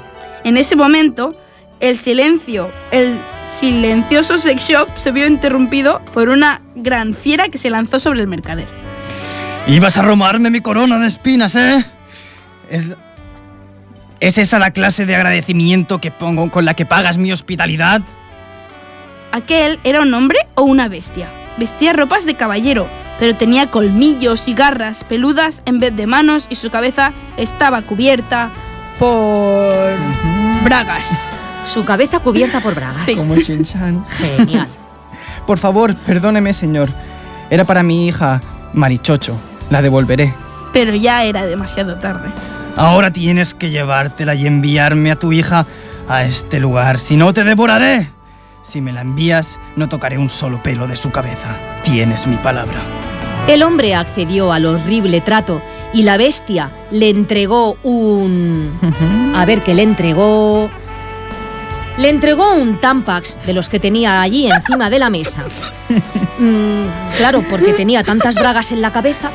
En 0.44 0.56
ese 0.58 0.76
momento, 0.76 1.34
el 1.80 1.96
silencio, 1.96 2.70
el 2.90 3.16
silencioso 3.58 4.36
sex 4.38 4.62
shop 4.68 4.88
se 4.96 5.10
vio 5.12 5.26
interrumpido 5.26 6.00
por 6.12 6.28
una 6.28 6.60
gran 6.74 7.14
fiera 7.14 7.48
que 7.48 7.56
se 7.58 7.70
lanzó 7.70 7.98
sobre 7.98 8.20
el 8.20 8.26
mercader. 8.28 8.66
Ibas 9.66 9.96
a 9.96 10.02
robarme 10.02 10.50
mi 10.50 10.60
corona 10.60 10.98
de 10.98 11.06
espinas, 11.06 11.56
¿eh? 11.56 11.84
Es, 12.68 12.94
¿Es 14.20 14.38
esa 14.38 14.58
la 14.58 14.70
clase 14.70 15.06
de 15.06 15.16
agradecimiento 15.16 16.00
que 16.00 16.10
pongo 16.10 16.50
con 16.50 16.64
la 16.64 16.74
que 16.74 16.86
pagas 16.86 17.18
mi 17.18 17.32
hospitalidad? 17.32 18.02
aquel 19.34 19.80
era 19.82 20.00
un 20.00 20.14
hombre 20.14 20.38
o 20.54 20.62
una 20.62 20.88
bestia. 20.88 21.28
Vestía 21.58 21.92
ropas 21.92 22.24
de 22.24 22.34
caballero, 22.34 22.86
pero 23.18 23.36
tenía 23.36 23.68
colmillos 23.70 24.46
y 24.46 24.54
garras 24.54 25.02
peludas 25.04 25.62
en 25.66 25.80
vez 25.80 25.94
de 25.96 26.06
manos 26.06 26.46
y 26.48 26.54
su 26.54 26.70
cabeza 26.70 27.12
estaba 27.36 27.82
cubierta 27.82 28.50
por 28.98 29.74
bragas. 30.62 31.30
Su 31.72 31.82
cabeza 31.84 32.20
cubierta 32.20 32.60
por 32.60 32.74
bragas. 32.74 33.10
Como 33.16 33.34
Shin-Chan. 33.36 34.04
Genial. 34.36 34.68
Por 35.46 35.58
favor, 35.58 35.96
perdóneme, 35.96 36.52
señor. 36.52 36.90
Era 37.48 37.64
para 37.64 37.82
mi 37.82 38.06
hija, 38.06 38.42
Marichocho. 38.74 39.40
La 39.70 39.82
devolveré. 39.82 40.34
Pero 40.72 40.94
ya 40.94 41.24
era 41.24 41.46
demasiado 41.46 41.96
tarde. 41.96 42.28
Ahora 42.76 43.12
tienes 43.12 43.54
que 43.54 43.70
llevártela 43.70 44.34
y 44.34 44.46
enviarme 44.46 45.12
a 45.12 45.16
tu 45.16 45.32
hija 45.32 45.66
a 46.08 46.24
este 46.24 46.58
lugar. 46.58 46.98
Si 46.98 47.16
no, 47.16 47.32
te 47.32 47.44
devoraré. 47.44 48.10
Si 48.62 48.80
me 48.80 48.92
la 48.92 49.02
envías, 49.02 49.60
no 49.76 49.88
tocaré 49.88 50.18
un 50.18 50.28
solo 50.28 50.62
pelo 50.62 50.88
de 50.88 50.96
su 50.96 51.10
cabeza. 51.10 51.56
Tienes 51.84 52.26
mi 52.26 52.36
palabra. 52.36 52.80
El 53.46 53.62
hombre 53.62 53.94
accedió 53.94 54.52
al 54.52 54.64
horrible 54.64 55.20
trato 55.20 55.60
y 55.92 56.02
la 56.02 56.16
bestia 56.16 56.70
le 56.90 57.10
entregó 57.10 57.76
un... 57.82 58.72
A 59.36 59.44
ver, 59.44 59.62
¿qué 59.62 59.74
le 59.74 59.82
entregó? 59.82 60.70
Le 61.98 62.08
entregó 62.08 62.54
un 62.56 62.80
Tampax 62.80 63.38
de 63.46 63.52
los 63.52 63.68
que 63.68 63.78
tenía 63.78 64.20
allí 64.20 64.50
encima 64.50 64.90
de 64.90 64.98
la 64.98 65.10
mesa. 65.10 65.44
Mm, 66.38 66.86
claro, 67.16 67.44
porque 67.48 67.72
tenía 67.72 68.02
tantas 68.02 68.34
bragas 68.34 68.72
en 68.72 68.82
la 68.82 68.90
cabeza. 68.90 69.30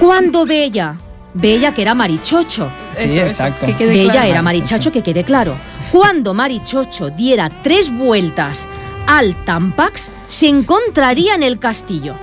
Cuando 0.00 0.46
Bella, 0.46 0.94
Bella 1.34 1.74
que 1.74 1.82
era 1.82 1.94
Marichocho, 1.94 2.70
Sí, 2.92 3.18
exacto. 3.20 3.66
que 3.66 3.74
quede 3.74 3.92
Bella 3.92 4.12
claro. 4.12 4.28
era 4.28 4.42
Marichacho, 4.42 4.90
que 4.90 5.02
quede 5.02 5.24
claro. 5.24 5.54
Cuando 5.92 6.32
Marichocho 6.32 7.10
diera 7.10 7.50
tres 7.62 7.90
vueltas 7.96 8.66
al 9.06 9.34
Tampax, 9.44 10.10
se 10.28 10.48
encontraría 10.48 11.34
en 11.34 11.42
el 11.42 11.58
castillo. 11.58 12.14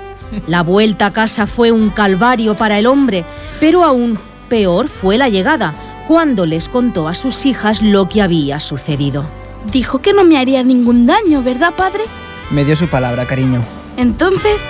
La 0.47 0.63
vuelta 0.63 1.07
a 1.07 1.13
casa 1.13 1.45
fue 1.45 1.71
un 1.71 1.91
calvario 1.91 2.55
para 2.55 2.79
el 2.79 2.87
hombre, 2.87 3.23
pero 3.59 3.83
aún 3.83 4.17
peor 4.49 4.87
fue 4.87 5.19
la 5.19 5.29
llegada, 5.29 5.73
cuando 6.07 6.47
les 6.47 6.69
contó 6.69 7.07
a 7.07 7.13
sus 7.13 7.45
hijas 7.45 7.83
lo 7.83 8.09
que 8.09 8.21
había 8.23 8.59
sucedido. 8.59 9.23
Dijo 9.71 10.01
que 10.01 10.13
no 10.13 10.23
me 10.23 10.37
haría 10.37 10.63
ningún 10.63 11.05
daño, 11.05 11.41
¿verdad, 11.41 11.75
padre? 11.75 12.03
Me 12.51 12.65
dio 12.65 12.75
su 12.75 12.87
palabra, 12.87 13.25
cariño. 13.25 13.61
Entonces, 13.97 14.67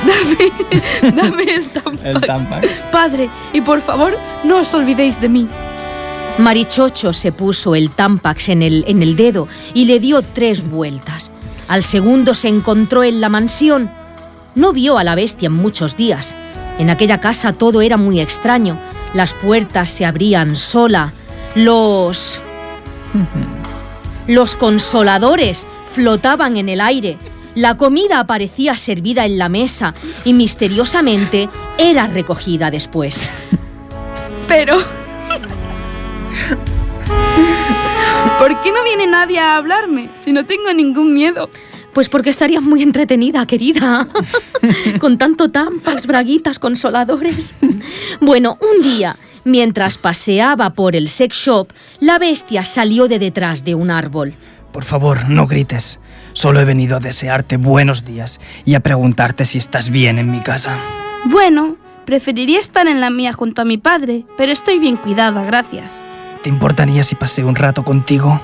dame, 1.02 1.16
dame 1.16 1.42
el 1.42 1.68
Tampax. 1.68 2.04
El 2.04 2.20
Tampax. 2.20 2.68
Padre, 2.90 3.30
y 3.52 3.60
por 3.60 3.80
favor, 3.80 4.16
no 4.44 4.58
os 4.58 4.72
olvidéis 4.74 5.20
de 5.20 5.28
mí. 5.28 5.48
Marichocho 6.38 7.12
se 7.12 7.32
puso 7.32 7.74
el 7.74 7.90
Tampax 7.90 8.48
en 8.48 8.62
el, 8.62 8.84
en 8.88 9.02
el 9.02 9.16
dedo 9.16 9.46
y 9.74 9.84
le 9.84 10.00
dio 10.00 10.22
tres 10.22 10.68
vueltas. 10.68 11.30
Al 11.68 11.82
segundo 11.82 12.34
se 12.34 12.48
encontró 12.48 13.04
en 13.04 13.20
la 13.20 13.28
mansión. 13.28 13.90
No 14.54 14.72
vio 14.72 14.98
a 14.98 15.04
la 15.04 15.14
bestia 15.14 15.46
en 15.46 15.52
muchos 15.52 15.96
días. 15.96 16.34
En 16.78 16.90
aquella 16.90 17.20
casa 17.20 17.52
todo 17.52 17.82
era 17.82 17.96
muy 17.96 18.20
extraño. 18.20 18.76
Las 19.12 19.34
puertas 19.34 19.90
se 19.90 20.06
abrían 20.06 20.56
sola. 20.56 21.12
Los... 21.54 22.42
Los 24.30 24.54
consoladores 24.54 25.66
flotaban 25.92 26.56
en 26.56 26.68
el 26.68 26.80
aire. 26.80 27.18
La 27.56 27.76
comida 27.76 28.20
aparecía 28.20 28.76
servida 28.76 29.26
en 29.26 29.38
la 29.38 29.48
mesa 29.48 29.92
y 30.24 30.34
misteriosamente 30.34 31.48
era 31.78 32.06
recogida 32.06 32.70
después. 32.70 33.28
Pero... 34.46 34.76
¿Por 38.38 38.60
qué 38.60 38.70
no 38.70 38.84
viene 38.84 39.08
nadie 39.08 39.40
a 39.40 39.56
hablarme 39.56 40.10
si 40.22 40.32
no 40.32 40.46
tengo 40.46 40.72
ningún 40.72 41.12
miedo? 41.12 41.50
Pues 41.92 42.08
porque 42.08 42.30
estarías 42.30 42.62
muy 42.62 42.84
entretenida, 42.84 43.44
querida. 43.46 44.06
Con 45.00 45.18
tanto 45.18 45.50
tampas, 45.50 46.06
braguitas, 46.06 46.60
consoladores. 46.60 47.56
Bueno, 48.20 48.58
un 48.60 48.80
día, 48.80 49.16
mientras 49.44 49.98
paseaba 49.98 50.70
por 50.70 50.96
el 50.96 51.08
sex 51.08 51.36
shop, 51.36 51.72
la 51.98 52.18
bestia 52.18 52.64
salió 52.64 53.08
de 53.08 53.18
detrás 53.18 53.64
de 53.64 53.74
un 53.74 53.90
árbol. 53.90 54.34
Por 54.72 54.84
favor, 54.84 55.28
no 55.28 55.46
grites. 55.46 55.98
Solo 56.32 56.60
he 56.60 56.64
venido 56.64 56.96
a 56.96 57.00
desearte 57.00 57.56
buenos 57.56 58.04
días 58.04 58.40
y 58.64 58.74
a 58.74 58.80
preguntarte 58.80 59.44
si 59.44 59.58
estás 59.58 59.90
bien 59.90 60.18
en 60.18 60.30
mi 60.30 60.40
casa. 60.40 60.78
Bueno, 61.24 61.76
preferiría 62.04 62.60
estar 62.60 62.86
en 62.86 63.00
la 63.00 63.10
mía 63.10 63.32
junto 63.32 63.62
a 63.62 63.64
mi 63.64 63.78
padre, 63.78 64.24
pero 64.36 64.52
estoy 64.52 64.78
bien 64.78 64.96
cuidada, 64.96 65.42
gracias. 65.42 65.92
¿Te 66.42 66.48
importaría 66.48 67.02
si 67.02 67.16
pasé 67.16 67.44
un 67.44 67.56
rato 67.56 67.84
contigo? 67.84 68.40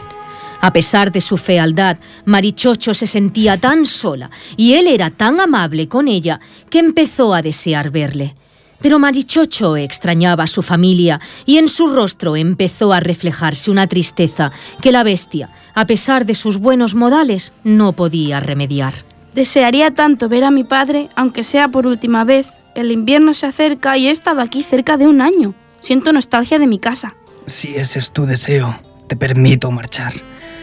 A 0.60 0.72
pesar 0.72 1.12
de 1.12 1.20
su 1.20 1.36
fealdad, 1.36 1.98
Marichocho 2.24 2.92
se 2.94 3.06
sentía 3.06 3.56
tan 3.56 3.86
sola 3.86 4.30
y 4.56 4.74
él 4.74 4.88
era 4.88 5.10
tan 5.10 5.40
amable 5.40 5.88
con 5.88 6.08
ella 6.08 6.40
que 6.70 6.78
empezó 6.78 7.34
a 7.34 7.42
desear 7.42 7.90
verle. 7.90 8.34
Pero 8.80 8.98
Marichocho 8.98 9.76
extrañaba 9.76 10.44
a 10.44 10.48
su 10.48 10.62
familia 10.62 11.20
y 11.44 11.58
en 11.58 11.68
su 11.68 11.88
rostro 11.88 12.36
empezó 12.36 12.92
a 12.92 13.00
reflejarse 13.00 13.70
una 13.70 13.86
tristeza 13.86 14.52
que 14.80 14.92
la 14.92 15.02
bestia, 15.02 15.50
a 15.74 15.86
pesar 15.86 16.26
de 16.26 16.34
sus 16.34 16.58
buenos 16.58 16.94
modales, 16.94 17.52
no 17.64 17.92
podía 17.92 18.40
remediar. 18.40 18.92
Desearía 19.34 19.90
tanto 19.90 20.28
ver 20.28 20.44
a 20.44 20.50
mi 20.50 20.64
padre, 20.64 21.08
aunque 21.14 21.44
sea 21.44 21.68
por 21.68 21.86
última 21.86 22.24
vez. 22.24 22.48
El 22.74 22.92
invierno 22.92 23.34
se 23.34 23.46
acerca 23.46 23.96
y 23.96 24.08
he 24.08 24.10
estado 24.10 24.40
aquí 24.40 24.62
cerca 24.62 24.96
de 24.96 25.06
un 25.06 25.20
año. 25.20 25.54
Siento 25.80 26.12
nostalgia 26.12 26.58
de 26.58 26.66
mi 26.66 26.78
casa. 26.78 27.14
Si 27.46 27.76
ese 27.76 27.98
es 27.98 28.10
tu 28.10 28.26
deseo, 28.26 28.78
te 29.08 29.16
permito 29.16 29.70
marchar, 29.70 30.14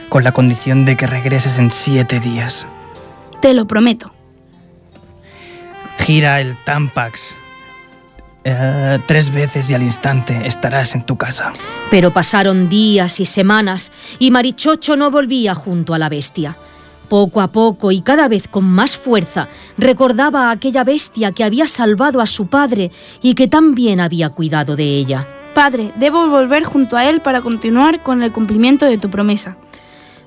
con 0.10 0.24
la 0.24 0.32
condición 0.32 0.86
de 0.86 0.98
que 0.98 1.08
regreses 1.08 1.60
en 1.60 1.72
siete 1.72 2.20
días. 2.20 2.68
Te 3.42 3.54
lo 3.54 3.66
prometo. 3.68 4.12
Gira 6.00 6.42
el 6.42 6.58
Tampax. 6.66 7.36
Eh, 8.46 9.00
tres 9.08 9.34
veces 9.34 9.70
y 9.70 9.74
al 9.74 9.84
instante 9.84 10.46
estarás 10.46 10.96
en 10.96 11.06
tu 11.06 11.16
casa. 11.16 11.54
Pero 11.90 12.12
pasaron 12.12 12.68
días 12.68 13.20
y 13.20 13.26
semanas 13.26 13.92
y 14.20 14.32
Marichocho 14.32 14.98
no 14.98 15.12
volvía 15.12 15.56
junto 15.56 15.94
a 15.94 16.00
la 16.00 16.10
bestia. 16.10 16.58
Poco 17.08 17.42
a 17.42 17.52
poco 17.52 17.92
y 17.92 18.02
cada 18.02 18.28
vez 18.28 18.48
con 18.48 18.66
más 18.66 18.98
fuerza 18.98 19.48
recordaba 19.78 20.50
a 20.50 20.52
aquella 20.52 20.84
bestia 20.84 21.32
que 21.32 21.44
había 21.44 21.68
salvado 21.68 22.20
a 22.20 22.26
su 22.26 22.48
padre 22.48 22.92
y 23.22 23.36
que 23.36 23.48
también 23.48 24.02
había 24.02 24.30
cuidado 24.30 24.76
de 24.76 24.86
ella. 24.86 25.26
Padre, 25.54 25.92
debo 25.96 26.28
volver 26.28 26.64
junto 26.64 26.98
a 26.98 27.08
él 27.08 27.22
para 27.22 27.42
continuar 27.42 28.04
con 28.04 28.24
el 28.24 28.32
cumplimiento 28.32 28.86
de 28.86 28.98
tu 28.98 29.10
promesa. 29.10 29.58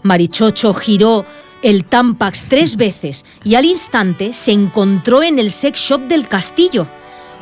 Marichocho 0.02 0.72
giró 0.72 1.26
el 1.62 1.84
Tampax 1.84 2.46
tres 2.48 2.76
veces 2.76 3.24
y 3.42 3.56
al 3.56 3.64
instante 3.64 4.32
se 4.32 4.52
encontró 4.52 5.22
en 5.22 5.38
el 5.38 5.50
sex 5.50 5.80
shop 5.80 6.02
del 6.02 6.28
castillo. 6.28 6.86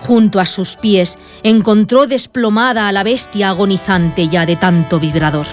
Junto 0.07 0.39
a 0.39 0.45
sus 0.45 0.77
pies 0.77 1.19
encontró 1.43 2.07
desplomada 2.07 2.89
a 2.89 2.93
la 2.93 3.03
bestia 3.03 3.49
agonizante 3.49 4.29
ya 4.29 4.45
de 4.45 4.57
tanto 4.57 5.01
vibrador. 5.01 5.47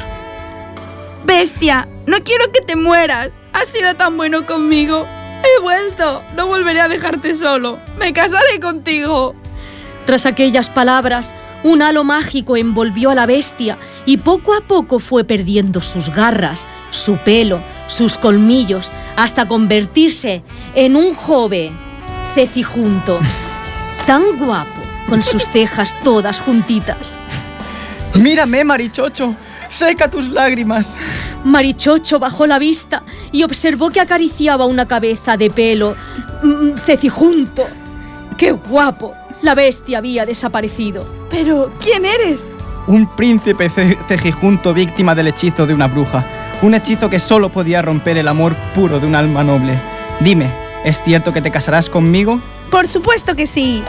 Bestia, 1.24 1.88
no 2.06 2.18
quiero 2.20 2.52
que 2.52 2.60
te 2.60 2.76
mueras. 2.76 3.30
Has 3.54 3.70
sido 3.70 3.96
tan 3.96 4.18
bueno 4.18 4.46
conmigo. 4.46 5.08
He 5.44 5.62
vuelto. 5.62 6.22
No 6.36 6.48
volveré 6.48 6.82
a 6.82 6.90
dejarte 6.90 7.34
solo. 7.36 7.80
Me 7.98 8.12
casaré 8.12 8.60
contigo. 8.60 9.36
Tras 10.06 10.26
aquellas 10.26 10.70
palabras, 10.70 11.34
un 11.64 11.82
halo 11.82 12.04
mágico 12.04 12.58
envolvió 12.58 13.12
a 13.12 13.16
la 13.16 13.26
bestia 13.26 13.78
y 14.06 14.18
poco 14.18 14.54
a 14.54 14.62
poco 14.62 15.00
fue 15.00 15.24
perdiendo 15.24 15.80
sus 15.80 16.10
garras, 16.10 16.68
su 16.90 17.18
pelo, 17.18 17.62
sus 17.88 18.18
colmillos, 18.18 18.92
hasta 19.16 19.48
convertirse 19.48 20.44
en 20.76 20.96
un 20.96 21.14
joven 21.14 21.72
cecijunto, 22.34 23.20
tan 24.12 24.38
guapo, 24.38 24.82
con 25.08 25.22
sus 25.24 25.48
cejas 25.48 25.96
todas 26.04 26.42
juntitas. 26.42 27.22
Mírame, 28.14 28.66
Marichocho. 28.66 29.34
Seca 29.70 30.10
tus 30.12 30.28
lágrimas. 30.28 30.98
Marichocho 31.46 32.20
bajó 32.20 32.46
la 32.46 32.60
vista 32.60 33.04
y 33.32 33.44
observó 33.44 33.90
que 33.90 34.02
acariciaba 34.02 34.66
una 34.66 34.86
cabeza 34.86 35.38
de 35.38 35.50
pelo 35.50 35.96
mm, 36.44 36.72
cecijunto. 36.76 37.64
¡Qué 38.38 38.52
guapo! 38.52 39.14
La 39.44 39.56
bestia 39.56 40.00
había 40.00 40.26
desaparecido. 40.26 41.06
Pero, 41.30 41.72
¿quién 41.82 42.04
eres? 42.04 42.50
Un 42.88 43.16
príncipe 43.16 43.70
ce- 43.70 43.98
cejijunto 44.10 44.74
víctima 44.74 45.16
del 45.16 45.30
hechizo 45.30 45.66
de 45.66 45.74
una 45.74 45.88
bruja. 45.88 46.26
Un 46.62 46.74
hechizo 46.74 47.10
que 47.10 47.18
solo 47.20 47.48
podía 47.48 47.82
romper 47.82 48.18
el 48.18 48.28
amor 48.28 48.56
puro 48.76 49.00
de 49.00 49.08
un 49.08 49.16
alma 49.16 49.42
noble. 49.46 49.74
Dime, 50.20 50.52
¿es 50.84 51.02
cierto 51.02 51.32
que 51.32 51.42
te 51.42 51.50
casarás 51.50 51.90
conmigo? 51.90 52.42
Por 52.72 52.88
supuesto 52.88 53.36
que 53.36 53.46
sí. 53.46 53.84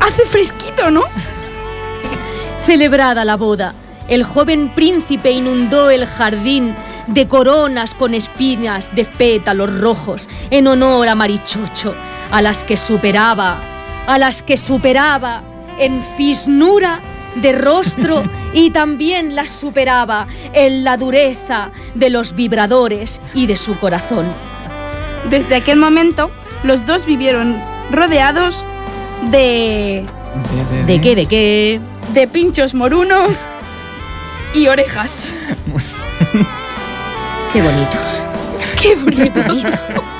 Hace 0.00 0.26
fresquito, 0.26 0.90
¿no? 0.90 1.04
Celebrada 2.64 3.24
la 3.24 3.36
boda, 3.36 3.74
el 4.06 4.22
joven 4.22 4.68
príncipe 4.74 5.30
inundó 5.30 5.90
el 5.90 6.06
jardín 6.06 6.74
de 7.06 7.26
coronas 7.26 7.94
con 7.94 8.12
espinas 8.12 8.94
de 8.94 9.04
pétalos 9.04 9.80
rojos 9.80 10.28
en 10.50 10.66
honor 10.66 11.08
a 11.08 11.14
Marichocho, 11.14 11.94
a 12.30 12.42
las 12.42 12.64
que 12.64 12.76
superaba, 12.76 13.56
a 14.06 14.18
las 14.18 14.42
que 14.42 14.56
superaba 14.56 15.42
en 15.78 16.02
fisnura 16.16 17.00
de 17.36 17.52
rostro 17.52 18.24
y 18.52 18.70
también 18.70 19.34
las 19.34 19.50
superaba 19.50 20.26
en 20.52 20.84
la 20.84 20.96
dureza 20.96 21.70
de 21.94 22.10
los 22.10 22.34
vibradores 22.34 23.20
y 23.34 23.46
de 23.46 23.56
su 23.56 23.78
corazón. 23.78 24.26
Desde 25.30 25.56
aquel 25.56 25.78
momento, 25.78 26.30
los 26.62 26.86
dos 26.86 27.06
vivieron 27.06 27.56
rodeados 27.90 28.64
de. 29.30 30.04
¿De 30.86 31.00
qué? 31.00 31.14
¿De 31.14 31.26
qué? 31.26 31.80
de 32.12 32.26
pinchos 32.26 32.74
morunos 32.74 33.40
y 34.54 34.68
orejas. 34.68 35.34
Qué 37.52 37.62
bonito. 37.62 37.96
¡Qué 38.80 38.94
bonito! 38.94 40.02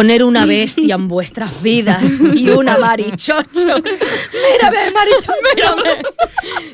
Poner 0.00 0.24
una 0.24 0.46
bestia 0.46 0.94
en 0.94 1.08
vuestras 1.08 1.62
vidas 1.62 2.18
y 2.34 2.48
una 2.48 2.78
marichocho. 2.78 3.42
Mírame, 3.52 4.90
marichocho. 4.94 5.32
Mírame. 5.54 6.02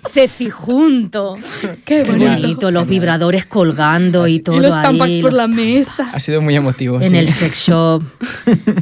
Ceci 0.09 0.49
junto. 0.49 1.35
¡Qué 1.61 1.77
Qué 1.85 2.05
Genial. 2.05 2.41
bonito, 2.41 2.71
los 2.71 2.87
vibradores 2.87 3.45
colgando 3.45 4.29
y 4.29 4.39
todo 4.39 4.59
y 4.59 4.61
los 4.61 4.81
tampax 4.81 5.17
por 5.17 5.33
los 5.33 5.41
la 5.41 5.49
mesa. 5.49 6.07
Ha 6.15 6.21
sido 6.21 6.41
muy 6.41 6.55
emotivo. 6.55 7.01
en 7.01 7.11
sí. 7.11 7.17
el 7.17 7.29
sex 7.29 7.67
shop. 7.67 8.05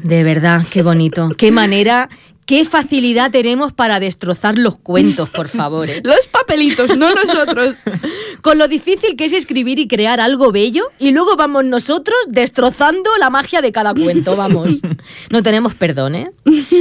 De 0.03 0.23
verdad, 0.25 0.63
qué 0.71 0.83
bonito. 0.83 1.31
Qué 1.39 1.51
manera, 1.51 2.11
qué 2.47 2.65
facilidad 2.65 3.31
tenemos 3.31 3.73
para 3.73 4.01
destrozar 4.01 4.59
los 4.59 4.77
cuentos, 4.79 5.31
por 5.31 5.49
favor. 5.49 5.89
¿eh? 5.89 6.01
Los 6.05 6.27
papelitos, 6.27 6.97
no 6.97 7.15
nosotros. 7.15 7.77
Con 8.43 8.59
lo 8.59 8.69
difícil 8.69 9.17
que 9.17 9.25
es 9.25 9.33
escribir 9.33 9.79
y 9.79 9.89
crear 9.89 10.21
algo 10.21 10.53
bello 10.53 10.85
y 10.99 11.13
luego 11.13 11.37
vamos 11.37 11.65
nosotros 11.65 12.17
destrozando 12.29 13.11
la 13.19 13.31
magia 13.31 13.63
de 13.63 13.73
cada 13.73 13.95
cuento, 13.95 14.37
vamos. 14.37 14.81
No 15.31 15.43
tenemos 15.43 15.75
perdón, 15.75 16.15
¿eh? 16.15 16.31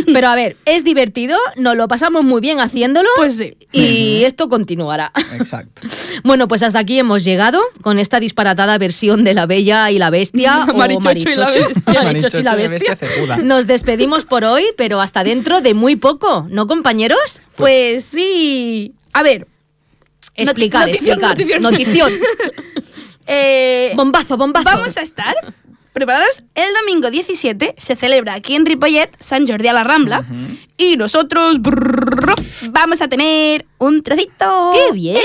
Pero 0.06 0.28
a 0.28 0.36
ver, 0.36 0.56
es 0.66 0.84
divertido, 0.84 1.38
nos 1.58 1.76
lo 1.76 1.88
pasamos 1.88 2.24
muy 2.24 2.42
bien 2.42 2.60
haciéndolo 2.60 3.10
Pues 3.18 3.38
sí. 3.38 3.56
y 3.72 4.24
esto 4.24 4.48
continuará. 4.50 5.12
Exacto. 5.34 5.82
Bueno, 6.24 6.48
pues 6.48 6.64
hasta 6.64 6.80
aquí 6.80 7.00
hemos 7.00 7.24
llegado 7.24 7.60
con 7.82 8.00
esta 8.00 8.20
disparatada 8.20 8.78
versión 8.78 9.24
de 9.24 9.34
La 9.34 9.46
Bella 9.46 9.92
y 9.92 10.00
la 10.00 10.10
Bestia. 10.10 10.66
o 10.70 10.74
Marichocho 10.78 11.30
y 11.30 11.36
la 11.36 11.46
Marichocho. 11.46 11.68
Bestia. 11.74 12.04
Marichocho 12.04 12.40
y 12.40 12.44
la 12.44 12.56
Bestia. 12.56 12.98
Nos 13.44 13.68
despedimos 13.68 14.26
por 14.26 14.44
hoy, 14.46 14.64
pero 14.78 15.02
hasta 15.02 15.24
dentro 15.24 15.53
de 15.62 15.74
muy 15.74 15.96
poco, 15.96 16.48
¿no, 16.50 16.68
compañeros? 16.68 17.42
Pues 17.56 18.06
sí. 18.06 18.94
A 19.14 19.24
ver, 19.24 19.48
Explicar, 20.36 20.88
notición, 20.88 21.24
explicar. 21.24 21.62
notición. 21.62 22.12
eh, 23.28 23.92
Bombazo, 23.96 24.36
bombazo. 24.38 24.66
vamos 24.66 24.98
a 24.98 25.02
estar 25.02 25.36
preparados. 25.94 26.44
El 26.56 26.74
domingo 26.82 27.12
17 27.12 27.76
se 27.78 27.96
celebra 27.96 28.34
aquí 28.34 28.56
en 28.56 28.66
Ripollet 28.66 29.12
San 29.20 29.46
Jordi 29.48 29.68
a 29.68 29.74
la 29.74 29.84
Rambla. 29.84 30.26
Y 30.78 30.98
nosotros 30.98 31.62
brrr, 31.62 32.34
vamos 32.72 33.02
a 33.02 33.08
tener 33.08 33.66
un 33.78 34.02
trocito. 34.02 34.72
¡Qué 34.74 34.92
bien! 34.92 35.22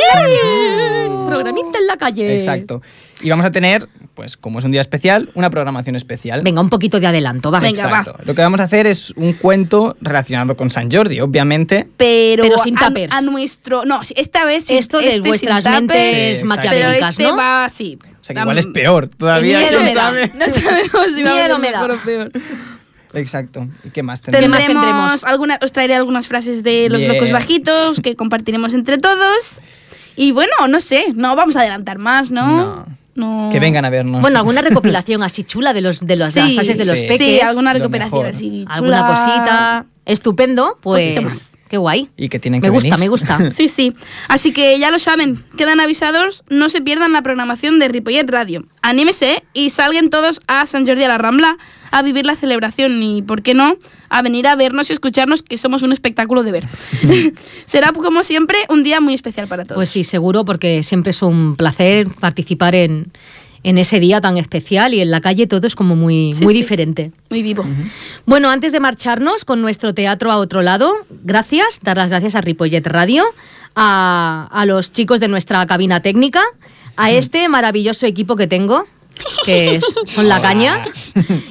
Programita 1.26 1.78
en 1.78 1.86
la 1.86 1.96
calle. 1.96 2.34
Exacto. 2.36 2.82
Y 3.22 3.30
vamos 3.30 3.46
a 3.46 3.50
tener, 3.50 3.88
pues 4.18 4.36
como 4.36 4.58
es 4.58 4.64
un 4.64 4.72
día 4.72 4.80
especial, 4.80 5.30
una 5.34 5.48
programación 5.48 5.94
especial. 5.94 6.42
Venga, 6.42 6.60
un 6.60 6.68
poquito 6.70 6.98
de 6.98 7.06
adelanto, 7.06 7.52
va. 7.52 7.60
Venga. 7.60 7.82
Exacto. 7.84 8.16
Lo 8.24 8.34
que 8.34 8.42
vamos 8.42 8.58
a 8.58 8.64
hacer 8.64 8.84
es 8.88 9.12
un 9.14 9.32
cuento 9.32 9.96
relacionado 10.00 10.56
con 10.56 10.70
San 10.72 10.90
Jordi, 10.90 11.20
obviamente. 11.20 11.86
Pero, 11.96 12.42
Pero 12.42 12.58
sin 12.58 12.76
a, 12.78 12.88
tuppers. 12.88 13.12
a 13.12 13.20
nuestro. 13.22 13.84
No, 13.84 14.00
esta 14.16 14.44
vez 14.44 14.64
sí, 14.66 14.76
Esto 14.76 14.98
de 14.98 15.06
este 15.10 15.20
vuestras 15.20 15.62
sin 15.62 15.72
mentes 15.72 16.40
Sí, 16.40 16.44
maquiavélicas, 16.46 17.14
Pero 17.16 17.28
este 17.28 17.36
¿no? 17.36 17.36
va 17.36 17.64
así. 17.64 17.96
O 18.20 18.24
sea 18.24 18.34
que 18.34 18.40
igual 18.40 18.58
es 18.58 18.66
peor 18.66 19.06
todavía. 19.06 19.60
miedo 19.60 19.82
me 19.84 19.94
da. 19.94 20.00
sabe. 20.02 20.32
No 20.34 20.46
sabemos 20.52 21.14
si 21.14 21.22
va 21.22 21.44
a 21.54 21.58
mejor 21.58 21.90
o 21.92 21.96
peor. 21.98 22.32
Exacto. 23.14 23.68
¿Y 23.84 23.90
qué 23.90 24.02
más 24.02 24.20
¿Qué 24.20 24.32
tenemos? 24.32 24.58
más 24.58 24.66
tendremos? 24.66 25.22
alguna- 25.24 25.60
os 25.62 25.70
traeré 25.70 25.94
algunas 25.94 26.26
frases 26.26 26.64
de 26.64 26.88
los 26.90 26.98
Bien. 27.02 27.12
locos 27.14 27.30
bajitos 27.30 28.00
que 28.00 28.16
compartiremos 28.16 28.74
entre 28.74 28.98
todos. 28.98 29.60
Y 30.16 30.32
bueno, 30.32 30.52
no 30.68 30.80
sé, 30.80 31.12
no 31.14 31.36
vamos 31.36 31.54
a 31.54 31.60
adelantar 31.60 31.98
más, 31.98 32.32
¿no? 32.32 32.46
No. 32.48 32.97
Que 33.50 33.60
vengan 33.60 33.84
a 33.84 33.90
vernos. 33.90 34.20
Bueno, 34.20 34.38
alguna 34.38 34.62
recopilación 34.62 35.22
así 35.22 35.44
chula 35.44 35.72
de 35.72 35.80
los 35.80 36.06
de 36.06 36.16
las 36.16 36.34
fases 36.34 36.78
de 36.78 36.84
los 36.84 36.98
sí. 36.98 37.06
peques. 37.06 37.26
Sí, 37.26 37.40
alguna 37.40 37.72
recuperación 37.72 38.26
así. 38.26 38.64
chula. 38.64 38.74
alguna 38.74 39.06
cosita. 39.06 39.86
Estupendo, 40.04 40.78
pues. 40.80 41.44
Qué 41.68 41.76
guay. 41.76 42.08
Y 42.16 42.28
que 42.28 42.38
tienen 42.38 42.60
Me 42.60 42.70
gusta, 42.70 42.96
venir. 42.96 43.00
me 43.00 43.08
gusta. 43.08 43.38
Sí, 43.54 43.68
sí. 43.68 43.94
Así 44.28 44.52
que 44.52 44.78
ya 44.78 44.90
lo 44.90 44.98
saben, 44.98 45.44
quedan 45.56 45.80
avisados, 45.80 46.44
no 46.48 46.68
se 46.68 46.80
pierdan 46.80 47.12
la 47.12 47.22
programación 47.22 47.78
de 47.78 47.88
Ripollet 47.88 48.28
Radio. 48.28 48.64
Anímese 48.82 49.42
y 49.52 49.70
salgan 49.70 50.10
todos 50.10 50.40
a 50.46 50.66
San 50.66 50.86
Jordi 50.86 51.04
a 51.04 51.08
la 51.08 51.18
Rambla 51.18 51.56
a 51.90 52.02
vivir 52.02 52.26
la 52.26 52.36
celebración 52.36 53.02
y, 53.02 53.22
¿por 53.22 53.42
qué 53.42 53.54
no?, 53.54 53.76
a 54.10 54.22
venir 54.22 54.46
a 54.46 54.56
vernos 54.56 54.90
y 54.90 54.92
escucharnos, 54.94 55.42
que 55.42 55.58
somos 55.58 55.82
un 55.82 55.92
espectáculo 55.92 56.42
de 56.42 56.52
ver. 56.52 56.64
Será, 57.66 57.92
como 57.92 58.22
siempre, 58.22 58.58
un 58.68 58.82
día 58.82 59.00
muy 59.00 59.14
especial 59.14 59.48
para 59.48 59.64
todos. 59.64 59.76
Pues 59.76 59.90
sí, 59.90 60.04
seguro, 60.04 60.44
porque 60.44 60.82
siempre 60.82 61.10
es 61.10 61.22
un 61.22 61.56
placer 61.56 62.08
participar 62.08 62.74
en, 62.74 63.12
en 63.62 63.78
ese 63.78 64.00
día 64.00 64.20
tan 64.20 64.36
especial 64.36 64.94
y 64.94 65.00
en 65.00 65.10
la 65.10 65.20
calle 65.20 65.46
todo 65.46 65.66
es 65.66 65.74
como 65.74 65.96
muy, 65.96 66.32
Sí, 66.32 66.44
muy 66.44 66.54
sí. 66.54 66.60
diferente. 66.60 67.12
muy 67.30 67.42
vivo. 67.42 67.64
Bueno, 68.26 68.50
antes 68.50 68.72
de 68.72 68.80
marcharnos 68.80 69.44
con 69.44 69.60
nuestro 69.60 69.94
teatro 69.94 70.30
a 70.30 70.36
otro 70.38 70.62
lado, 70.62 70.92
gracias, 71.24 71.80
dar 71.82 71.96
las 71.96 72.08
gracias 72.08 72.34
a 72.34 72.40
Ripollet 72.40 72.86
Radio, 72.86 73.24
a, 73.74 74.48
a 74.50 74.64
los 74.66 74.92
chicos 74.92 75.20
de 75.20 75.28
nuestra 75.28 75.64
cabina 75.66 76.00
técnica, 76.00 76.42
a 76.96 77.10
este 77.10 77.48
maravilloso 77.48 78.06
equipo 78.06 78.34
que 78.36 78.46
tengo, 78.46 78.86
que 79.44 79.76
es- 79.76 79.84
son 80.06 80.28
la 80.28 80.40
caña, 80.40 80.84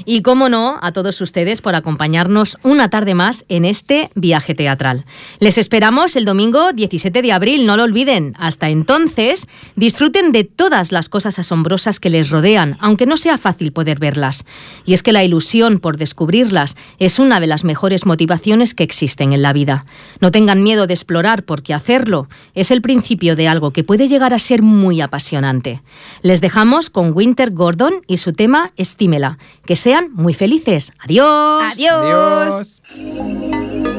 y 0.06 0.22
cómo 0.22 0.50
no, 0.50 0.78
a 0.82 0.92
todos 0.92 1.20
ustedes 1.22 1.62
por 1.62 1.76
acompañarnos 1.76 2.58
una 2.64 2.90
tarde 2.90 3.14
más 3.14 3.46
en 3.50 3.66
este 3.66 4.10
viaje 4.16 4.56
teatral. 4.56 5.04
Les 5.40 5.58
esperamos 5.58 6.16
el 6.16 6.26
domingo 6.26 6.74
17 6.74 7.22
de 7.22 7.32
abril, 7.32 7.66
no 7.66 7.78
lo 7.78 7.84
olviden. 7.84 8.34
Hasta 8.40 8.70
entonces, 8.70 9.48
disfruten 9.76 10.32
de 10.32 10.44
todas 10.44 10.92
las 10.92 11.10
cosas 11.10 11.40
asombrosas 11.40 12.00
que 12.00 12.10
les 12.10 12.30
rodean, 12.30 12.78
aunque 12.80 13.06
no 13.06 13.18
sea 13.18 13.38
fácil 13.38 13.72
poder 13.72 14.00
verlas. 14.00 14.46
Y 14.86 14.94
es 14.94 15.04
que 15.04 15.12
la 15.12 15.24
ilusión 15.24 15.80
por 15.80 15.98
descubrirlas 15.98 16.76
es 17.00 17.20
una 17.20 17.40
de 17.40 17.48
las 17.48 17.64
mejores 17.64 18.06
motivaciones 18.06 18.74
que 18.74 18.84
existen 18.84 19.34
en 19.34 19.42
la 19.42 19.54
vida. 19.54 19.86
No 20.20 20.32
tengan 20.32 20.64
miedo 20.64 20.88
de 20.88 20.94
explorar, 20.94 21.44
porque 21.44 21.74
hacerlo 21.74 22.28
es 22.54 22.72
el 22.72 22.82
principio 22.82 23.36
de 23.36 23.48
algo 23.48 23.72
que 23.72 23.84
puede 23.84 24.08
llegar 24.08 24.34
a 24.34 24.40
ser 24.40 24.62
muy 24.62 25.02
apasionante. 25.02 25.82
Les 26.22 26.42
dejamos 26.42 26.90
con 26.90 27.12
Winter 27.14 27.52
Gordon 27.58 28.02
y 28.08 28.18
su 28.18 28.34
tema 28.34 28.72
Estímela. 28.78 29.38
Que 29.66 29.76
sean 29.76 30.10
muy 30.14 30.34
felices. 30.34 30.94
Adiós. 31.00 31.74
Adiós. 31.74 32.82
Adiós. 32.92 33.97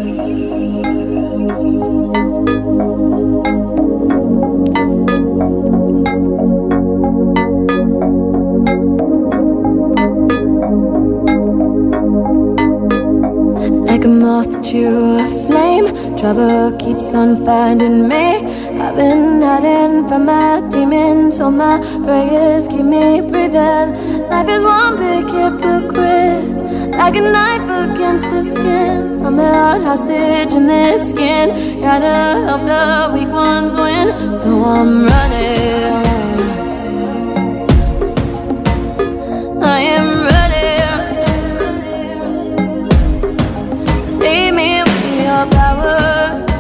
Moth 14.29 14.61
to 14.61 14.85
a 15.25 15.27
flame, 15.47 15.87
trouble 16.15 16.77
keeps 16.77 17.15
on 17.15 17.47
finding 17.47 18.07
me. 18.07 18.27
I've 18.79 18.95
been 18.95 19.41
hiding 19.41 20.07
from 20.07 20.27
my 20.27 20.61
demons, 20.69 21.39
so 21.39 21.51
my 21.51 21.81
prayers 22.05 22.69
keep 22.69 22.85
me 22.85 23.23
breathing. 23.23 23.89
Life 24.29 24.51
is 24.57 24.63
one 24.63 24.99
big 24.99 25.25
hypocrite, 25.37 26.45
like 27.01 27.17
a 27.17 27.23
knife 27.23 27.71
against 27.85 28.27
the 28.29 28.43
skin. 28.43 29.25
I'm 29.25 29.39
held 29.39 29.83
hostage 29.83 30.53
in 30.53 30.67
this 30.67 31.11
skin, 31.11 31.81
gotta 31.81 32.19
help 32.49 32.63
the 32.73 33.11
weak 33.15 33.33
ones 33.33 33.73
win, 33.83 34.09
so 34.37 34.51
I'm 34.63 35.07
running. 35.07 36.19
I 39.63 39.81
am 39.97 40.18
Stay 44.19 44.51
me 44.51 44.83
with 44.83 45.23
your 45.23 45.47
powers, 45.47 46.51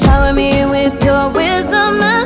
Shower 0.00 0.32
me 0.32 0.66
with 0.66 1.04
your 1.04 1.30
wisdom 1.32 2.19